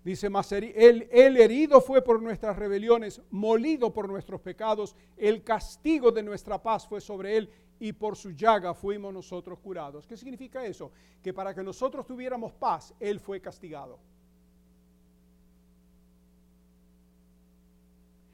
Dice, 0.04 0.30
mas 0.30 0.52
el, 0.52 0.66
el, 1.12 1.38
herido 1.38 1.82
fue 1.82 2.04
por 2.04 2.22
nuestras 2.22 2.56
rebeliones, 2.58 3.22
molido 3.32 3.92
por 3.92 4.08
nuestros 4.08 4.40
pecados, 4.40 4.96
el 5.18 5.44
castigo 5.44 6.12
de 6.12 6.22
nuestra 6.22 6.62
paz 6.62 6.88
fue 6.88 7.02
sobre 7.02 7.38
él 7.38 7.50
y 7.80 7.92
por 7.92 8.16
su 8.16 8.30
llaga 8.32 8.76
fuimos 8.76 9.12
nosotros 9.12 9.58
curados. 9.60 10.06
¿Qué 10.06 10.16
significa 10.16 10.64
eso? 10.64 10.92
Que 11.24 11.34
para 11.34 11.56
que 11.56 11.64
nosotros 11.64 12.06
tuviéramos 12.06 12.54
paz, 12.54 12.94
él 13.00 13.20
fue 13.20 13.42
castigado. 13.42 13.98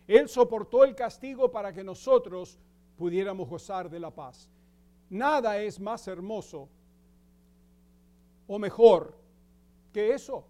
Él 0.08 0.28
soportó 0.28 0.84
el 0.84 0.94
castigo 0.94 1.50
para 1.50 1.72
que 1.72 1.86
nosotros 1.86 2.60
pudiéramos 2.98 3.48
gozar 3.48 3.90
de 3.90 4.00
la 4.02 4.12
paz. 4.12 4.50
Nada 5.12 5.58
es 5.58 5.78
más 5.78 6.08
hermoso 6.08 6.70
o 8.48 8.58
mejor 8.58 9.14
que 9.92 10.14
eso. 10.14 10.46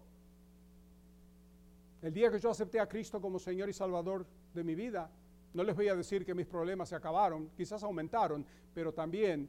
El 2.00 2.14
día 2.14 2.30
que 2.30 2.38
yo 2.38 2.48
acepté 2.48 2.78
a 2.78 2.88
Cristo 2.88 3.20
como 3.20 3.40
Señor 3.40 3.68
y 3.68 3.72
Salvador 3.72 4.24
de 4.54 4.62
mi 4.62 4.76
vida, 4.76 5.10
no 5.52 5.64
les 5.64 5.74
voy 5.74 5.88
a 5.88 5.96
decir 5.96 6.24
que 6.24 6.32
mis 6.32 6.46
problemas 6.46 6.90
se 6.90 6.94
acabaron, 6.94 7.50
quizás 7.56 7.82
aumentaron, 7.82 8.46
pero 8.72 8.94
también 8.94 9.48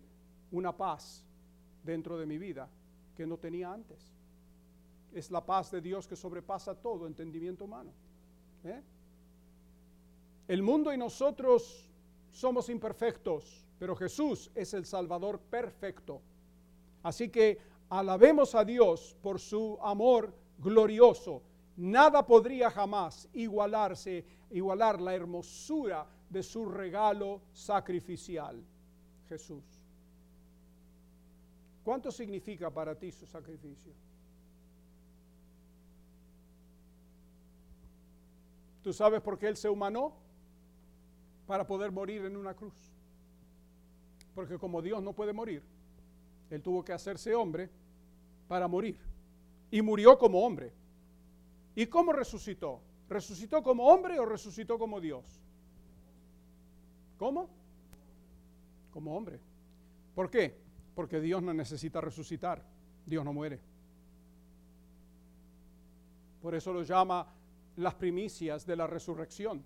una 0.51 0.75
paz 0.75 1.23
dentro 1.83 2.17
de 2.17 2.25
mi 2.25 2.39
vida 2.39 2.67
que 3.15 3.27
no 3.27 3.37
tenía 3.37 3.71
antes. 3.71 4.15
Es 5.13 5.29
la 5.29 5.45
paz 5.45 5.69
de 5.69 5.79
Dios 5.79 6.07
que 6.07 6.15
sobrepasa 6.15 6.73
todo 6.73 7.05
entendimiento 7.05 7.65
humano. 7.65 7.91
¿eh? 8.63 8.81
El 10.47 10.63
mundo 10.63 10.91
y 10.91 10.97
nosotros 10.97 11.87
somos 12.31 12.67
imperfectos 12.69 13.63
pero 13.83 13.97
Jesús 13.97 14.49
es 14.55 14.73
el 14.73 14.85
Salvador 14.85 15.41
perfecto. 15.41 16.21
Así 17.01 17.27
que 17.27 17.59
alabemos 17.89 18.55
a 18.55 18.63
Dios 18.63 19.13
por 19.21 19.41
su 19.41 19.77
amor 19.81 20.33
glorioso. 20.57 21.41
Nada 21.75 22.25
podría 22.25 22.71
jamás 22.71 23.27
igualarse, 23.33 24.23
igualar 24.51 25.01
la 25.01 25.13
hermosura 25.13 26.07
de 26.29 26.41
su 26.41 26.63
regalo 26.63 27.41
sacrificial, 27.51 28.63
Jesús. 29.27 29.65
¿Cuánto 31.83 32.09
significa 32.09 32.69
para 32.69 32.95
ti 32.95 33.11
su 33.11 33.27
sacrificio? 33.27 33.91
¿Tú 38.81 38.93
sabes 38.93 39.19
por 39.19 39.37
qué 39.37 39.49
Él 39.49 39.57
se 39.57 39.67
humanó? 39.67 40.13
Para 41.45 41.67
poder 41.67 41.91
morir 41.91 42.23
en 42.23 42.37
una 42.37 42.53
cruz. 42.53 42.92
Porque 44.33 44.57
como 44.57 44.81
Dios 44.81 45.01
no 45.03 45.13
puede 45.13 45.33
morir, 45.33 45.63
Él 46.49 46.61
tuvo 46.61 46.83
que 46.83 46.93
hacerse 46.93 47.35
hombre 47.35 47.69
para 48.47 48.67
morir. 48.67 48.97
Y 49.71 49.81
murió 49.81 50.17
como 50.17 50.45
hombre. 50.45 50.73
¿Y 51.75 51.87
cómo 51.87 52.13
resucitó? 52.13 52.81
¿Resucitó 53.09 53.61
como 53.61 53.87
hombre 53.87 54.19
o 54.19 54.25
resucitó 54.25 54.77
como 54.77 54.99
Dios? 55.01 55.23
¿Cómo? 57.17 57.49
Como 58.91 59.15
hombre. 59.15 59.39
¿Por 60.13 60.29
qué? 60.29 60.55
Porque 60.95 61.19
Dios 61.19 61.41
no 61.41 61.53
necesita 61.53 62.01
resucitar. 62.01 62.63
Dios 63.05 63.25
no 63.25 63.33
muere. 63.33 63.59
Por 66.41 66.55
eso 66.55 66.73
lo 66.73 66.83
llama 66.83 67.27
las 67.77 67.95
primicias 67.95 68.65
de 68.65 68.75
la 68.75 68.87
resurrección. 68.87 69.63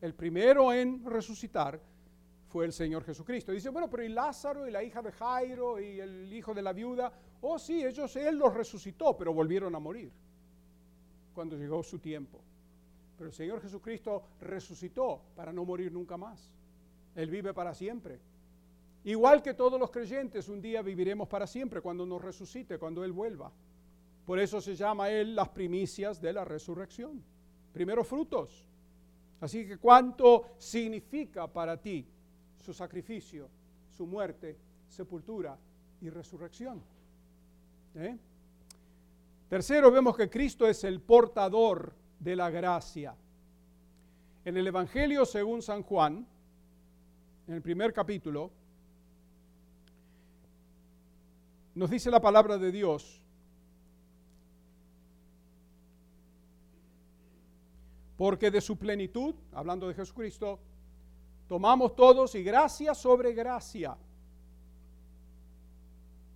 El 0.00 0.14
primero 0.14 0.72
en 0.72 1.04
resucitar 1.04 1.80
fue 2.48 2.64
el 2.64 2.72
Señor 2.72 3.04
Jesucristo. 3.04 3.52
Dice, 3.52 3.70
bueno, 3.70 3.90
pero 3.90 4.02
y 4.02 4.08
Lázaro 4.08 4.66
y 4.66 4.70
la 4.70 4.82
hija 4.82 5.02
de 5.02 5.12
Jairo 5.12 5.80
y 5.80 6.00
el 6.00 6.32
hijo 6.32 6.54
de 6.54 6.62
la 6.62 6.72
viuda, 6.72 7.12
oh 7.42 7.58
sí, 7.58 7.84
ellos, 7.84 8.14
Él 8.16 8.36
los 8.36 8.54
resucitó, 8.54 9.16
pero 9.16 9.32
volvieron 9.32 9.74
a 9.74 9.78
morir 9.78 10.10
cuando 11.34 11.56
llegó 11.56 11.82
su 11.82 11.98
tiempo. 11.98 12.40
Pero 13.16 13.28
el 13.28 13.34
Señor 13.34 13.60
Jesucristo 13.60 14.22
resucitó 14.40 15.22
para 15.34 15.52
no 15.52 15.64
morir 15.64 15.92
nunca 15.92 16.16
más. 16.16 16.50
Él 17.14 17.30
vive 17.30 17.52
para 17.52 17.74
siempre. 17.74 18.20
Igual 19.04 19.42
que 19.42 19.54
todos 19.54 19.78
los 19.78 19.90
creyentes, 19.90 20.48
un 20.48 20.60
día 20.60 20.82
viviremos 20.82 21.28
para 21.28 21.46
siempre 21.46 21.80
cuando 21.80 22.04
nos 22.04 22.22
resucite, 22.22 22.78
cuando 22.78 23.04
Él 23.04 23.12
vuelva. 23.12 23.52
Por 24.24 24.38
eso 24.38 24.60
se 24.60 24.74
llama 24.74 25.10
Él 25.10 25.34
las 25.34 25.48
primicias 25.48 26.20
de 26.20 26.32
la 26.32 26.44
resurrección. 26.44 27.22
Primeros 27.72 28.06
frutos. 28.06 28.66
Así 29.40 29.66
que 29.66 29.78
cuánto 29.78 30.54
significa 30.58 31.46
para 31.46 31.80
ti 31.80 32.06
su 32.60 32.72
sacrificio, 32.72 33.48
su 33.90 34.06
muerte, 34.06 34.56
sepultura 34.88 35.58
y 36.00 36.10
resurrección. 36.10 36.82
¿Eh? 37.94 38.16
Tercero, 39.48 39.90
vemos 39.90 40.16
que 40.16 40.28
Cristo 40.28 40.66
es 40.66 40.84
el 40.84 41.00
portador 41.00 41.94
de 42.18 42.36
la 42.36 42.50
gracia. 42.50 43.14
En 44.44 44.56
el 44.56 44.66
Evangelio 44.66 45.24
según 45.24 45.62
San 45.62 45.82
Juan, 45.82 46.26
en 47.46 47.54
el 47.54 47.62
primer 47.62 47.92
capítulo, 47.92 48.50
nos 51.74 51.90
dice 51.90 52.10
la 52.10 52.20
palabra 52.20 52.58
de 52.58 52.72
Dios, 52.72 53.20
porque 58.16 58.50
de 58.50 58.60
su 58.60 58.76
plenitud, 58.76 59.34
hablando 59.52 59.86
de 59.88 59.94
Jesucristo, 59.94 60.58
tomamos 61.48 61.94
todos 61.94 62.34
y 62.34 62.42
gracia 62.42 62.94
sobre 62.94 63.32
gracia. 63.32 63.96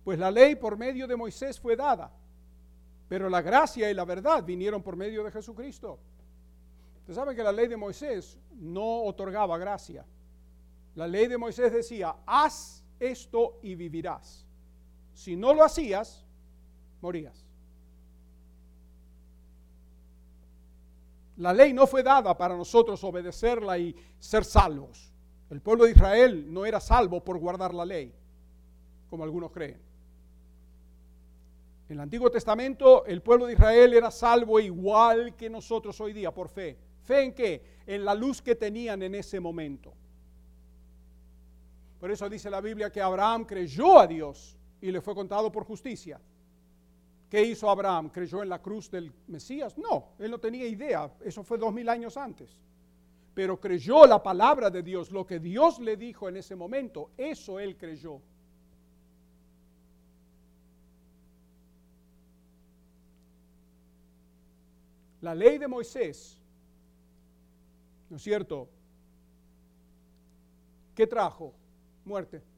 Pues 0.03 0.17
la 0.17 0.31
ley 0.31 0.55
por 0.55 0.77
medio 0.77 1.07
de 1.07 1.15
Moisés 1.15 1.59
fue 1.59 1.75
dada, 1.75 2.11
pero 3.07 3.29
la 3.29 3.41
gracia 3.41 3.89
y 3.89 3.93
la 3.93 4.05
verdad 4.05 4.43
vinieron 4.43 4.81
por 4.81 4.95
medio 4.95 5.23
de 5.23 5.31
Jesucristo. 5.31 5.99
Usted 7.01 7.13
sabe 7.13 7.35
que 7.35 7.43
la 7.43 7.51
ley 7.51 7.67
de 7.67 7.77
Moisés 7.77 8.39
no 8.53 9.03
otorgaba 9.03 9.57
gracia. 9.57 10.05
La 10.95 11.07
ley 11.07 11.27
de 11.27 11.37
Moisés 11.37 11.71
decía, 11.71 12.15
haz 12.25 12.83
esto 12.99 13.59
y 13.61 13.75
vivirás. 13.75 14.45
Si 15.13 15.35
no 15.35 15.53
lo 15.53 15.63
hacías, 15.63 16.25
morías. 17.01 17.45
La 21.41 21.53
ley 21.53 21.73
no 21.73 21.87
fue 21.87 22.03
dada 22.03 22.37
para 22.37 22.55
nosotros 22.55 23.03
obedecerla 23.03 23.75
y 23.79 23.95
ser 24.19 24.45
salvos. 24.45 25.11
El 25.49 25.59
pueblo 25.59 25.85
de 25.85 25.91
Israel 25.91 26.53
no 26.53 26.67
era 26.67 26.79
salvo 26.79 27.23
por 27.23 27.39
guardar 27.39 27.73
la 27.73 27.83
ley, 27.83 28.13
como 29.09 29.23
algunos 29.23 29.51
creen. 29.51 29.81
En 31.89 31.95
el 31.95 31.99
Antiguo 31.99 32.29
Testamento 32.29 33.05
el 33.07 33.23
pueblo 33.23 33.47
de 33.47 33.53
Israel 33.53 33.91
era 33.95 34.11
salvo 34.11 34.59
igual 34.59 35.35
que 35.35 35.49
nosotros 35.49 35.99
hoy 35.99 36.13
día 36.13 36.31
por 36.31 36.47
fe. 36.47 36.77
¿Fe 37.01 37.23
en 37.23 37.33
qué? 37.33 37.63
En 37.87 38.05
la 38.05 38.13
luz 38.13 38.39
que 38.39 38.53
tenían 38.53 39.01
en 39.01 39.15
ese 39.15 39.39
momento. 39.39 39.95
Por 41.99 42.11
eso 42.11 42.29
dice 42.29 42.51
la 42.51 42.61
Biblia 42.61 42.91
que 42.91 43.01
Abraham 43.01 43.45
creyó 43.45 43.97
a 43.97 44.05
Dios 44.05 44.55
y 44.79 44.91
le 44.91 45.01
fue 45.01 45.15
contado 45.15 45.51
por 45.51 45.63
justicia. 45.63 46.21
¿Qué 47.31 47.41
hizo 47.45 47.69
Abraham? 47.69 48.09
¿Creyó 48.09 48.43
en 48.43 48.49
la 48.49 48.61
cruz 48.61 48.91
del 48.91 49.09
Mesías? 49.27 49.77
No, 49.77 50.09
él 50.19 50.29
no 50.31 50.37
tenía 50.37 50.67
idea. 50.67 51.09
Eso 51.23 51.45
fue 51.45 51.57
dos 51.57 51.73
mil 51.73 51.87
años 51.87 52.17
antes. 52.17 52.57
Pero 53.33 53.57
creyó 53.57 54.05
la 54.05 54.21
palabra 54.21 54.69
de 54.69 54.83
Dios, 54.83 55.11
lo 55.11 55.25
que 55.25 55.39
Dios 55.39 55.79
le 55.79 55.95
dijo 55.95 56.27
en 56.27 56.35
ese 56.35 56.57
momento, 56.57 57.11
eso 57.15 57.57
él 57.57 57.77
creyó. 57.77 58.19
La 65.21 65.33
ley 65.33 65.57
de 65.57 65.69
Moisés, 65.69 66.37
¿no 68.09 68.17
es 68.17 68.23
cierto? 68.23 68.67
¿Qué 70.93 71.07
trajo? 71.07 71.53
Muerte. 72.03 72.50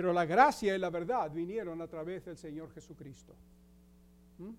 Pero 0.00 0.14
la 0.14 0.24
gracia 0.24 0.74
y 0.74 0.78
la 0.78 0.88
verdad 0.88 1.30
vinieron 1.30 1.78
a 1.82 1.86
través 1.86 2.24
del 2.24 2.38
Señor 2.38 2.72
Jesucristo. 2.72 3.34
¿Mm? 4.38 4.52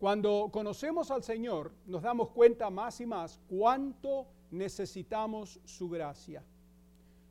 Cuando 0.00 0.50
conocemos 0.52 1.12
al 1.12 1.22
Señor, 1.22 1.70
nos 1.86 2.02
damos 2.02 2.30
cuenta 2.30 2.68
más 2.68 3.00
y 3.00 3.06
más 3.06 3.38
cuánto 3.48 4.26
necesitamos 4.50 5.60
su 5.64 5.88
gracia. 5.88 6.42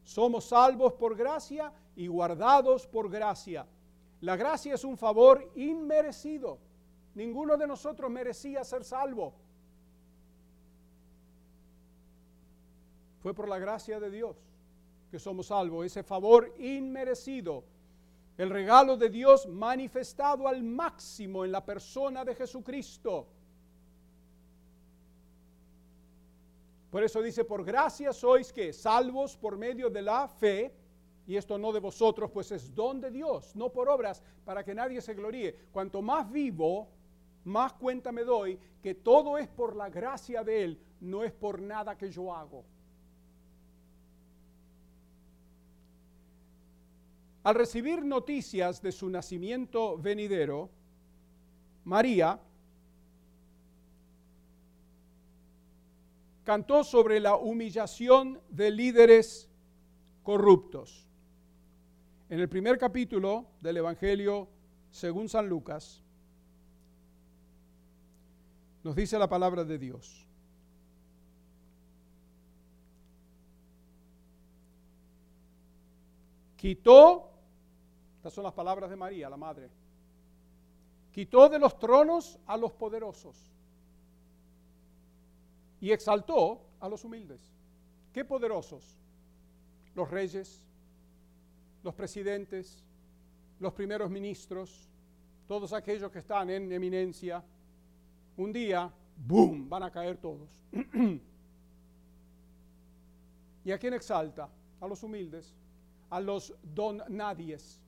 Somos 0.05 0.45
salvos 0.45 0.93
por 0.93 1.17
gracia 1.17 1.73
y 1.97 2.07
guardados 2.07 2.87
por 2.87 3.09
gracia. 3.09 3.67
La 4.21 4.37
gracia 4.37 4.75
es 4.75 4.85
un 4.85 4.95
favor 4.95 5.51
inmerecido. 5.55 6.59
Ninguno 7.13 7.57
de 7.57 7.67
nosotros 7.67 8.09
merecía 8.09 8.63
ser 8.63 8.85
salvo. 8.85 9.33
Fue 13.21 13.33
por 13.33 13.49
la 13.49 13.59
gracia 13.59 13.99
de 13.99 14.09
Dios 14.09 14.37
que 15.11 15.19
somos 15.19 15.47
salvos, 15.47 15.85
ese 15.85 16.03
favor 16.03 16.55
inmerecido, 16.57 17.65
el 18.37 18.49
regalo 18.49 18.95
de 18.95 19.09
Dios 19.09 19.45
manifestado 19.45 20.47
al 20.47 20.63
máximo 20.63 21.43
en 21.43 21.51
la 21.51 21.63
persona 21.63 22.23
de 22.23 22.33
Jesucristo. 22.33 23.27
Por 26.89 27.03
eso 27.03 27.21
dice, 27.21 27.43
por 27.43 27.63
gracia 27.63 28.13
sois 28.13 28.51
que 28.53 28.71
salvos 28.71 29.35
por 29.35 29.57
medio 29.57 29.89
de 29.89 30.01
la 30.01 30.27
fe, 30.27 30.73
y 31.27 31.35
esto 31.35 31.57
no 31.57 31.71
de 31.71 31.79
vosotros, 31.79 32.31
pues 32.31 32.51
es 32.51 32.73
don 32.73 32.99
de 33.01 33.11
Dios, 33.11 33.55
no 33.55 33.69
por 33.69 33.89
obras, 33.89 34.23
para 34.45 34.63
que 34.63 34.73
nadie 34.73 35.01
se 35.01 35.13
gloríe. 35.13 35.53
Cuanto 35.71 36.01
más 36.01 36.31
vivo, 36.31 36.87
más 37.43 37.73
cuenta 37.73 38.11
me 38.11 38.23
doy 38.23 38.57
que 38.81 38.95
todo 38.95 39.37
es 39.37 39.47
por 39.47 39.75
la 39.75 39.89
gracia 39.89 40.43
de 40.43 40.63
Él, 40.63 40.79
no 41.01 41.23
es 41.23 41.31
por 41.31 41.61
nada 41.61 41.97
que 41.97 42.09
yo 42.09 42.33
hago. 42.33 42.63
Al 47.43 47.55
recibir 47.55 48.03
noticias 48.03 48.81
de 48.81 48.91
su 48.91 49.09
nacimiento 49.09 49.97
venidero, 49.97 50.69
María 51.83 52.39
cantó 56.43 56.83
sobre 56.83 57.19
la 57.19 57.35
humillación 57.35 58.39
de 58.49 58.69
líderes 58.69 59.49
corruptos. 60.21 61.07
En 62.29 62.39
el 62.39 62.47
primer 62.47 62.77
capítulo 62.77 63.47
del 63.59 63.77
Evangelio 63.77 64.47
según 64.91 65.27
San 65.27 65.47
Lucas, 65.47 66.03
nos 68.83 68.95
dice 68.95 69.17
la 69.17 69.27
palabra 69.27 69.63
de 69.63 69.77
Dios. 69.77 70.27
Quitó 76.57 77.30
estas 78.21 78.33
son 78.33 78.43
las 78.43 78.53
palabras 78.53 78.87
de 78.87 78.95
María, 78.95 79.27
la 79.31 79.35
madre. 79.35 79.67
Quitó 81.11 81.49
de 81.49 81.57
los 81.57 81.79
tronos 81.79 82.37
a 82.45 82.55
los 82.55 82.71
poderosos 82.71 83.35
y 85.79 85.91
exaltó 85.91 86.61
a 86.79 86.87
los 86.87 87.03
humildes. 87.03 87.41
¿Qué 88.13 88.23
poderosos? 88.23 88.99
Los 89.95 90.11
reyes, 90.11 90.63
los 91.81 91.95
presidentes, 91.95 92.85
los 93.59 93.73
primeros 93.73 94.11
ministros, 94.11 94.87
todos 95.47 95.73
aquellos 95.73 96.11
que 96.11 96.19
están 96.19 96.51
en 96.51 96.71
eminencia. 96.71 97.43
Un 98.37 98.53
día, 98.53 98.93
¡boom!, 99.17 99.67
van 99.67 99.81
a 99.81 99.89
caer 99.89 100.17
todos. 100.17 100.47
¿Y 103.65 103.71
a 103.71 103.79
quién 103.79 103.95
exalta? 103.95 104.47
A 104.79 104.87
los 104.87 105.01
humildes, 105.01 105.55
a 106.11 106.19
los 106.19 106.53
don 106.61 107.01
nadies 107.09 107.81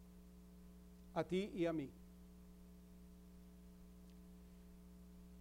a 1.13 1.23
ti 1.23 1.51
y 1.55 1.65
a 1.65 1.73
mí. 1.73 1.89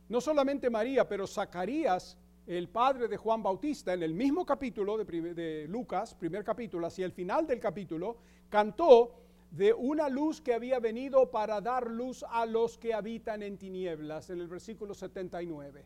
No 0.09 0.21
solamente 0.21 0.69
María, 0.69 1.09
pero 1.09 1.27
Zacarías, 1.27 2.19
el 2.47 2.69
padre 2.69 3.09
de 3.09 3.17
Juan 3.17 3.43
Bautista, 3.43 3.95
en 3.95 4.03
el 4.03 4.13
mismo 4.13 4.45
capítulo 4.45 4.99
de, 4.99 5.67
Lucas, 5.69 6.15
primer 6.15 6.45
capítulo, 6.45 6.87
hacia 6.87 7.07
el 7.07 7.13
final 7.13 7.47
del 7.47 7.59
capítulo, 7.59 8.19
cantó 8.51 9.15
de 9.51 9.73
una 9.73 10.09
luz 10.09 10.41
que 10.41 10.55
había 10.55 10.79
venido 10.81 11.31
para 11.31 11.61
dar 11.61 11.91
luz 11.91 12.25
a 12.29 12.45
los 12.47 12.77
que 12.79 12.93
habitan 12.93 13.43
en 13.43 13.57
tinieblas, 13.57 14.29
en 14.31 14.41
el 14.41 14.49
versículo 14.49 14.93
79. 14.93 15.85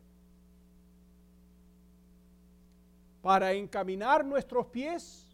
Para 3.22 3.52
encaminar 3.52 4.24
nuestros 4.24 4.66
pies 4.66 5.28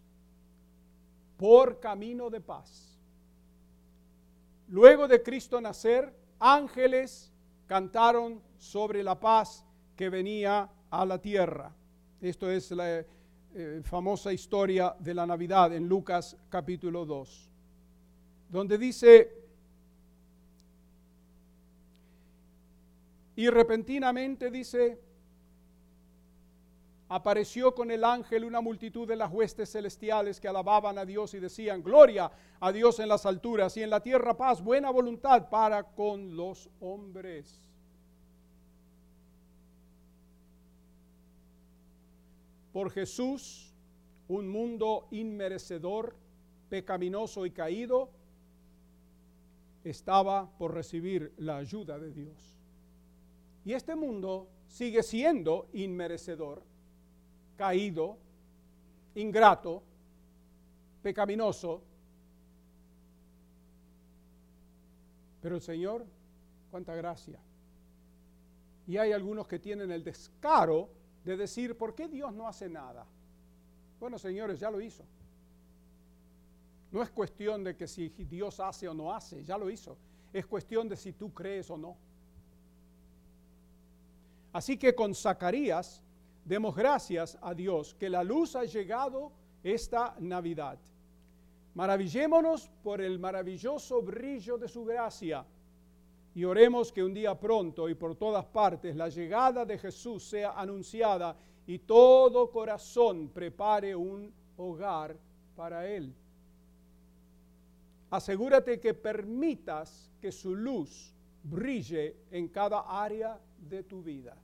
por 1.37 1.81
camino 1.81 2.31
de 2.31 2.41
paz. 2.41 2.92
Luego 4.73 5.07
de 5.07 5.23
Cristo 5.23 5.61
nacer, 5.61 6.11
ángeles 6.41 7.31
cantaron 7.67 8.41
sobre 8.57 9.03
la 9.03 9.21
paz 9.21 9.67
que 9.95 10.09
venía 10.09 10.67
a 10.89 11.05
la 11.05 11.21
tierra. 11.21 11.75
Esto 12.23 12.51
es 12.51 12.73
eh, 12.79 13.83
famosa 13.85 14.33
historia 14.33 14.97
de 14.99 15.13
la 15.13 15.27
Navidad 15.27 15.75
en 15.75 15.87
Lucas 15.87 16.39
capítulo 16.49 17.05
2, 17.05 17.51
donde 18.49 18.79
dice, 18.79 19.31
y 23.37 23.51
repentinamente 23.51 24.51
dice, 24.51 24.99
apareció 27.15 27.75
con 27.75 27.91
el 27.91 28.05
ángel 28.05 28.43
una 28.43 28.63
multitud 28.63 29.07
de 29.07 29.17
las 29.17 29.31
huestes 29.31 29.71
celestiales 29.71 30.41
que 30.41 30.49
alababan 30.49 30.97
a 30.97 31.05
Dios 31.05 31.35
y 31.35 31.41
decían, 31.41 31.83
gloria 31.83 32.33
a 32.59 32.73
Dios 32.73 32.99
en 33.01 33.09
las 33.09 33.27
alturas 33.27 33.77
y 33.77 33.83
en 33.83 33.91
la 33.91 34.01
tierra 34.01 34.35
paz, 34.35 34.63
buena 34.63 34.91
voluntad 34.91 35.51
para 35.51 35.83
con 35.83 36.35
los 36.35 36.71
hombres. 36.81 37.69
Por 42.73 42.91
Jesús, 42.91 43.75
un 44.29 44.49
mundo 44.49 45.09
inmerecedor, 45.11 46.17
pecaminoso 46.71 47.45
y 47.45 47.51
caído, 47.51 48.09
estaba 49.85 50.51
por 50.57 50.73
recibir 50.73 51.35
la 51.37 51.59
ayuda 51.59 51.99
de 51.99 52.11
Dios. 52.11 52.57
Y 53.67 53.75
este 53.75 53.95
mundo 53.97 54.49
sigue 54.67 55.03
siendo 55.03 55.69
inmerecedor, 55.75 56.72
caído, 57.57 58.19
ingrato, 59.15 59.83
pecaminoso. 61.03 61.83
Pero 65.41 65.57
el 65.57 65.63
Señor, 65.63 66.07
cuánta 66.71 66.95
gracia. 66.95 67.39
Y 68.87 68.97
hay 68.97 69.13
algunos 69.13 69.47
que 69.47 69.59
tienen 69.59 69.91
el 69.91 70.05
descaro 70.05 70.89
de 71.25 71.37
decir, 71.37 71.77
¿por 71.77 71.95
qué 71.95 72.09
Dios 72.09 72.33
no 72.33 72.49
hace 72.49 72.69
nada? 72.69 73.07
Bueno, 74.01 74.19
señores, 74.19 74.59
ya 74.59 74.71
lo 74.71 74.81
hizo. 74.81 75.05
No 76.91 77.03
es 77.03 77.11
cuestión 77.11 77.65
de 77.65 77.77
que 77.77 77.87
si 77.87 78.09
Dios 78.09 78.61
hace 78.61 78.89
o 78.89 78.95
no 78.95 79.13
hace, 79.13 79.43
ya 79.45 79.57
lo 79.57 79.71
hizo. 79.71 79.97
Es 80.33 80.47
cuestión 80.47 80.89
de 80.89 80.97
si 80.97 81.13
tú 81.13 81.33
crees 81.33 81.71
o 81.71 81.77
no. 81.77 81.97
Así 84.53 84.77
que 84.77 84.95
con 84.95 85.15
Zacarías 85.15 86.03
demos 86.45 86.75
gracias 86.75 87.39
a 87.41 87.55
Dios 87.55 87.95
que 87.95 88.09
la 88.09 88.25
luz 88.25 88.57
ha 88.57 88.65
llegado 88.65 89.33
esta 89.63 90.15
Navidad. 90.19 90.79
Maravillémonos 91.75 92.71
por 92.83 93.01
el 93.01 93.19
maravilloso 93.19 94.03
brillo 94.03 94.59
de 94.59 94.69
su 94.69 94.85
gracia 94.85 95.45
y 96.35 96.45
oremos 96.45 96.93
que 96.93 97.03
un 97.03 97.15
día 97.15 97.39
pronto 97.39 97.89
y 97.89 97.95
por 97.95 98.17
todas 98.17 98.45
partes 98.45 98.97
la 98.97 99.09
llegada 99.09 99.65
de 99.65 99.79
Jesús 99.79 100.25
sea 100.25 100.53
anunciada 100.53 101.37
y 101.67 101.79
todo 101.79 102.51
corazón 102.51 103.29
prepare 103.29 103.95
un 103.95 104.33
hogar 104.57 105.17
para 105.55 105.87
Él. 105.87 106.15
Asegúrate 108.11 108.79
que 108.79 108.93
permitas 108.93 110.11
que 110.21 110.33
su 110.33 110.55
luz 110.55 111.15
brille 111.43 112.17
en 112.31 112.49
cada 112.49 112.81
área 112.81 113.41
de 113.59 113.83
tu 113.83 114.03
vida. 114.03 114.37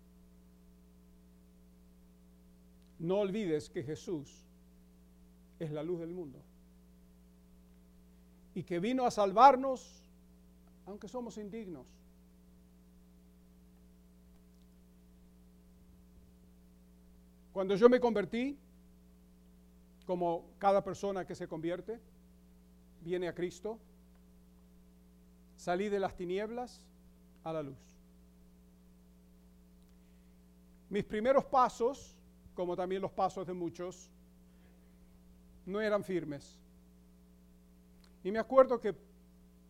No 2.98 3.20
olvides 3.20 3.70
que 3.70 3.82
Jesús 3.82 4.44
es 5.58 5.70
la 5.70 5.82
luz 5.82 6.00
del 6.00 6.10
mundo 6.10 6.38
y 8.54 8.64
que 8.64 8.80
vino 8.80 9.06
a 9.06 9.10
salvarnos 9.10 10.02
aunque 10.86 11.06
somos 11.06 11.36
indignos. 11.36 11.86
Cuando 17.52 17.76
yo 17.76 17.88
me 17.88 18.00
convertí, 18.00 18.56
como 20.06 20.44
cada 20.58 20.82
persona 20.82 21.26
que 21.26 21.34
se 21.34 21.46
convierte, 21.46 22.00
viene 23.02 23.28
a 23.28 23.34
Cristo, 23.34 23.78
salí 25.56 25.88
de 25.88 26.00
las 26.00 26.16
tinieblas 26.16 26.86
a 27.44 27.52
la 27.52 27.62
luz. 27.62 27.76
Mis 30.88 31.04
primeros 31.04 31.44
pasos 31.44 32.17
como 32.58 32.74
también 32.74 33.00
los 33.00 33.12
pasos 33.12 33.46
de 33.46 33.54
muchos, 33.54 34.10
no 35.64 35.80
eran 35.80 36.02
firmes. 36.02 36.58
Y 38.24 38.32
me 38.32 38.40
acuerdo 38.40 38.80
que 38.80 38.92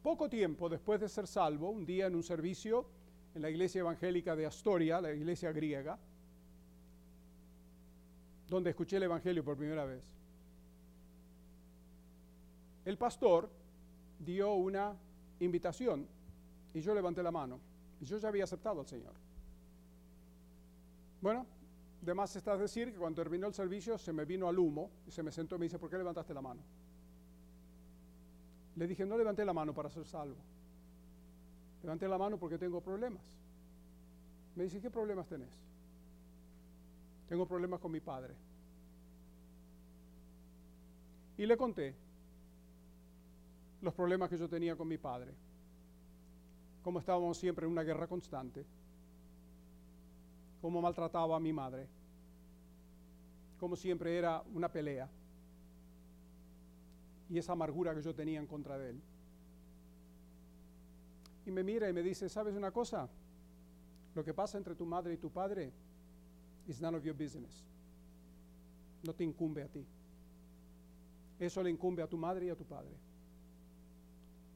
poco 0.03 0.26
tiempo 0.26 0.70
después 0.70 0.99
de 0.99 1.07
ser 1.07 1.26
salvo, 1.26 1.68
un 1.68 1.84
día 1.84 2.07
en 2.07 2.14
un 2.14 2.22
servicio 2.22 2.86
en 3.34 3.43
la 3.43 3.51
iglesia 3.51 3.80
evangélica 3.80 4.34
de 4.34 4.47
Astoria, 4.47 5.03
la 5.03 5.12
iglesia 5.12 5.53
griega, 5.53 5.99
donde 8.49 8.70
escuché 8.70 8.97
el 8.97 9.03
Evangelio 9.03 9.45
por 9.45 9.59
primera 9.59 9.84
vez, 9.84 10.11
el 12.86 12.97
pastor 12.97 13.51
dio 14.18 14.55
una 14.55 14.97
invitación 15.41 16.07
y 16.72 16.80
yo 16.80 16.95
levanté 16.95 17.22
la 17.22 17.32
mano. 17.32 17.61
Yo 18.01 18.16
ya 18.16 18.28
había 18.28 18.45
aceptado 18.45 18.80
al 18.80 18.86
Señor. 18.86 19.12
Bueno, 21.20 21.45
de 22.01 22.14
más 22.14 22.34
está 22.36 22.57
decir 22.57 22.92
que 22.92 22.99
cuando 22.99 23.22
terminó 23.22 23.49
el 23.49 23.55
servicio 23.55 23.99
se 23.99 24.12
me 24.12 24.24
vino 24.24 24.49
al 24.49 24.59
humo 24.59 24.90
y 25.07 25.11
se 25.11 25.22
me 25.22 25.32
sentó 25.32 25.57
y 25.57 25.59
me 25.59 25.66
dice, 25.66 25.78
¿por 25.78 25.90
qué 25.90 25.99
levantaste 25.99 26.32
la 26.32 26.40
mano? 26.40 26.61
Le 28.76 28.86
dije, 28.86 29.05
no 29.05 29.18
levanté 29.18 29.44
la 29.44 29.53
mano 29.53 29.74
para 29.74 29.90
ser 29.90 30.07
salvo. 30.07 30.36
Levanté 31.82 32.07
la 32.07 32.18
mano 32.18 32.38
porque 32.38 32.59
tengo 32.59 32.80
problemas. 32.80 33.22
Me 34.55 34.64
dice, 34.64 34.80
¿qué 34.80 34.90
problemas 34.90 35.26
tenés? 35.26 35.51
Tengo 37.28 37.46
problemas 37.46 37.80
con 37.80 37.90
mi 37.90 38.01
padre. 38.01 38.34
Y 41.36 41.46
le 41.46 41.57
conté 41.57 41.94
los 43.82 43.94
problemas 43.94 44.28
que 44.28 44.36
yo 44.36 44.49
tenía 44.49 44.76
con 44.76 44.88
mi 44.88 44.99
padre. 44.99 45.32
Como 46.82 47.01
estábamos 47.01 47.36
siempre 47.36 47.66
en 47.66 47.72
una 47.72 47.82
guerra 47.82 48.07
constante 48.07 48.64
cómo 50.61 50.80
maltrataba 50.80 51.36
a 51.36 51.40
mi 51.40 51.52
madre, 51.52 51.86
como 53.59 53.76
siempre 53.76 54.16
era 54.16 54.42
una 54.54 54.70
pelea 54.70 55.09
y 57.28 57.38
esa 57.38 57.52
amargura 57.52 57.94
que 57.94 58.02
yo 58.02 58.14
tenía 58.14 58.38
en 58.38 58.46
contra 58.46 58.78
de 58.78 58.90
él. 58.90 59.02
Y 61.46 61.50
me 61.50 61.62
mira 61.62 61.88
y 61.88 61.92
me 61.92 62.02
dice, 62.02 62.28
¿sabes 62.28 62.54
una 62.54 62.70
cosa? 62.70 63.09
Lo 64.14 64.24
que 64.24 64.34
pasa 64.34 64.59
entre 64.59 64.74
tu 64.74 64.84
madre 64.84 65.14
y 65.14 65.16
tu 65.16 65.30
padre 65.30 65.72
is 66.66 66.80
none 66.80 66.96
of 66.96 67.04
your 67.04 67.16
business. 67.16 67.64
No 69.02 69.14
te 69.14 69.24
incumbe 69.24 69.62
a 69.62 69.68
ti. 69.68 69.86
Eso 71.38 71.62
le 71.62 71.70
incumbe 71.70 72.02
a 72.02 72.06
tu 72.06 72.18
madre 72.18 72.46
y 72.46 72.50
a 72.50 72.56
tu 72.56 72.64
padre. 72.64 72.94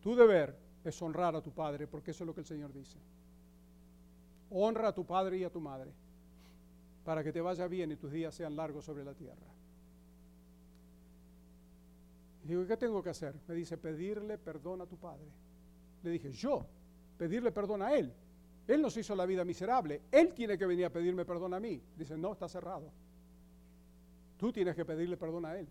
Tu 0.03 0.17
deber 0.17 0.57
es 0.85 1.01
honrar 1.01 1.37
a 1.37 1.43
tu 1.43 1.53
padre, 1.53 1.87
porque 1.87 2.11
eso 2.11 2.25
es 2.25 2.27
lo 2.27 2.35
que 2.35 2.41
el 2.41 2.47
Señor 2.47 2.73
dice 2.73 2.99
honra 4.53 4.89
a 4.89 4.95
tu 4.95 5.05
padre 5.05 5.39
y 5.39 5.45
a 5.45 5.51
tu 5.51 5.61
madre, 5.61 5.93
para 7.05 7.23
que 7.25 7.33
te 7.33 7.41
vaya 7.41 7.67
bien 7.67 7.93
y 7.93 7.97
tus 7.97 8.13
días 8.13 8.35
sean 8.35 8.57
largos 8.57 8.85
sobre 8.85 9.05
la 9.05 9.15
tierra. 9.15 9.47
Digo, 12.45 12.67
¿qué 12.67 12.77
tengo 12.77 13.03
que 13.03 13.11
hacer? 13.11 13.35
Me 13.47 13.55
dice, 13.55 13.77
pedirle 13.79 14.37
perdón 14.39 14.81
a 14.81 14.87
tu 14.87 14.97
padre. 14.97 15.27
Le 16.03 16.11
dije, 16.11 16.33
yo, 16.33 16.67
pedirle 17.17 17.53
perdón 17.53 17.83
a 17.83 17.95
él. 17.95 18.13
Él 18.67 18.83
nos 18.83 18.97
hizo 18.97 19.15
la 19.15 19.27
vida 19.27 19.45
miserable. 19.45 20.03
Él 20.11 20.33
tiene 20.35 20.59
que 20.59 20.67
venir 20.67 20.87
a 20.87 20.91
pedirme 20.91 21.25
perdón 21.25 21.55
a 21.55 21.61
mí. 21.61 21.81
Dice, 21.97 22.17
no, 22.17 22.33
está 22.33 22.49
cerrado. 22.49 22.91
Tú 24.37 24.53
tienes 24.53 24.75
que 24.75 24.85
pedirle 24.85 25.17
perdón 25.17 25.47
a 25.47 25.57
él. 25.57 25.69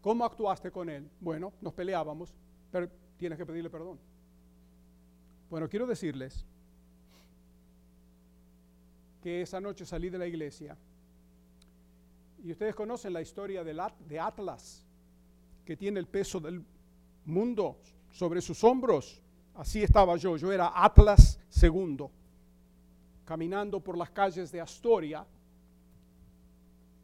¿Cómo 0.00 0.24
actuaste 0.24 0.70
con 0.70 0.88
él? 0.88 1.08
Bueno, 1.20 1.52
nos 1.60 1.74
peleábamos, 1.74 2.34
pero 2.70 2.88
tienes 3.16 3.36
que 3.36 3.44
pedirle 3.44 3.70
perdón. 3.70 3.98
Bueno, 5.50 5.68
quiero 5.68 5.86
decirles 5.86 6.46
que 9.28 9.42
esa 9.42 9.60
noche 9.60 9.84
salí 9.84 10.08
de 10.08 10.16
la 10.16 10.26
iglesia. 10.26 10.74
Y 12.42 12.50
ustedes 12.50 12.74
conocen 12.74 13.12
la 13.12 13.20
historia 13.20 13.62
de 13.62 14.18
Atlas, 14.18 14.82
que 15.66 15.76
tiene 15.76 16.00
el 16.00 16.06
peso 16.06 16.40
del 16.40 16.64
mundo 17.26 17.76
sobre 18.10 18.40
sus 18.40 18.64
hombros. 18.64 19.20
Así 19.54 19.82
estaba 19.82 20.16
yo, 20.16 20.38
yo 20.38 20.50
era 20.50 20.72
Atlas 20.74 21.38
segundo, 21.50 22.10
caminando 23.26 23.80
por 23.80 23.98
las 23.98 24.08
calles 24.08 24.50
de 24.50 24.62
Astoria 24.62 25.26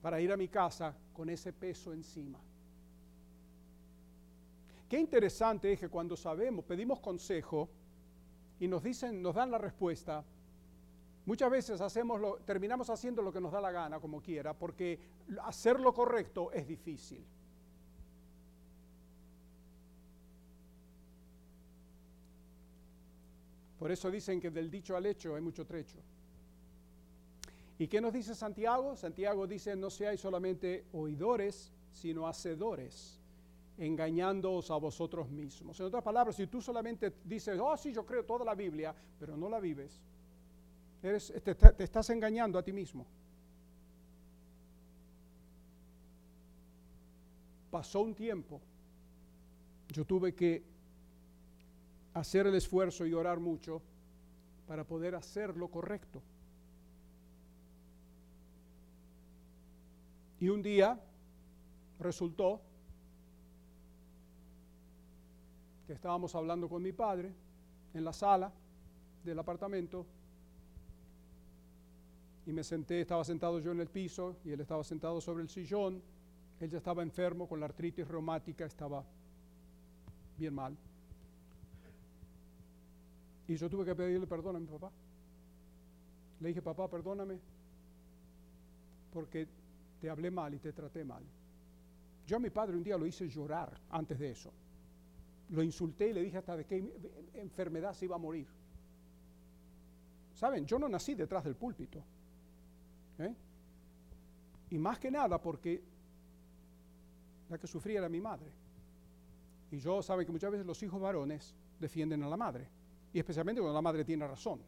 para 0.01 0.19
ir 0.19 0.33
a 0.33 0.37
mi 0.39 0.49
casa 0.49 0.97
con 1.13 1.29
ese 1.29 1.53
peso 1.53 1.93
encima. 1.93 2.39
Qué 4.89 4.99
interesante 4.99 5.75
es 5.75 5.79
que 5.79 5.91
cuando 5.91 6.17
sabemos, 6.17 6.65
pedimos 6.65 7.01
consejo 7.01 7.69
y 8.61 8.67
nos 8.67 8.83
dicen, 8.83 9.21
nos 9.21 9.35
dan 9.35 9.51
la 9.51 9.59
respuesta, 9.59 10.25
Muchas 11.27 11.51
veces 11.51 11.81
hacemos 11.81 12.21
lo, 12.21 12.37
terminamos 12.39 12.91
haciendo 12.91 13.23
lo 13.23 13.33
que 13.33 13.41
nos 13.41 13.53
da 13.53 13.61
la 13.61 13.73
gana, 13.73 13.99
como 13.99 14.21
quiera, 14.21 14.53
porque 14.53 14.99
hacer 15.43 15.81
lo 15.81 15.95
correcto 15.95 16.53
es 16.53 16.67
difícil. 16.67 17.25
Por 23.79 23.91
eso 23.91 24.11
dicen 24.11 24.41
que 24.41 24.51
del 24.51 24.71
dicho 24.71 24.97
al 24.97 25.07
hecho 25.07 25.35
hay 25.35 25.43
mucho 25.43 25.67
trecho. 25.67 25.99
¿Y 27.79 27.89
qué 27.89 28.01
nos 28.01 28.13
dice 28.13 28.35
Santiago? 28.35 28.95
Santiago 28.95 29.47
dice, 29.47 29.75
no 29.77 29.91
seáis 29.91 30.21
solamente 30.21 30.87
oidores, 30.93 31.73
sino 31.93 32.29
hacedores, 32.29 33.19
engañándoos 33.79 34.71
a 34.71 34.77
vosotros 34.77 35.29
mismos. 35.29 35.81
En 35.81 35.87
otras 35.87 36.03
palabras, 36.03 36.37
si 36.37 36.47
tú 36.47 36.63
solamente 36.63 37.15
dices, 37.25 37.59
oh 37.61 37.77
sí, 37.77 37.93
yo 37.93 38.07
creo 38.07 38.25
toda 38.25 38.45
la 38.45 38.55
Biblia, 38.55 38.95
pero 39.19 39.37
no 39.37 39.49
la 39.49 39.59
vives, 39.59 40.01
te, 41.05 41.55
te 41.55 41.85
estás 41.85 42.09
engañando 42.09 42.59
a 42.59 42.63
ti 42.63 42.73
mismo. 42.73 43.05
Pasó 47.71 48.01
un 48.01 48.15
tiempo, 48.15 48.61
yo 49.89 50.07
tuve 50.07 50.35
que 50.35 50.65
hacer 52.15 52.47
el 52.47 52.55
esfuerzo 52.55 53.05
y 53.05 53.13
orar 53.13 53.39
mucho 53.39 53.83
para 54.67 54.85
poder 54.85 55.15
hacer 55.15 55.57
lo 55.57 55.69
correcto. 55.69 56.23
Y 60.41 60.49
un 60.49 60.63
día 60.63 60.99
resultó 61.99 62.63
que 65.87 65.93
estábamos 65.93 66.35
hablando 66.35 66.69
con 66.69 66.83
mi 66.83 66.93
padre 66.93 67.35
en 67.93 68.05
la 68.05 68.13
sala 68.13 68.51
del 69.23 69.39
apartamento 69.39 70.07
y 72.47 72.53
me 72.53 72.63
senté, 72.63 73.01
estaba 73.01 73.25
sentado 73.25 73.59
yo 73.59 73.73
en 73.73 73.81
el 73.81 73.89
piso 73.89 74.37
y 74.45 74.51
él 74.53 74.61
estaba 74.61 74.85
sentado 74.85 75.21
sobre 75.21 75.43
el 75.43 75.49
sillón. 75.49 76.03
Él 76.61 76.71
ya 76.71 76.79
estaba 76.79 77.03
enfermo 77.03 77.49
con 77.49 77.59
la 77.59 77.67
artritis 77.67 78.07
reumática, 78.07 78.67
estaba 78.67 79.05
bien 80.37 80.55
mal. 80.55 80.77
Y 83.49 83.57
yo 83.57 83.69
tuve 83.69 83.85
que 83.85 83.95
pedirle 83.95 84.27
perdón 84.27 84.57
a 84.57 84.61
mi 84.61 84.67
papá. 84.67 84.91
Le 86.41 86.49
dije, 86.49 86.63
papá, 86.63 86.89
perdóname, 86.89 87.39
porque 89.13 89.47
te 90.01 90.11
hablé 90.11 90.31
mal 90.31 90.53
y 90.55 90.59
te 90.59 90.73
traté 90.73 91.05
mal. 91.05 91.23
Yo 92.27 92.37
a 92.37 92.41
mi 92.41 92.51
padre 92.51 92.77
un 92.77 92.83
día 92.83 92.99
lo 92.99 93.07
hice 93.07 93.29
llorar 93.29 93.73
antes 93.91 94.19
de 94.19 94.31
eso. 94.31 94.53
Lo 95.51 95.63
insulté 95.63 96.11
y 96.11 96.13
le 96.13 96.23
dije 96.23 96.39
hasta 96.39 96.57
de 96.57 96.65
qué 96.65 96.83
enfermedad 97.35 97.95
se 97.95 98.07
iba 98.07 98.17
a 98.17 98.19
morir. 98.19 98.47
Saben, 100.35 100.67
yo 100.67 100.79
no 100.79 100.89
nací 100.89 101.15
detrás 101.15 101.45
del 101.45 101.55
púlpito. 101.55 102.03
¿Eh? 103.19 103.35
Y 104.71 104.79
más 104.79 104.99
que 104.99 105.11
nada 105.11 105.41
porque 105.41 105.83
la 107.49 107.59
que 107.59 107.67
sufría 107.67 107.99
era 107.99 108.09
mi 108.09 108.21
madre. 108.21 108.51
Y 109.71 109.79
yo 109.79 110.03
saben 110.03 110.27
que 110.27 110.33
muchas 110.33 110.51
veces 110.51 110.67
los 110.67 110.83
hijos 110.83 111.01
varones 111.01 111.55
defienden 111.81 112.23
a 112.23 112.29
la 112.29 112.37
madre. 112.37 112.69
Y 113.13 113.19
especialmente 113.19 113.61
cuando 113.61 113.75
la 113.75 113.83
madre 113.83 114.05
tiene 114.05 114.27
razón. 114.27 114.61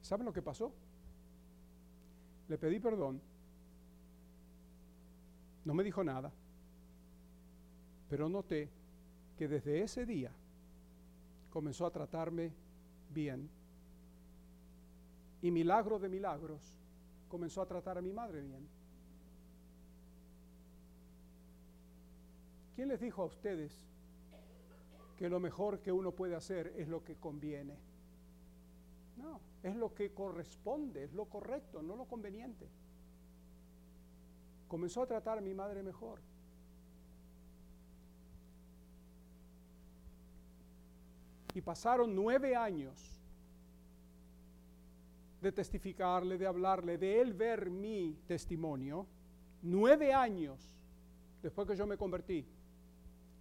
¿Saben 0.00 0.26
lo 0.26 0.32
que 0.32 0.42
pasó? 0.42 0.72
Le 2.48 2.58
pedí 2.58 2.78
perdón. 2.80 3.20
No 5.64 5.74
me 5.74 5.82
dijo 5.82 6.04
nada. 6.04 6.30
Pero 8.10 8.28
noté 8.28 8.68
que 9.38 9.48
desde 9.48 9.82
ese 9.82 10.04
día 10.04 10.30
comenzó 11.52 11.86
a 11.86 11.90
tratarme 11.90 12.50
bien. 13.10 13.48
Y 15.42 15.50
milagro 15.50 15.98
de 15.98 16.08
milagros, 16.08 16.80
comenzó 17.28 17.60
a 17.60 17.66
tratar 17.66 17.98
a 17.98 18.02
mi 18.02 18.12
madre 18.12 18.40
bien. 18.40 18.66
¿Quién 22.74 22.88
les 22.88 23.00
dijo 23.00 23.22
a 23.22 23.26
ustedes 23.26 23.86
que 25.16 25.28
lo 25.28 25.38
mejor 25.38 25.80
que 25.80 25.92
uno 25.92 26.12
puede 26.12 26.34
hacer 26.34 26.72
es 26.76 26.88
lo 26.88 27.04
que 27.04 27.16
conviene? 27.16 27.76
No, 29.18 29.40
es 29.62 29.76
lo 29.76 29.94
que 29.94 30.14
corresponde, 30.14 31.04
es 31.04 31.12
lo 31.12 31.26
correcto, 31.26 31.82
no 31.82 31.96
lo 31.96 32.06
conveniente. 32.06 32.66
Comenzó 34.68 35.02
a 35.02 35.06
tratar 35.06 35.36
a 35.36 35.42
mi 35.42 35.52
madre 35.52 35.82
mejor. 35.82 36.20
Y 41.54 41.60
pasaron 41.60 42.14
nueve 42.14 42.56
años 42.56 43.20
de 45.40 45.52
testificarle, 45.52 46.38
de 46.38 46.46
hablarle, 46.46 46.96
de 46.96 47.20
él 47.20 47.34
ver 47.34 47.68
mi 47.68 48.16
testimonio. 48.26 49.06
Nueve 49.62 50.12
años 50.12 50.58
después 51.42 51.66
que 51.68 51.76
yo 51.76 51.86
me 51.86 51.96
convertí. 51.96 52.44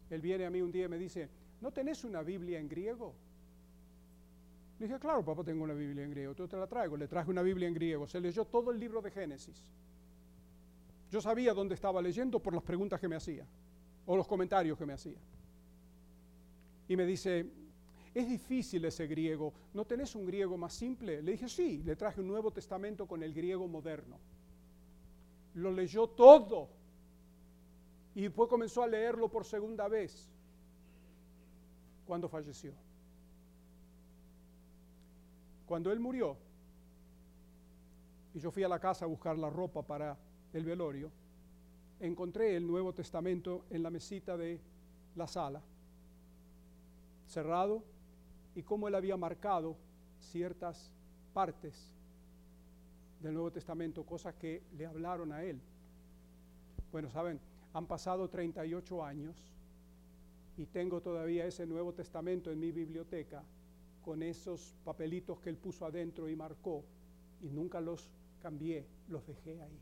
Él 0.10 0.20
viene 0.20 0.46
a 0.46 0.50
mí 0.50 0.62
un 0.62 0.72
día 0.72 0.86
y 0.86 0.90
me 0.90 0.98
dice, 0.98 1.30
¿no 1.62 1.72
tenés 1.72 2.04
una 2.04 2.22
Biblia 2.22 2.60
en 2.60 2.68
griego? 2.68 3.14
Le 4.80 4.88
dije, 4.88 5.00
claro, 5.00 5.24
papá, 5.24 5.44
tengo 5.44 5.64
una 5.64 5.76
Biblia 5.76 6.04
en 6.04 6.10
griego. 6.10 6.34
Tú 6.34 6.48
te 6.48 6.58
la 6.58 6.66
traigo. 6.66 6.98
Le 6.98 7.08
traje 7.08 7.30
una 7.30 7.44
Biblia 7.44 7.68
en 7.68 7.76
griego. 7.76 8.08
Se 8.08 8.20
leyó 8.20 8.46
todo 8.46 8.72
el 8.72 8.80
libro 8.80 9.00
de 9.02 9.12
Génesis. 9.12 9.64
Yo 11.12 11.22
sabía 11.22 11.54
dónde 11.54 11.76
estaba 11.76 12.02
leyendo 12.02 12.40
por 12.40 12.54
las 12.54 12.64
preguntas 12.64 13.00
que 13.00 13.08
me 13.08 13.16
hacía 13.16 13.46
o 14.08 14.18
los 14.18 14.28
comentarios 14.28 14.78
que 14.78 14.86
me 14.86 14.94
hacía. 14.94 15.20
Y 16.88 16.96
me 16.96 17.06
dice, 17.06 17.46
es 18.14 18.28
difícil 18.28 18.84
ese 18.86 19.08
griego. 19.08 19.54
¿No 19.74 19.86
tenés 19.86 20.16
un 20.16 20.26
griego 20.26 20.58
más 20.58 20.74
simple? 20.74 21.22
Le 21.22 21.32
dije, 21.34 21.48
sí, 21.48 21.82
le 21.84 21.96
traje 21.96 22.20
un 22.20 22.28
Nuevo 22.28 22.52
Testamento 22.52 23.08
con 23.08 23.24
el 23.24 23.34
griego 23.34 23.68
moderno. 23.68 24.18
Lo 25.56 25.72
leyó 25.72 26.08
todo 26.08 26.70
y 28.14 28.24
después 28.24 28.50
comenzó 28.50 28.84
a 28.84 28.88
leerlo 28.88 29.30
por 29.30 29.46
segunda 29.46 29.88
vez 29.88 30.28
cuando 32.06 32.28
falleció. 32.28 32.74
Cuando 35.66 35.92
él 35.92 36.00
murió, 36.02 36.36
y 38.34 38.40
yo 38.40 38.52
fui 38.52 38.64
a 38.64 38.68
la 38.68 38.80
casa 38.80 39.06
a 39.06 39.08
buscar 39.08 39.38
la 39.38 39.50
ropa 39.50 39.82
para 39.82 40.18
el 40.52 40.66
velorio, 40.66 41.10
encontré 42.02 42.58
el 42.58 42.68
Nuevo 42.68 42.94
Testamento 42.94 43.64
en 43.70 43.84
la 43.84 43.90
mesita 43.90 44.36
de 44.36 44.60
la 45.16 45.28
sala, 45.28 45.62
cerrado, 47.28 47.84
y 48.56 48.64
cómo 48.64 48.88
él 48.88 48.96
había 48.96 49.18
marcado 49.18 49.76
ciertas 50.20 50.92
partes 51.34 51.92
del 53.22 53.34
Nuevo 53.34 53.52
Testamento, 53.52 54.04
cosas 54.04 54.36
que 54.36 54.64
le 54.78 54.86
hablaron 54.86 55.32
a 55.32 55.44
él. 55.44 55.60
Bueno, 56.92 57.10
saben, 57.10 57.40
han 57.74 57.86
pasado 57.86 58.30
38 58.30 59.04
años 59.04 59.36
y 60.58 60.66
tengo 60.66 61.02
todavía 61.02 61.46
ese 61.46 61.66
Nuevo 61.66 61.94
Testamento 61.94 62.52
en 62.52 62.60
mi 62.60 62.72
biblioteca 62.72 63.44
con 64.04 64.24
esos 64.24 64.76
papelitos 64.84 65.40
que 65.40 65.50
él 65.50 65.58
puso 65.58 65.86
adentro 65.86 66.28
y 66.28 66.36
marcó 66.36 66.84
y 67.42 67.50
nunca 67.50 67.80
los 67.80 68.10
cambié, 68.42 68.86
los 69.08 69.26
dejé 69.26 69.62
ahí. 69.62 69.80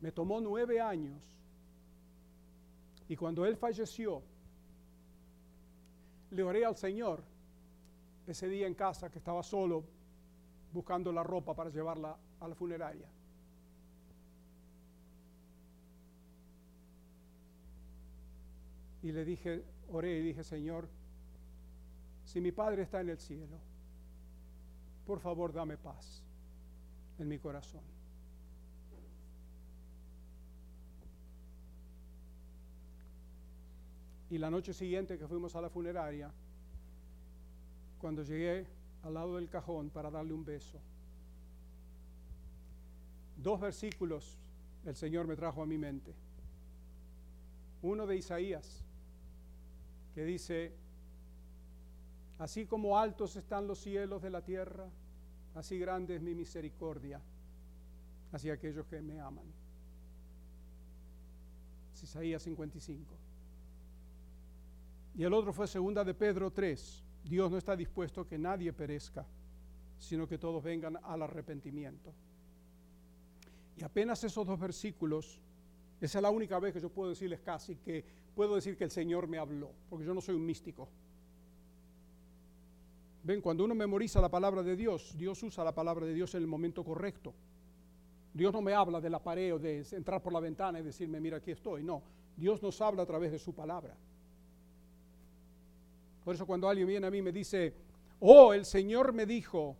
Me 0.00 0.12
tomó 0.12 0.40
nueve 0.40 0.80
años 0.80 1.37
y 3.08 3.16
cuando 3.16 3.46
él 3.46 3.56
falleció, 3.56 4.22
le 6.30 6.42
oré 6.42 6.64
al 6.64 6.76
Señor 6.76 7.22
ese 8.26 8.48
día 8.48 8.66
en 8.66 8.74
casa 8.74 9.10
que 9.10 9.18
estaba 9.18 9.42
solo 9.42 9.82
buscando 10.72 11.10
la 11.10 11.22
ropa 11.22 11.54
para 11.54 11.70
llevarla 11.70 12.16
a 12.40 12.48
la 12.48 12.54
funeraria. 12.54 13.08
Y 19.02 19.12
le 19.12 19.24
dije, 19.24 19.64
oré 19.90 20.18
y 20.18 20.22
dije, 20.22 20.44
Señor, 20.44 20.86
si 22.26 22.42
mi 22.42 22.52
Padre 22.52 22.82
está 22.82 23.00
en 23.00 23.08
el 23.08 23.18
cielo, 23.18 23.56
por 25.06 25.20
favor 25.20 25.50
dame 25.50 25.78
paz 25.78 26.22
en 27.18 27.28
mi 27.28 27.38
corazón. 27.38 27.80
Y 34.30 34.38
la 34.38 34.50
noche 34.50 34.74
siguiente 34.74 35.18
que 35.18 35.26
fuimos 35.26 35.56
a 35.56 35.60
la 35.60 35.70
funeraria, 35.70 36.30
cuando 38.00 38.22
llegué 38.22 38.66
al 39.02 39.14
lado 39.14 39.36
del 39.36 39.48
cajón 39.48 39.90
para 39.90 40.10
darle 40.10 40.32
un 40.32 40.44
beso, 40.44 40.78
dos 43.36 43.60
versículos 43.60 44.36
el 44.84 44.96
Señor 44.96 45.26
me 45.26 45.36
trajo 45.36 45.62
a 45.62 45.66
mi 45.66 45.78
mente. 45.78 46.14
Uno 47.82 48.06
de 48.06 48.16
Isaías, 48.16 48.82
que 50.14 50.24
dice, 50.24 50.72
así 52.38 52.66
como 52.66 52.98
altos 52.98 53.36
están 53.36 53.66
los 53.66 53.78
cielos 53.78 54.22
de 54.22 54.30
la 54.30 54.42
tierra, 54.42 54.88
así 55.54 55.78
grande 55.78 56.16
es 56.16 56.22
mi 56.22 56.34
misericordia 56.34 57.20
hacia 58.32 58.54
aquellos 58.54 58.86
que 58.86 59.00
me 59.00 59.20
aman. 59.20 59.46
Isaías 62.02 62.42
55. 62.42 63.27
Y 65.14 65.24
el 65.24 65.32
otro 65.32 65.52
fue 65.52 65.66
segunda 65.66 66.04
de 66.04 66.14
Pedro 66.14 66.50
3. 66.50 67.04
Dios 67.24 67.50
no 67.50 67.58
está 67.58 67.76
dispuesto 67.76 68.26
que 68.26 68.38
nadie 68.38 68.72
perezca, 68.72 69.26
sino 69.98 70.26
que 70.26 70.38
todos 70.38 70.62
vengan 70.62 70.98
al 71.02 71.22
arrepentimiento. 71.22 72.12
Y 73.76 73.84
apenas 73.84 74.22
esos 74.24 74.46
dos 74.46 74.58
versículos, 74.58 75.40
esa 76.00 76.18
es 76.18 76.22
la 76.22 76.30
única 76.30 76.58
vez 76.58 76.74
que 76.74 76.80
yo 76.80 76.90
puedo 76.90 77.10
decirles 77.10 77.40
casi 77.40 77.76
que 77.76 78.04
puedo 78.34 78.54
decir 78.54 78.76
que 78.76 78.84
el 78.84 78.90
Señor 78.90 79.28
me 79.28 79.38
habló, 79.38 79.72
porque 79.88 80.04
yo 80.04 80.14
no 80.14 80.20
soy 80.20 80.36
un 80.36 80.46
místico. 80.46 80.88
Ven, 83.22 83.40
cuando 83.40 83.64
uno 83.64 83.74
memoriza 83.74 84.20
la 84.20 84.30
palabra 84.30 84.62
de 84.62 84.74
Dios, 84.74 85.14
Dios 85.16 85.42
usa 85.42 85.64
la 85.64 85.74
palabra 85.74 86.06
de 86.06 86.14
Dios 86.14 86.34
en 86.34 86.42
el 86.42 86.46
momento 86.46 86.84
correcto. 86.84 87.34
Dios 88.32 88.52
no 88.52 88.62
me 88.62 88.72
habla 88.72 89.00
de 89.00 89.10
la 89.10 89.22
pared 89.22 89.54
o 89.54 89.58
de 89.58 89.84
entrar 89.92 90.22
por 90.22 90.32
la 90.32 90.40
ventana 90.40 90.78
y 90.80 90.82
decirme, 90.82 91.20
mira, 91.20 91.38
aquí 91.38 91.50
estoy. 91.50 91.82
No, 91.82 92.02
Dios 92.36 92.62
nos 92.62 92.80
habla 92.80 93.02
a 93.02 93.06
través 93.06 93.32
de 93.32 93.38
su 93.38 93.54
palabra. 93.54 93.96
Por 96.28 96.34
eso 96.34 96.44
cuando 96.44 96.68
alguien 96.68 96.86
viene 96.86 97.06
a 97.06 97.10
mí 97.10 97.16
y 97.16 97.22
me 97.22 97.32
dice, 97.32 97.72
oh, 98.20 98.52
el 98.52 98.66
Señor 98.66 99.14
me 99.14 99.24
dijo, 99.24 99.78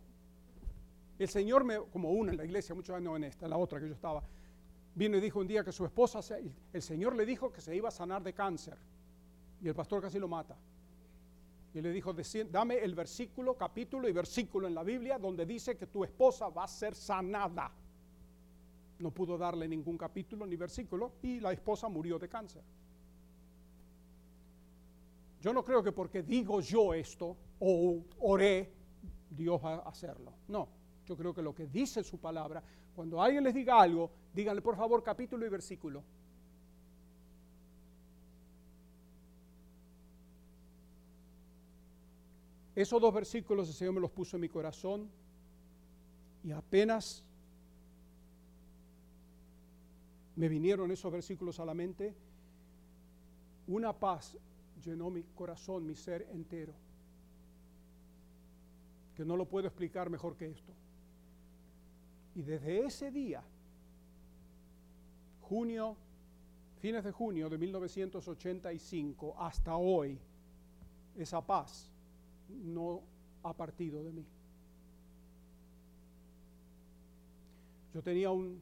el 1.18 1.28
Señor 1.28 1.62
me, 1.62 1.78
como 1.92 2.10
una 2.12 2.32
en 2.32 2.38
la 2.38 2.44
iglesia, 2.46 2.74
muchos 2.74 2.96
años 2.96 3.16
en 3.16 3.24
esta, 3.24 3.44
en 3.44 3.50
la 3.50 3.58
otra 3.58 3.78
que 3.78 3.86
yo 3.86 3.92
estaba, 3.92 4.22
vino 4.94 5.18
y 5.18 5.20
dijo 5.20 5.40
un 5.40 5.46
día 5.46 5.62
que 5.62 5.72
su 5.72 5.84
esposa, 5.84 6.20
el 6.72 6.80
Señor 6.80 7.14
le 7.16 7.26
dijo 7.26 7.52
que 7.52 7.60
se 7.60 7.76
iba 7.76 7.88
a 7.88 7.90
sanar 7.90 8.22
de 8.22 8.32
cáncer. 8.32 8.78
Y 9.60 9.68
el 9.68 9.74
pastor 9.74 10.00
casi 10.00 10.18
lo 10.18 10.26
mata. 10.26 10.56
Y 11.74 11.82
le 11.82 11.92
dijo, 11.92 12.14
dame 12.50 12.78
el 12.78 12.94
versículo, 12.94 13.54
capítulo 13.54 14.08
y 14.08 14.12
versículo 14.12 14.66
en 14.68 14.74
la 14.74 14.84
Biblia 14.84 15.18
donde 15.18 15.44
dice 15.44 15.76
que 15.76 15.86
tu 15.88 16.02
esposa 16.02 16.48
va 16.48 16.64
a 16.64 16.68
ser 16.68 16.94
sanada. 16.94 17.70
No 19.00 19.10
pudo 19.10 19.36
darle 19.36 19.68
ningún 19.68 19.98
capítulo 19.98 20.46
ni 20.46 20.56
versículo 20.56 21.12
y 21.20 21.40
la 21.40 21.52
esposa 21.52 21.90
murió 21.90 22.18
de 22.18 22.30
cáncer. 22.30 22.62
Yo 25.40 25.52
no 25.52 25.64
creo 25.64 25.82
que 25.82 25.92
porque 25.92 26.22
digo 26.22 26.60
yo 26.60 26.94
esto 26.94 27.36
o 27.60 28.02
oré, 28.20 28.72
Dios 29.30 29.60
va 29.64 29.76
a 29.76 29.88
hacerlo. 29.88 30.32
No, 30.48 30.68
yo 31.06 31.16
creo 31.16 31.32
que 31.32 31.42
lo 31.42 31.54
que 31.54 31.66
dice 31.66 32.02
su 32.02 32.18
palabra, 32.18 32.62
cuando 32.94 33.22
alguien 33.22 33.44
les 33.44 33.54
diga 33.54 33.80
algo, 33.80 34.10
díganle 34.34 34.62
por 34.62 34.76
favor 34.76 35.02
capítulo 35.02 35.46
y 35.46 35.48
versículo. 35.48 36.02
Esos 42.74 43.00
dos 43.00 43.12
versículos 43.12 43.68
el 43.68 43.74
Señor 43.74 43.94
me 43.94 44.00
los 44.00 44.10
puso 44.10 44.36
en 44.36 44.40
mi 44.40 44.48
corazón 44.48 45.10
y 46.44 46.52
apenas 46.52 47.24
me 50.36 50.48
vinieron 50.48 50.88
esos 50.92 51.10
versículos 51.10 51.58
a 51.58 51.64
la 51.64 51.74
mente, 51.74 52.14
una 53.66 53.92
paz 53.92 54.36
llenó 54.84 55.10
mi 55.10 55.22
corazón, 55.34 55.86
mi 55.86 55.94
ser 55.94 56.26
entero, 56.32 56.72
que 59.16 59.24
no 59.24 59.36
lo 59.36 59.46
puedo 59.46 59.66
explicar 59.66 60.10
mejor 60.10 60.36
que 60.36 60.46
esto. 60.46 60.72
Y 62.34 62.42
desde 62.42 62.86
ese 62.86 63.10
día, 63.10 63.42
junio, 65.42 65.96
fines 66.80 67.02
de 67.02 67.10
junio 67.10 67.48
de 67.48 67.58
1985 67.58 69.34
hasta 69.38 69.76
hoy, 69.76 70.18
esa 71.16 71.44
paz 71.44 71.90
no 72.48 73.02
ha 73.42 73.52
partido 73.52 74.04
de 74.04 74.12
mí. 74.12 74.24
Yo 77.92 78.02
tenía 78.02 78.30
un 78.30 78.60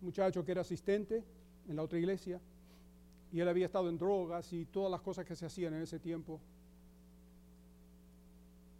muchacho 0.00 0.44
que 0.44 0.52
era 0.52 0.60
asistente 0.60 1.24
en 1.68 1.76
la 1.76 1.82
otra 1.82 1.98
iglesia 1.98 2.40
y 3.32 3.40
él 3.40 3.48
había 3.48 3.66
estado 3.66 3.88
en 3.88 3.98
drogas 3.98 4.52
y 4.52 4.64
todas 4.66 4.90
las 4.90 5.00
cosas 5.00 5.24
que 5.24 5.34
se 5.34 5.46
hacían 5.46 5.74
en 5.74 5.82
ese 5.82 5.98
tiempo 5.98 6.40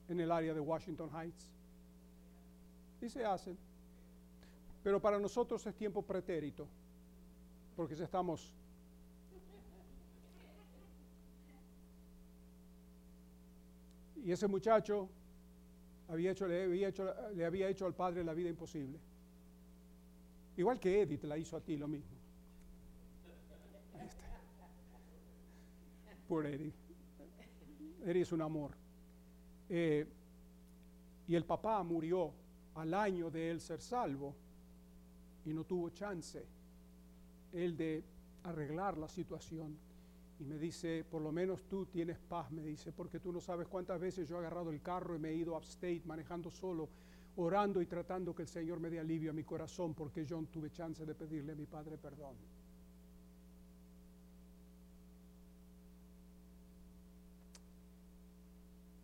en 0.09 0.21
el 0.21 0.31
área 0.31 0.55
de 0.55 0.61
Washington 0.61 1.11
Heights. 1.11 1.51
Y 3.01 3.09
se 3.09 3.25
hacen. 3.25 3.57
Pero 4.83 5.01
para 5.01 5.19
nosotros 5.19 5.67
es 5.67 5.75
tiempo 5.75 6.03
pretérito, 6.03 6.67
porque 7.75 7.95
ya 7.97 8.05
estamos... 8.05 8.53
Y 14.25 14.33
ese 14.33 14.49
muchacho 14.49 15.09
había 16.09 16.33
hecho, 16.33 16.49
le, 16.49 16.65
había 16.65 16.89
hecho, 16.89 17.15
le 17.35 17.45
había 17.45 17.69
hecho 17.69 17.87
al 17.87 17.95
padre 17.95 18.25
la 18.25 18.35
vida 18.35 18.49
imposible. 18.49 18.99
Igual 20.57 20.81
que 20.81 21.03
Edith 21.03 21.25
la 21.25 21.37
hizo 21.37 21.57
a 21.57 21.61
ti 21.61 21.77
lo 21.77 21.87
mismo. 21.87 22.16
Por 26.29 26.47
Edith. 26.47 26.75
Edith 28.05 28.23
es 28.23 28.33
un 28.33 28.43
amor. 28.43 28.73
Eh, 29.69 30.07
y 31.29 31.35
el 31.35 31.45
papá 31.45 31.83
murió 31.83 32.33
al 32.75 32.95
año 32.95 33.31
de 33.31 33.51
él 33.51 33.61
ser 33.61 33.81
salvo 33.81 34.35
y 35.45 35.53
no 35.53 35.65
tuvo 35.65 35.91
chance 35.91 36.45
él 37.53 37.77
de 37.77 38.05
arreglar 38.45 38.99
la 38.99 39.09
situación. 39.09 39.77
Y 40.39 40.45
me 40.45 40.59
dice, 40.59 41.05
por 41.11 41.23
lo 41.23 41.33
menos 41.33 41.63
tú 41.65 41.87
tienes 41.87 42.19
paz, 42.19 42.51
me 42.51 42.63
dice, 42.63 42.93
porque 42.93 43.19
tú 43.19 43.33
no 43.33 43.41
sabes 43.41 43.67
cuántas 43.69 43.99
veces 43.99 44.29
yo 44.29 44.37
he 44.37 44.39
agarrado 44.41 44.71
el 44.71 44.83
carro 44.83 45.17
y 45.17 45.19
me 45.19 45.31
he 45.31 45.35
ido 45.35 45.57
upstate 45.57 46.03
manejando 46.05 46.51
solo 46.51 46.89
orando 47.37 47.83
y 47.83 47.87
tratando 47.87 48.35
que 48.35 48.43
el 48.43 48.49
Señor 48.49 48.81
me 48.81 48.91
dé 48.91 48.99
alivio 48.99 49.31
a 49.31 49.35
mi 49.35 49.45
corazón 49.45 49.95
porque 49.95 50.25
yo 50.25 50.41
no 50.41 50.47
tuve 50.49 50.71
chance 50.71 51.05
de 51.05 51.15
pedirle 51.15 51.53
a 51.53 51.57
mi 51.57 51.67
Padre 51.67 51.99
perdón. 51.99 52.35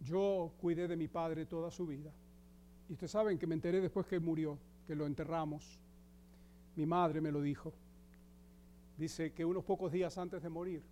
Yo 0.02 0.52
cuidé 0.60 0.88
de 0.88 0.96
mi 0.96 1.08
padre 1.08 1.46
toda 1.46 1.70
su 1.70 1.86
vida. 1.86 2.12
Y 2.88 2.92
ustedes 2.92 3.12
saben 3.12 3.38
que 3.38 3.46
me 3.46 3.54
enteré 3.54 3.80
después 3.80 4.06
que 4.06 4.18
murió, 4.18 4.58
que 4.86 4.94
lo 4.94 5.06
enterramos. 5.06 5.78
Mi 6.74 6.86
madre 6.86 7.20
me 7.20 7.30
lo 7.30 7.40
dijo. 7.40 7.72
Dice 8.96 9.32
que 9.32 9.44
unos 9.44 9.64
pocos 9.64 9.92
días 9.92 10.18
antes 10.18 10.42
de 10.42 10.48
morir, 10.48 10.82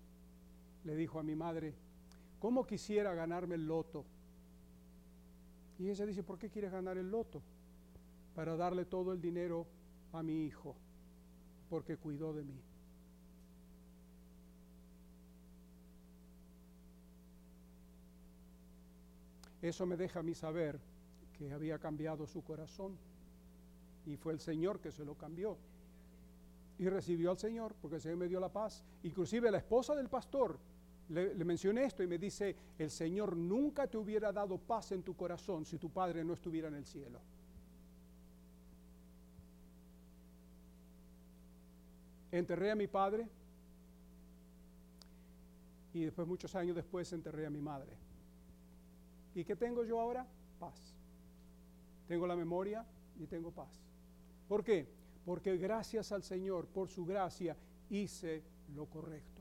le 0.84 0.94
dijo 0.96 1.18
a 1.18 1.22
mi 1.22 1.34
madre, 1.34 1.74
¿cómo 2.38 2.66
quisiera 2.66 3.12
ganarme 3.14 3.56
el 3.56 3.66
loto? 3.66 4.04
Y 5.78 5.88
ella 5.90 6.06
dice, 6.06 6.22
¿por 6.22 6.38
qué 6.38 6.48
quieres 6.48 6.72
ganar 6.72 6.96
el 6.96 7.10
loto? 7.10 7.42
Para 8.34 8.56
darle 8.56 8.84
todo 8.84 9.12
el 9.12 9.20
dinero 9.20 9.66
a 10.12 10.22
mi 10.22 10.44
hijo, 10.44 10.76
porque 11.68 11.96
cuidó 11.96 12.32
de 12.32 12.44
mí. 12.44 12.60
Eso 19.62 19.86
me 19.86 19.96
deja 19.96 20.20
a 20.20 20.22
mí 20.22 20.34
saber 20.34 20.80
que 21.36 21.52
había 21.52 21.78
cambiado 21.78 22.26
su 22.26 22.42
corazón 22.42 22.96
y 24.06 24.16
fue 24.16 24.32
el 24.32 24.40
Señor 24.40 24.80
que 24.80 24.90
se 24.90 25.04
lo 25.04 25.14
cambió. 25.14 25.58
Y 26.78 26.88
recibió 26.88 27.30
al 27.30 27.38
Señor 27.38 27.74
porque 27.80 27.96
el 27.96 28.02
Señor 28.02 28.18
me 28.18 28.28
dio 28.28 28.40
la 28.40 28.50
paz. 28.50 28.82
Inclusive 29.02 29.50
la 29.50 29.58
esposa 29.58 29.94
del 29.94 30.08
pastor 30.08 30.58
le, 31.10 31.34
mencioné 31.44 31.84
esto 31.84 32.02
y 32.02 32.06
me 32.06 32.18
dice, 32.18 32.54
el 32.78 32.90
Señor 32.90 33.36
nunca 33.36 33.86
te 33.86 33.98
hubiera 33.98 34.32
dado 34.32 34.58
paz 34.58 34.92
en 34.92 35.02
tu 35.02 35.16
corazón 35.16 35.64
si 35.64 35.76
tu 35.76 35.90
padre 35.90 36.24
no 36.24 36.34
estuviera 36.34 36.68
en 36.68 36.74
el 36.74 36.86
cielo. 36.86 37.20
Enterré 42.30 42.70
a 42.70 42.76
mi 42.76 42.86
padre 42.86 43.28
y 45.92 46.04
después, 46.04 46.28
muchos 46.28 46.54
años 46.54 46.76
después, 46.76 47.12
enterré 47.12 47.44
a 47.44 47.50
mi 47.50 47.60
madre. 47.60 47.90
¿Y 49.34 49.44
qué 49.44 49.56
tengo 49.56 49.84
yo 49.84 50.00
ahora? 50.00 50.26
Paz. 50.58 50.94
Tengo 52.08 52.26
la 52.26 52.36
memoria 52.36 52.84
y 53.18 53.26
tengo 53.26 53.50
paz. 53.50 53.80
¿Por 54.48 54.64
qué? 54.64 54.88
Porque 55.24 55.56
gracias 55.56 56.10
al 56.12 56.22
Señor, 56.22 56.66
por 56.66 56.88
su 56.88 57.04
gracia, 57.04 57.56
hice 57.88 58.42
lo 58.74 58.86
correcto. 58.86 59.40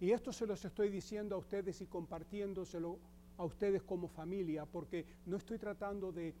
Y 0.00 0.12
esto 0.12 0.32
se 0.32 0.46
los 0.46 0.64
estoy 0.64 0.88
diciendo 0.88 1.36
a 1.36 1.38
ustedes 1.38 1.80
y 1.82 1.86
compartiéndoselo 1.86 2.98
a 3.36 3.44
ustedes 3.44 3.82
como 3.82 4.08
familia, 4.08 4.64
porque 4.64 5.04
no 5.26 5.36
estoy 5.36 5.58
tratando 5.58 6.10
de, 6.10 6.34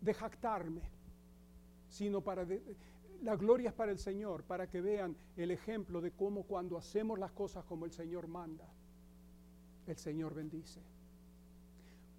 de 0.00 0.14
jactarme, 0.14 0.82
sino 1.88 2.20
para... 2.20 2.44
la 3.22 3.36
gloria 3.36 3.70
es 3.70 3.74
para 3.74 3.92
el 3.92 3.98
Señor, 3.98 4.44
para 4.44 4.68
que 4.68 4.80
vean 4.80 5.16
el 5.36 5.50
ejemplo 5.50 6.00
de 6.00 6.12
cómo 6.12 6.44
cuando 6.44 6.76
hacemos 6.76 7.18
las 7.18 7.32
cosas 7.32 7.64
como 7.64 7.84
el 7.84 7.92
Señor 7.92 8.26
manda, 8.26 8.66
el 9.86 9.96
Señor 9.96 10.34
bendice. 10.34 10.80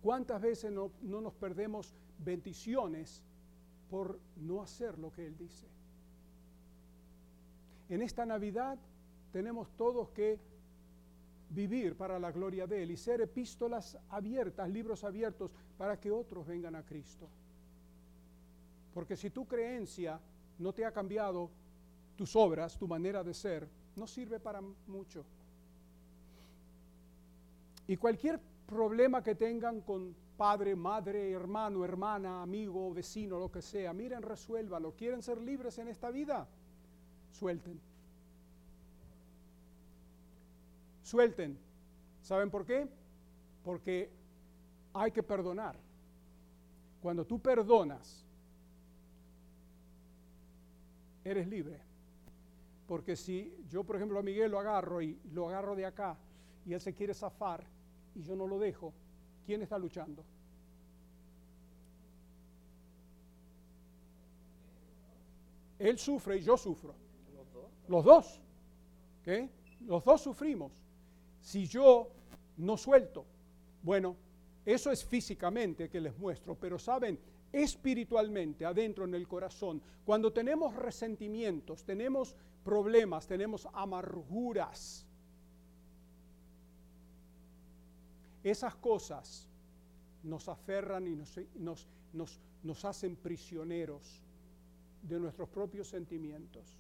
¿Cuántas 0.02 0.42
veces 0.42 0.72
no, 0.72 0.92
no 1.02 1.22
nos 1.22 1.34
perdemos 1.34 1.96
bendiciones 2.20 3.24
por 3.90 4.20
no 4.38 4.62
hacer 4.62 4.98
lo 5.00 5.12
que 5.12 5.26
Él 5.26 5.38
dice? 5.38 5.68
En 7.90 8.02
esta 8.02 8.26
Navidad 8.26 8.78
tenemos 9.32 9.70
todos 9.78 10.10
que 10.10 10.40
vivir 11.50 11.96
para 11.96 12.20
la 12.20 12.32
gloria 12.32 12.68
de 12.68 12.84
Él 12.84 12.92
y 12.92 12.98
ser 12.98 13.22
epístolas 13.22 13.98
abiertas, 14.10 14.70
libros 14.70 15.04
abiertos, 15.04 15.52
para 15.78 16.00
que 16.00 16.12
otros 16.12 16.46
vengan 16.46 16.76
a 16.76 16.84
Cristo. 16.84 17.30
Porque 18.94 19.16
si 19.16 19.30
tu 19.30 19.46
creencia 19.46 20.20
no 20.60 20.74
te 20.74 20.86
ha 20.86 20.92
cambiado, 20.92 21.50
tus 22.16 22.36
obras, 22.36 22.78
tu 22.78 22.88
manera 22.88 23.24
de 23.24 23.34
ser, 23.34 23.68
no 23.96 24.08
sirve 24.08 24.40
para 24.40 24.62
mucho. 24.88 25.24
Y 27.88 27.96
cualquier 27.96 28.40
problema 28.66 29.24
que 29.24 29.36
tengan 29.36 29.82
con 29.82 30.14
padre, 30.36 30.76
madre, 30.76 31.32
hermano, 31.32 31.86
hermana, 31.86 32.42
amigo, 32.42 32.94
vecino, 32.94 33.40
lo 33.40 33.52
que 33.52 33.62
sea, 33.62 33.94
miren, 33.94 34.22
resuélvalo. 34.22 34.94
¿Quieren 34.94 35.22
ser 35.22 35.42
libres 35.42 35.78
en 35.78 35.88
esta 35.88 36.12
vida? 36.12 36.48
Suelten. 37.32 37.80
Suelten. 41.04 41.58
¿Saben 42.22 42.52
por 42.52 42.66
qué? 42.66 42.88
Porque 43.64 44.12
hay 44.94 45.12
que 45.12 45.24
perdonar. 45.24 45.78
Cuando 47.02 47.26
tú 47.26 47.40
perdonas, 47.40 48.27
eres 51.28 51.48
libre. 51.48 51.80
Porque 52.88 53.16
si 53.16 53.54
yo, 53.70 53.84
por 53.84 53.98
ejemplo, 53.98 54.20
a 54.20 54.24
Miguel 54.24 54.52
lo 54.52 54.60
agarro 54.60 55.02
y 55.02 55.20
lo 55.34 55.50
agarro 55.50 55.76
de 55.76 55.86
acá 55.86 56.18
y 56.66 56.74
él 56.74 56.82
se 56.82 56.94
quiere 56.94 57.14
zafar 57.14 57.64
y 58.16 58.24
yo 58.24 58.36
no 58.36 58.48
lo 58.48 58.58
dejo, 58.60 58.94
¿quién 59.46 59.62
está 59.62 59.78
luchando? 59.78 60.24
Él 65.80 66.00
sufre 66.00 66.38
y 66.38 66.42
yo 66.42 66.58
sufro. 66.58 66.96
Los 67.88 68.04
dos. 68.04 68.42
Los 69.82 70.04
dos 70.04 70.22
sufrimos. 70.22 70.72
Si 71.42 71.66
yo 71.68 72.10
no 72.58 72.78
suelto, 72.78 73.26
bueno, 73.84 74.16
eso 74.66 74.92
es 74.92 75.06
físicamente 75.06 75.90
que 75.90 76.02
les 76.02 76.18
muestro, 76.18 76.56
pero 76.56 76.80
saben, 76.80 77.20
espiritualmente, 77.52 78.66
adentro 78.66 79.06
en 79.06 79.16
el 79.16 79.28
corazón, 79.28 79.82
cuando 80.06 80.32
tenemos 80.32 80.76
resentimientos, 80.76 81.84
tenemos 81.84 82.36
problemas, 82.64 83.28
tenemos 83.28 83.68
amarguras, 83.74 85.08
esas 88.44 88.76
cosas 88.76 89.48
nos 90.24 90.48
aferran 90.48 91.08
y 91.08 91.16
nos, 91.16 92.86
hacen 92.86 93.16
prisioneros 93.16 94.22
de 95.02 95.20
nuestros 95.20 95.50
propios 95.50 95.88
sentimientos. 95.88 96.78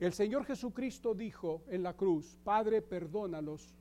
El 0.00 0.12
Señor 0.12 0.44
Jesucristo 0.44 1.14
dijo 1.14 1.62
en 1.68 1.82
la 1.82 1.94
cruz, 1.94 2.36
Padre, 2.42 2.82
perdónalos 2.82 3.74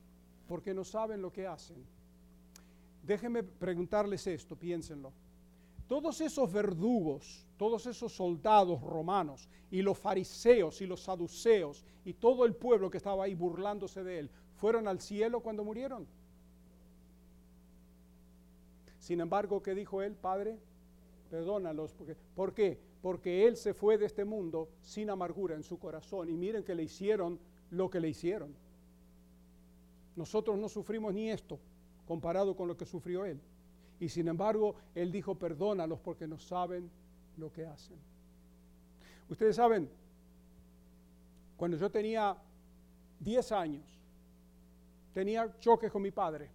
porque 0.48 0.74
no 0.74 0.84
saben 0.84 1.22
lo 1.22 1.32
que 1.32 1.48
hacen. 1.48 1.84
Déjenme 3.04 3.44
preguntarles 3.44 4.28
esto, 4.28 4.56
piénsenlo. 4.56 5.12
Todos 5.88 6.22
esos 6.22 6.52
verdugos, 6.52 7.46
todos 7.58 7.86
esos 7.86 8.14
soldados 8.14 8.82
romanos 8.82 9.50
y 9.70 9.82
los 9.82 9.98
fariseos 9.98 10.82
y 10.82 10.88
los 10.88 11.02
saduceos 11.02 11.86
y 12.06 12.14
todo 12.14 12.46
el 12.46 12.56
pueblo 12.56 12.90
que 12.90 12.98
estaba 12.98 13.26
ahí 13.26 13.36
burlándose 13.36 14.04
de 14.04 14.20
él, 14.20 14.30
¿fueron 14.56 14.88
al 14.88 15.00
cielo 15.00 15.42
cuando 15.42 15.64
murieron? 15.64 16.08
Sin 19.00 19.20
embargo, 19.20 19.62
¿qué 19.62 19.76
dijo 19.76 20.02
él, 20.02 20.16
Padre? 20.16 20.58
Perdónalos. 21.30 21.94
¿Por 22.36 22.54
qué? 22.54 22.80
porque 23.04 23.46
Él 23.46 23.58
se 23.58 23.74
fue 23.74 23.98
de 23.98 24.06
este 24.06 24.24
mundo 24.24 24.70
sin 24.82 25.10
amargura 25.10 25.56
en 25.56 25.64
su 25.64 25.78
corazón. 25.78 26.30
Y 26.30 26.38
miren 26.38 26.64
que 26.64 26.74
le 26.74 26.84
hicieron 26.84 27.38
lo 27.70 27.90
que 27.90 28.00
le 28.00 28.08
hicieron. 28.08 28.56
Nosotros 30.16 30.58
no 30.58 30.70
sufrimos 30.70 31.14
ni 31.14 31.30
esto 31.30 31.60
comparado 32.08 32.56
con 32.56 32.70
lo 32.70 32.78
que 32.78 32.86
sufrió 32.86 33.26
Él. 33.26 33.42
Y 34.04 34.10
sin 34.10 34.28
embargo, 34.28 34.76
Él 34.94 35.14
dijo, 35.14 35.34
perdónalos 35.36 35.98
porque 36.02 36.28
no 36.28 36.38
saben 36.38 36.92
lo 37.38 37.50
que 37.54 37.66
hacen. 37.66 37.96
Ustedes 39.30 39.56
saben, 39.56 39.90
cuando 41.56 41.78
yo 41.78 41.90
tenía 41.90 42.36
10 43.22 43.52
años, 43.54 43.86
tenía 45.14 45.58
choques 45.58 45.90
con 45.90 46.02
mi 46.02 46.12
padre. 46.12 46.50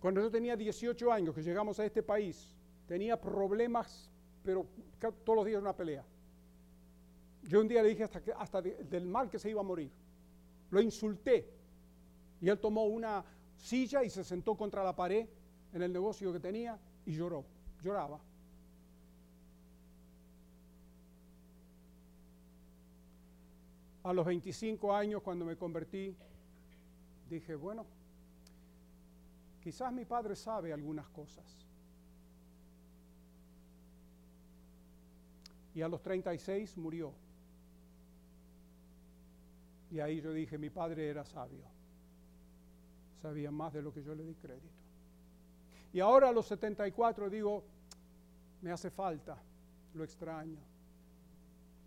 Cuando 0.00 0.22
yo 0.22 0.30
tenía 0.30 0.56
18 0.56 1.12
años, 1.12 1.34
que 1.34 1.42
llegamos 1.42 1.78
a 1.80 1.84
este 1.84 2.02
país, 2.02 2.56
tenía 2.86 3.20
problemas 3.20 4.10
pero 4.42 4.66
todos 5.22 5.36
los 5.36 5.44
días 5.44 5.60
una 5.60 5.76
pelea. 5.76 6.02
Yo 7.42 7.60
un 7.60 7.68
día 7.68 7.82
le 7.82 7.90
dije 7.90 8.04
hasta, 8.04 8.22
hasta 8.38 8.62
del 8.62 9.04
mal 9.04 9.28
que 9.28 9.38
se 9.38 9.50
iba 9.50 9.60
a 9.60 9.64
morir. 9.64 9.90
Lo 10.70 10.80
insulté. 10.80 11.46
Y 12.40 12.48
él 12.48 12.58
tomó 12.58 12.84
una 12.84 13.22
silla 13.58 14.02
y 14.02 14.08
se 14.08 14.24
sentó 14.24 14.56
contra 14.56 14.82
la 14.82 14.96
pared 14.96 15.28
en 15.72 15.82
el 15.82 15.92
negocio 15.92 16.32
que 16.32 16.40
tenía 16.40 16.78
y 17.06 17.12
lloró. 17.12 17.44
Lloraba. 17.82 18.18
A 24.02 24.12
los 24.12 24.24
25 24.24 24.94
años, 24.94 25.22
cuando 25.22 25.44
me 25.44 25.56
convertí, 25.56 26.16
dije, 27.28 27.54
bueno, 27.54 27.84
quizás 29.62 29.92
mi 29.92 30.04
padre 30.04 30.34
sabe 30.34 30.72
algunas 30.72 31.08
cosas. 31.08 31.68
y 35.78 35.82
a 35.82 35.86
los 35.86 36.02
36 36.02 36.76
murió. 36.76 37.12
Y 39.92 40.00
ahí 40.00 40.20
yo 40.20 40.32
dije, 40.32 40.58
mi 40.58 40.70
padre 40.70 41.08
era 41.08 41.24
sabio, 41.24 41.62
sabía 43.22 43.52
más 43.52 43.72
de 43.72 43.82
lo 43.82 43.94
que 43.94 44.02
yo 44.02 44.12
le 44.12 44.24
di 44.24 44.34
crédito. 44.34 44.77
Y 45.92 46.00
ahora 46.00 46.28
a 46.28 46.32
los 46.32 46.46
74 46.46 47.30
digo, 47.30 47.64
me 48.60 48.70
hace 48.70 48.90
falta, 48.90 49.36
lo 49.94 50.04
extraño. 50.04 50.58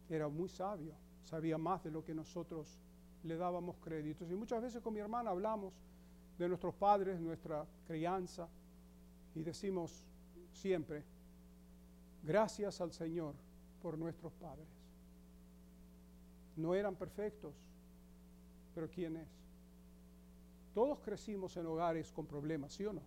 Era 0.10 0.28
muy 0.28 0.50
sabio, 0.50 0.94
sabía 1.24 1.58
más 1.58 1.84
de 1.84 1.92
lo 1.92 2.04
que 2.04 2.14
nosotros 2.14 2.80
le 3.24 3.36
dábamos 3.38 3.78
créditos. 3.78 4.30
Y 4.32 4.36
muchas 4.36 4.62
veces 4.62 4.82
con 4.82 4.94
mi 4.94 5.00
hermana 5.00 5.30
hablamos 5.30 5.74
de 6.38 6.50
nuestros 6.50 6.74
padres, 6.74 7.20
nuestra 7.20 7.66
crianza, 7.88 8.50
y 9.36 9.44
decimos 9.44 10.04
siempre, 10.52 11.04
gracias 12.24 12.82
al 12.82 12.92
Señor 12.92 13.36
por 13.82 13.98
nuestros 13.98 14.34
padres. 14.34 14.68
No 16.58 16.76
eran 16.76 16.96
perfectos, 16.96 17.56
pero 18.76 18.90
¿quién 18.90 19.18
es? 19.18 19.30
Todos 20.74 21.00
crecimos 21.00 21.56
en 21.58 21.66
hogares 21.66 22.12
con 22.12 22.26
problemas, 22.26 22.74
¿sí 22.74 22.86
o 22.86 22.94
no? 22.94 23.02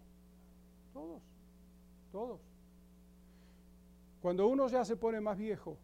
Todos, 0.94 1.22
todos. 2.10 2.40
Cuando 4.22 4.46
uno 4.46 4.66
ya 4.68 4.82
se 4.86 4.96
pone 4.96 5.20
más 5.20 5.36
viejo, 5.36 5.76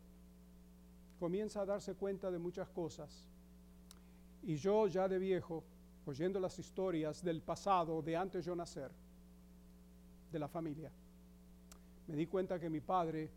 comienza 1.18 1.60
a 1.60 1.66
darse 1.66 1.94
cuenta 1.94 2.30
de 2.30 2.38
muchas 2.38 2.70
cosas. 2.70 3.28
Y 4.42 4.56
yo 4.56 4.86
ya 4.86 5.06
de 5.06 5.18
viejo, 5.18 5.62
oyendo 6.06 6.40
las 6.40 6.58
historias 6.58 7.22
del 7.22 7.42
pasado, 7.42 8.00
de 8.00 8.16
antes 8.16 8.46
yo 8.46 8.56
nacer, 8.56 8.90
de 10.32 10.38
la 10.38 10.48
familia, 10.48 10.90
me 12.06 12.16
di 12.16 12.26
cuenta 12.26 12.58
que 12.58 12.70
mi 12.70 12.80
padre 12.80 13.28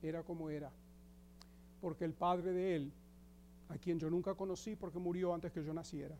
era 0.00 0.22
como 0.22 0.48
era 0.48 0.70
porque 1.82 2.04
el 2.04 2.14
padre 2.14 2.52
de 2.52 2.76
él, 2.76 2.92
a 3.68 3.76
quien 3.76 3.98
yo 3.98 4.08
nunca 4.08 4.34
conocí 4.34 4.76
porque 4.76 5.00
murió 5.00 5.34
antes 5.34 5.50
que 5.50 5.64
yo 5.64 5.74
naciera, 5.74 6.16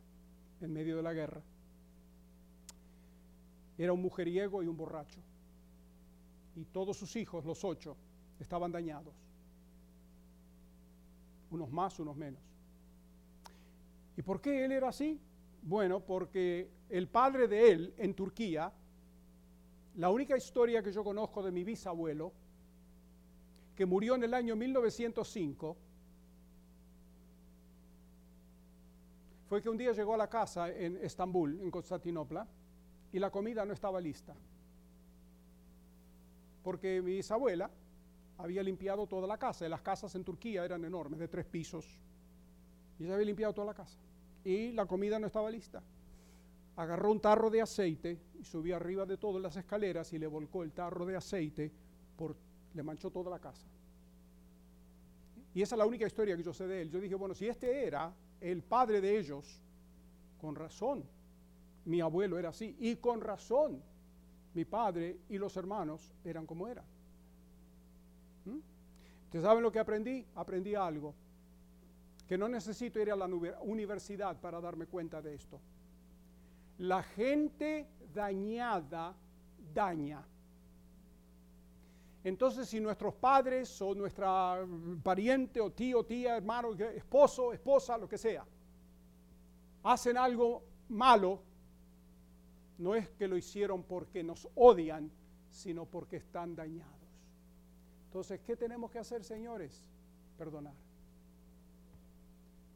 en 0.61 0.73
medio 0.73 0.97
de 0.97 1.05
la 1.05 1.13
guerra, 1.13 1.41
era 3.79 3.93
un 3.93 4.03
mujeriego 4.03 4.62
y 4.62 4.66
un 4.66 4.77
borracho. 4.77 5.20
Y 6.57 6.64
todos 6.66 6.97
sus 6.97 7.16
hijos, 7.16 7.45
los 7.45 7.64
ocho, 7.64 7.97
estaban 8.39 8.70
dañados. 8.70 9.14
Unos 11.51 11.70
más, 11.70 11.99
unos 11.99 12.16
menos. 12.16 12.41
¿Y 14.16 14.23
por 14.23 14.41
qué 14.41 14.64
él 14.64 14.73
era 14.73 14.89
así? 14.89 15.18
Bueno, 15.62 16.01
porque 16.01 16.68
el 16.89 17.09
padre 17.09 17.49
de 17.49 17.70
él 17.70 17.95
en 17.97 18.14
Turquía, 18.14 18.73
la 19.97 20.11
única 20.11 20.37
historia 20.37 20.83
que 20.83 20.93
yo 20.93 21.05
conozco 21.05 21.43
de 21.43 21.53
mi 21.53 21.64
bisabuelo, 21.64 22.33
que 23.75 23.87
murió 23.87 24.14
en 24.14 24.25
el 24.25 24.35
año 24.35 24.55
1905, 24.57 25.77
fue 29.49 29.62
que 29.62 29.68
un 29.68 29.77
día 29.77 29.93
llegó 29.93 30.14
a 30.14 30.16
la 30.16 30.29
casa 30.29 30.70
en 30.70 30.97
Estambul, 30.99 31.61
en 31.61 31.70
Constantinopla, 31.70 32.47
y 33.13 33.19
la 33.19 33.31
comida 33.31 33.65
no 33.65 33.73
estaba 33.73 34.01
lista. 34.01 34.35
Porque 36.63 37.03
mi 37.03 37.17
bisabuela 37.17 37.71
había 38.39 38.63
limpiado 38.63 39.07
toda 39.07 39.27
la 39.27 39.39
casa, 39.39 39.67
y 39.67 39.69
las 39.69 39.83
casas 39.83 40.15
en 40.15 40.25
Turquía 40.25 40.65
eran 40.65 40.85
enormes, 40.85 41.19
de 41.19 41.29
tres 41.29 41.45
pisos, 41.45 41.87
y 42.99 43.05
ella 43.05 43.15
había 43.15 43.27
limpiado 43.27 43.53
toda 43.53 43.67
la 43.69 43.75
casa. 43.75 43.99
Y 44.45 44.73
la 44.73 44.87
comida 44.87 45.19
no 45.19 45.27
estaba 45.27 45.51
lista. 45.51 45.83
Agarró 46.77 47.13
un 47.13 47.21
tarro 47.21 47.51
de 47.51 47.61
aceite 47.61 48.19
y 48.41 48.45
subió 48.45 48.77
arriba 48.77 49.05
de 49.05 49.19
todas 49.19 49.43
las 49.43 49.57
escaleras 49.57 50.13
y 50.13 50.19
le 50.19 50.27
volcó 50.27 50.63
el 50.63 50.73
tarro 50.73 51.05
de 51.05 51.17
aceite 51.17 51.71
por 52.17 52.35
le 52.75 52.83
manchó 52.83 53.11
toda 53.11 53.31
la 53.31 53.39
casa. 53.39 53.67
Y 55.55 55.61
esa 55.61 55.75
es 55.75 55.79
la 55.79 55.87
única 55.87 56.07
historia 56.07 56.37
que 56.37 56.43
yo 56.43 56.55
sé 56.55 56.67
de 56.67 56.83
él. 56.83 56.91
Yo 56.91 57.01
dije, 57.01 57.15
bueno, 57.15 57.35
si 57.35 57.47
este 57.47 57.87
era 57.87 58.13
el 58.41 58.63
padre 58.63 59.01
de 59.01 59.19
ellos, 59.19 59.61
con 60.41 60.55
razón, 60.55 61.05
mi 61.85 62.01
abuelo 62.01 62.39
era 62.39 62.51
así, 62.51 62.76
y 62.80 62.97
con 62.97 63.20
razón, 63.20 63.83
mi 64.55 64.64
padre 64.64 65.20
y 65.28 65.39
los 65.39 65.57
hermanos 65.57 66.14
eran 66.24 66.47
como 66.47 66.68
eran. 66.68 66.85
¿Mm? 68.45 68.59
¿Ustedes 69.24 69.45
saben 69.45 69.62
lo 69.62 69.72
que 69.72 69.78
aprendí? 69.78 70.26
Aprendí 70.35 70.74
algo, 70.74 71.14
que 72.28 72.37
no 72.37 72.49
necesito 72.49 73.01
ir 73.01 73.11
a 73.11 73.16
la 73.16 73.26
universidad 73.26 74.39
para 74.41 74.61
darme 74.61 74.87
cuenta 74.87 75.22
de 75.22 75.35
esto. 75.35 75.61
La 76.78 77.03
gente 77.03 77.87
dañada 78.12 79.14
daña 79.72 80.22
Entonces, 82.24 82.68
si 82.68 82.78
nuestros 82.78 83.14
padres 83.14 83.80
o 83.83 83.95
nuestra 83.95 84.64
pariente 85.03 85.61
o 85.61 85.72
tío, 85.72 86.05
tía, 86.05 86.37
hermano, 86.37 86.72
esposo, 86.74 87.53
esposa, 87.53 87.99
lo 87.99 88.09
que 88.09 88.16
sea, 88.16 88.47
hacen 89.83 90.16
algo 90.16 90.62
malo, 90.89 91.43
no 92.83 92.97
es 92.97 93.09
que 93.11 93.28
lo 93.28 93.37
hicieron 93.37 93.85
porque 93.85 94.24
nos 94.24 94.49
odian, 94.57 95.11
sino 95.51 95.87
porque 95.87 96.16
están 96.16 96.57
dañados. 96.57 96.93
Entonces, 98.07 98.41
¿qué 98.45 98.57
tenemos 98.57 98.91
que 98.91 98.99
hacer, 98.99 99.22
señores? 99.22 99.89
Perdonar. 100.37 100.74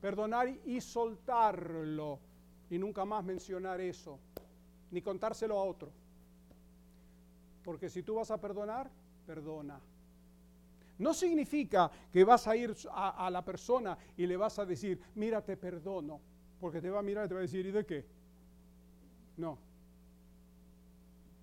Perdonar 0.01 0.49
y 0.49 0.81
soltarlo 0.81 2.21
y 2.71 2.79
nunca 2.79 3.05
más 3.05 3.25
mencionar 3.25 3.81
eso, 3.81 4.21
ni 4.93 5.03
contárselo 5.03 5.59
a 5.59 5.65
otro. 5.65 5.91
Porque 7.65 7.91
si 7.91 8.05
tú 8.05 8.15
vas 8.15 8.31
a 8.31 8.41
perdonar, 8.41 8.89
perdona. 9.27 9.81
No 10.99 11.13
significa 11.15 11.91
que 12.13 12.23
vas 12.23 12.47
a 12.47 12.57
ir 12.57 12.75
a, 12.93 13.29
la 13.29 13.45
persona 13.45 13.99
y 14.17 14.25
le 14.27 14.37
vas 14.37 14.59
a 14.61 14.65
decir, 14.65 15.01
mira, 15.17 15.43
te 15.43 15.57
perdono, 15.57 16.21
porque 16.61 16.81
te 16.81 16.91
va 16.91 17.01
a 17.01 17.03
mirar 17.03 17.27
y 17.27 17.29
te 17.29 17.35
va 17.35 17.41
a 17.41 17.43
decir, 17.43 17.67
¿y 17.67 17.73
de 17.73 17.85
qué? 17.85 18.07
No, 19.37 19.59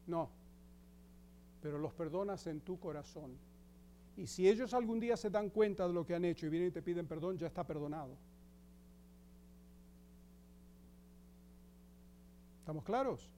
no, 0.07 0.29
pero 1.61 1.77
los 1.77 1.93
perdonas 1.93 2.45
en 2.47 2.61
tu 2.61 2.79
corazón. 2.79 3.37
Y 4.15 4.27
si 4.27 4.47
ellos 4.47 4.73
algún 4.73 4.99
día 4.99 5.17
se 5.17 5.29
dan 5.29 5.49
cuenta 5.49 5.87
de 5.87 5.93
lo 5.93 6.05
que 6.05 6.13
han 6.13 6.25
hecho 6.25 6.45
y 6.45 6.49
vienen 6.49 6.69
y 6.69 6.71
te 6.71 6.81
piden 6.81 7.07
perdón, 7.07 7.37
ya 7.37 7.47
está 7.47 7.65
perdonado. 7.65 8.15
¿Estamos 12.59 12.83
claros? 12.83 13.29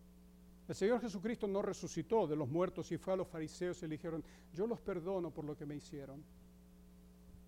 El 0.68 0.76
Señor 0.76 1.00
Jesucristo 1.00 1.48
no 1.48 1.62
resucitó 1.62 2.28
de 2.28 2.36
los 2.36 2.50
muertos 2.50 2.92
y 2.92 2.98
fue 2.98 3.14
a 3.14 3.16
los 3.16 3.28
fariseos 3.28 3.82
y 3.84 3.88
le 3.88 3.96
dijeron, 3.96 4.24
yo 4.54 4.66
los 4.68 4.80
perdono 4.82 5.32
por 5.32 5.46
lo 5.46 5.56
que 5.56 5.66
me 5.66 5.76
hicieron. 5.76 6.24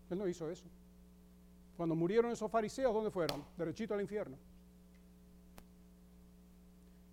Él 0.09 0.17
no 0.17 0.27
hizo 0.27 0.49
eso. 0.49 0.65
Cuando 1.75 1.95
murieron 1.95 2.31
esos 2.31 2.49
fariseos, 2.49 2.93
¿dónde 2.93 3.11
fueron? 3.11 3.43
Derechito 3.57 3.93
al 3.93 4.01
infierno. 4.01 4.37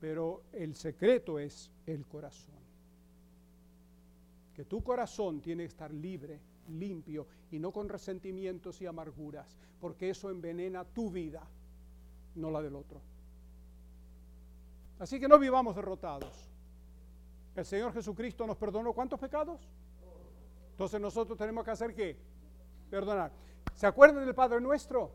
Pero 0.04 0.42
el 0.52 0.74
secreto 0.74 1.38
es 1.38 1.70
el 1.86 2.06
corazón. 2.06 2.60
Que 4.54 4.66
tu 4.66 4.84
corazón 4.84 5.40
tiene 5.40 5.62
que 5.62 5.68
estar 5.68 5.90
libre, 5.90 6.38
limpio 6.68 7.26
y 7.50 7.58
no 7.58 7.72
con 7.72 7.88
resentimientos 7.88 8.82
y 8.82 8.86
amarguras, 8.86 9.56
porque 9.80 10.10
eso 10.10 10.28
envenena 10.28 10.84
tu 10.84 11.10
vida, 11.10 11.42
no 12.34 12.50
la 12.50 12.60
del 12.60 12.76
otro. 12.76 13.00
Así 14.98 15.18
que 15.18 15.26
no 15.26 15.38
vivamos 15.38 15.74
derrotados. 15.74 16.50
El 17.56 17.64
Señor 17.64 17.94
Jesucristo 17.94 18.46
nos 18.46 18.58
perdonó 18.58 18.92
cuántos 18.92 19.18
pecados? 19.18 19.58
Entonces 20.72 21.00
nosotros 21.00 21.38
tenemos 21.38 21.64
que 21.64 21.70
hacer 21.70 21.94
qué? 21.94 22.14
Perdonar. 22.90 23.32
¿Se 23.74 23.86
acuerdan 23.86 24.22
del 24.22 24.34
Padre 24.34 24.60
Nuestro? 24.60 25.12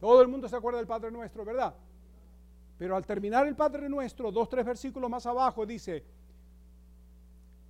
Todo 0.00 0.20
el 0.22 0.26
mundo 0.26 0.48
se 0.48 0.56
acuerda 0.56 0.78
del 0.78 0.88
Padre 0.88 1.12
Nuestro, 1.12 1.44
¿verdad? 1.44 1.72
Pero 2.78 2.96
al 2.96 3.04
terminar 3.04 3.46
el 3.46 3.56
Padre 3.56 3.88
Nuestro, 3.88 4.30
dos, 4.30 4.48
tres 4.48 4.64
versículos 4.64 5.10
más 5.10 5.26
abajo, 5.26 5.66
dice, 5.66 6.04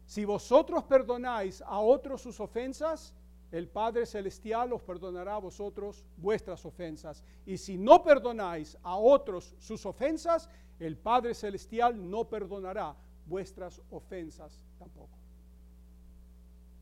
si 0.05 0.25
vosotros 0.25 0.85
perdonáis 0.85 1.63
a 1.63 1.81
otros 1.81 2.23
sus 2.23 2.39
ofensas, 2.41 3.15
el 3.51 3.69
Padre 3.69 4.05
Celestial 4.05 4.73
os 4.75 4.83
perdonará 4.83 5.37
a 5.37 5.39
vosotros 5.39 6.05
vuestras 6.19 6.65
ofensas. 6.67 7.25
Y 7.47 7.57
si 7.57 7.79
no 7.79 8.03
perdonáis 8.03 8.77
a 8.83 8.97
otros 8.97 9.55
sus 9.59 9.87
ofensas, 9.87 10.51
el 10.79 10.97
Padre 10.97 11.35
Celestial 11.35 12.11
no 12.11 12.29
perdonará 12.29 12.95
vuestras 13.27 13.81
ofensas 13.91 14.63
tampoco. 14.79 15.17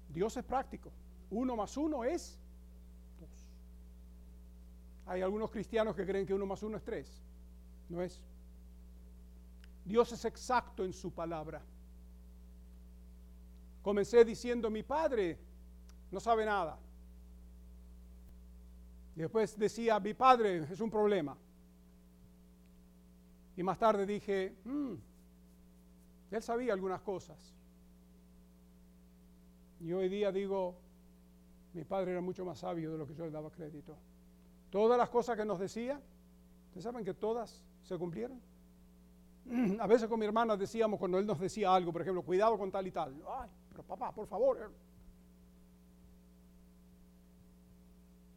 Dios 0.09 0.37
es 0.37 0.45
práctico. 0.45 0.91
Uno 1.31 1.57
más 1.57 1.77
uno 1.77 2.05
es 2.05 2.39
dos. 3.20 3.49
Hay 5.07 5.22
algunos 5.22 5.51
cristianos 5.51 5.95
que 5.95 6.05
creen 6.05 6.27
que 6.27 6.35
uno 6.35 6.47
más 6.47 6.62
uno 6.62 6.77
es 6.77 6.83
tres. 6.83 7.22
No 7.89 8.03
es. 8.03 8.20
Dios 9.84 10.11
es 10.12 10.24
exacto 10.24 10.84
en 10.84 10.93
su 10.93 11.12
palabra. 11.12 11.62
Comencé 13.82 14.24
diciendo, 14.24 14.68
mi 14.68 14.82
padre 14.82 15.39
no 16.11 16.18
sabe 16.18 16.45
nada. 16.45 16.78
Después 19.14 19.57
decía, 19.59 20.01
mi 20.01 20.12
padre 20.12 20.59
es 20.70 20.80
un 20.80 20.91
problema. 20.91 21.37
Y 23.57 23.62
más 23.62 23.78
tarde 23.78 24.05
dije, 24.05 24.57
mm, 24.64 24.95
él 26.32 26.43
sabía 26.43 26.72
algunas 26.72 27.01
cosas. 27.01 27.55
Y 29.80 29.93
hoy 29.93 30.09
día 30.09 30.32
digo, 30.32 30.74
mi 31.72 31.84
padre 31.84 32.12
era 32.12 32.20
mucho 32.20 32.45
más 32.45 32.59
sabio 32.59 32.93
de 32.93 32.99
lo 32.99 33.07
que 33.07 33.14
yo 33.14 33.24
le 33.24 33.30
daba 33.30 33.51
crédito. 33.51 33.97
Todas 34.70 34.99
las 34.99 35.09
cosas 35.09 35.37
que 35.37 35.45
nos 35.45 35.59
decía, 35.59 36.01
¿ustedes 36.66 36.84
saben 36.84 37.05
que 37.05 37.14
todas 37.14 37.66
se 37.87 37.97
cumplieron? 37.97 38.41
A 39.80 39.87
veces 39.87 40.09
con 40.09 40.18
mi 40.18 40.26
hermana 40.26 40.57
decíamos, 40.57 40.99
cuando 40.99 41.18
él 41.18 41.26
nos 41.26 41.39
decía 41.39 41.74
algo, 41.74 41.93
por 41.93 42.03
ejemplo, 42.03 42.22
cuidado 42.22 42.59
con 42.59 42.70
tal 42.70 42.87
y 42.87 42.91
tal. 42.91 43.14
Ay, 43.28 43.49
pero 43.70 43.84
papá, 43.84 44.12
por 44.12 44.26
favor. 44.26 44.70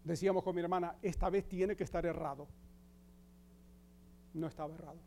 Decíamos 0.04 0.44
con 0.44 0.56
mi 0.56 0.62
hermana, 0.62 0.96
esta 1.02 1.30
vez 1.30 1.48
tiene 1.48 1.76
que 1.76 1.84
estar 1.84 2.06
errado. 2.06 2.48
No 4.34 4.48
estaba 4.48 4.74
errado. 4.74 5.00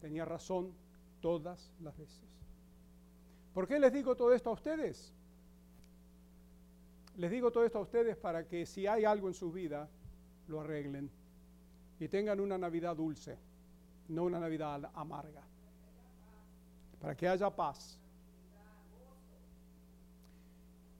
Tenía 0.00 0.24
razón 0.24 0.72
todas 1.20 1.70
las 1.80 1.96
veces. 1.96 2.22
¿Por 3.52 3.68
qué 3.68 3.78
les 3.78 3.92
digo 3.92 4.16
todo 4.16 4.32
esto 4.32 4.48
a 4.50 4.54
ustedes? 4.54 5.12
Les 7.16 7.30
digo 7.30 7.52
todo 7.52 7.64
esto 7.64 7.78
a 7.78 7.82
ustedes 7.82 8.16
para 8.16 8.48
que 8.48 8.64
si 8.64 8.86
hay 8.86 9.04
algo 9.04 9.28
en 9.28 9.34
su 9.34 9.52
vida, 9.52 9.88
lo 10.48 10.62
arreglen 10.62 11.10
y 12.02 12.08
tengan 12.08 12.40
una 12.40 12.58
Navidad 12.58 12.96
dulce, 12.96 13.38
no 14.08 14.24
una 14.24 14.40
Navidad 14.40 14.90
amarga. 14.92 15.40
Para 17.00 17.14
que 17.14 17.28
haya 17.28 17.48
paz. 17.48 17.96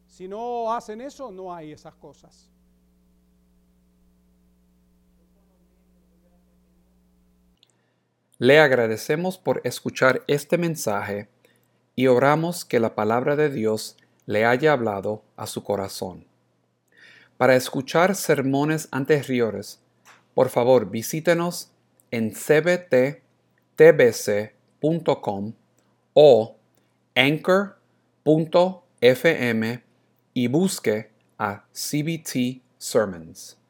Si 0.07 0.29
no 0.29 0.73
hacen 0.73 1.01
eso, 1.01 1.33
no 1.33 1.53
hay 1.53 1.73
esas 1.73 1.93
cosas. 1.97 2.49
Le 8.39 8.61
agradecemos 8.61 9.39
por 9.39 9.61
escuchar 9.65 10.23
este 10.29 10.57
mensaje 10.57 11.29
y 11.97 12.07
oramos 12.07 12.65
que 12.65 12.79
la 12.79 12.95
palabra 12.95 13.35
de 13.35 13.51
Dios 13.51 13.97
le 14.27 14.45
haya 14.45 14.73
hablado 14.73 15.25
a 15.35 15.49
su 15.49 15.65
corazón. 15.65 16.29
Para 17.39 17.57
escuchar 17.57 18.15
sermones 18.15 18.87
anteriores, 18.93 19.82
por 20.35 20.49
favor 20.49 20.91
visítenos 20.91 21.71
en 22.11 22.33
cbttbc.com 22.35 23.23
o 26.15 26.57
anchor.fm 27.15 27.83
y 30.35 30.47
busque 30.49 31.11
a 31.39 31.65
CBT 31.73 32.63
Sermons. 32.79 33.62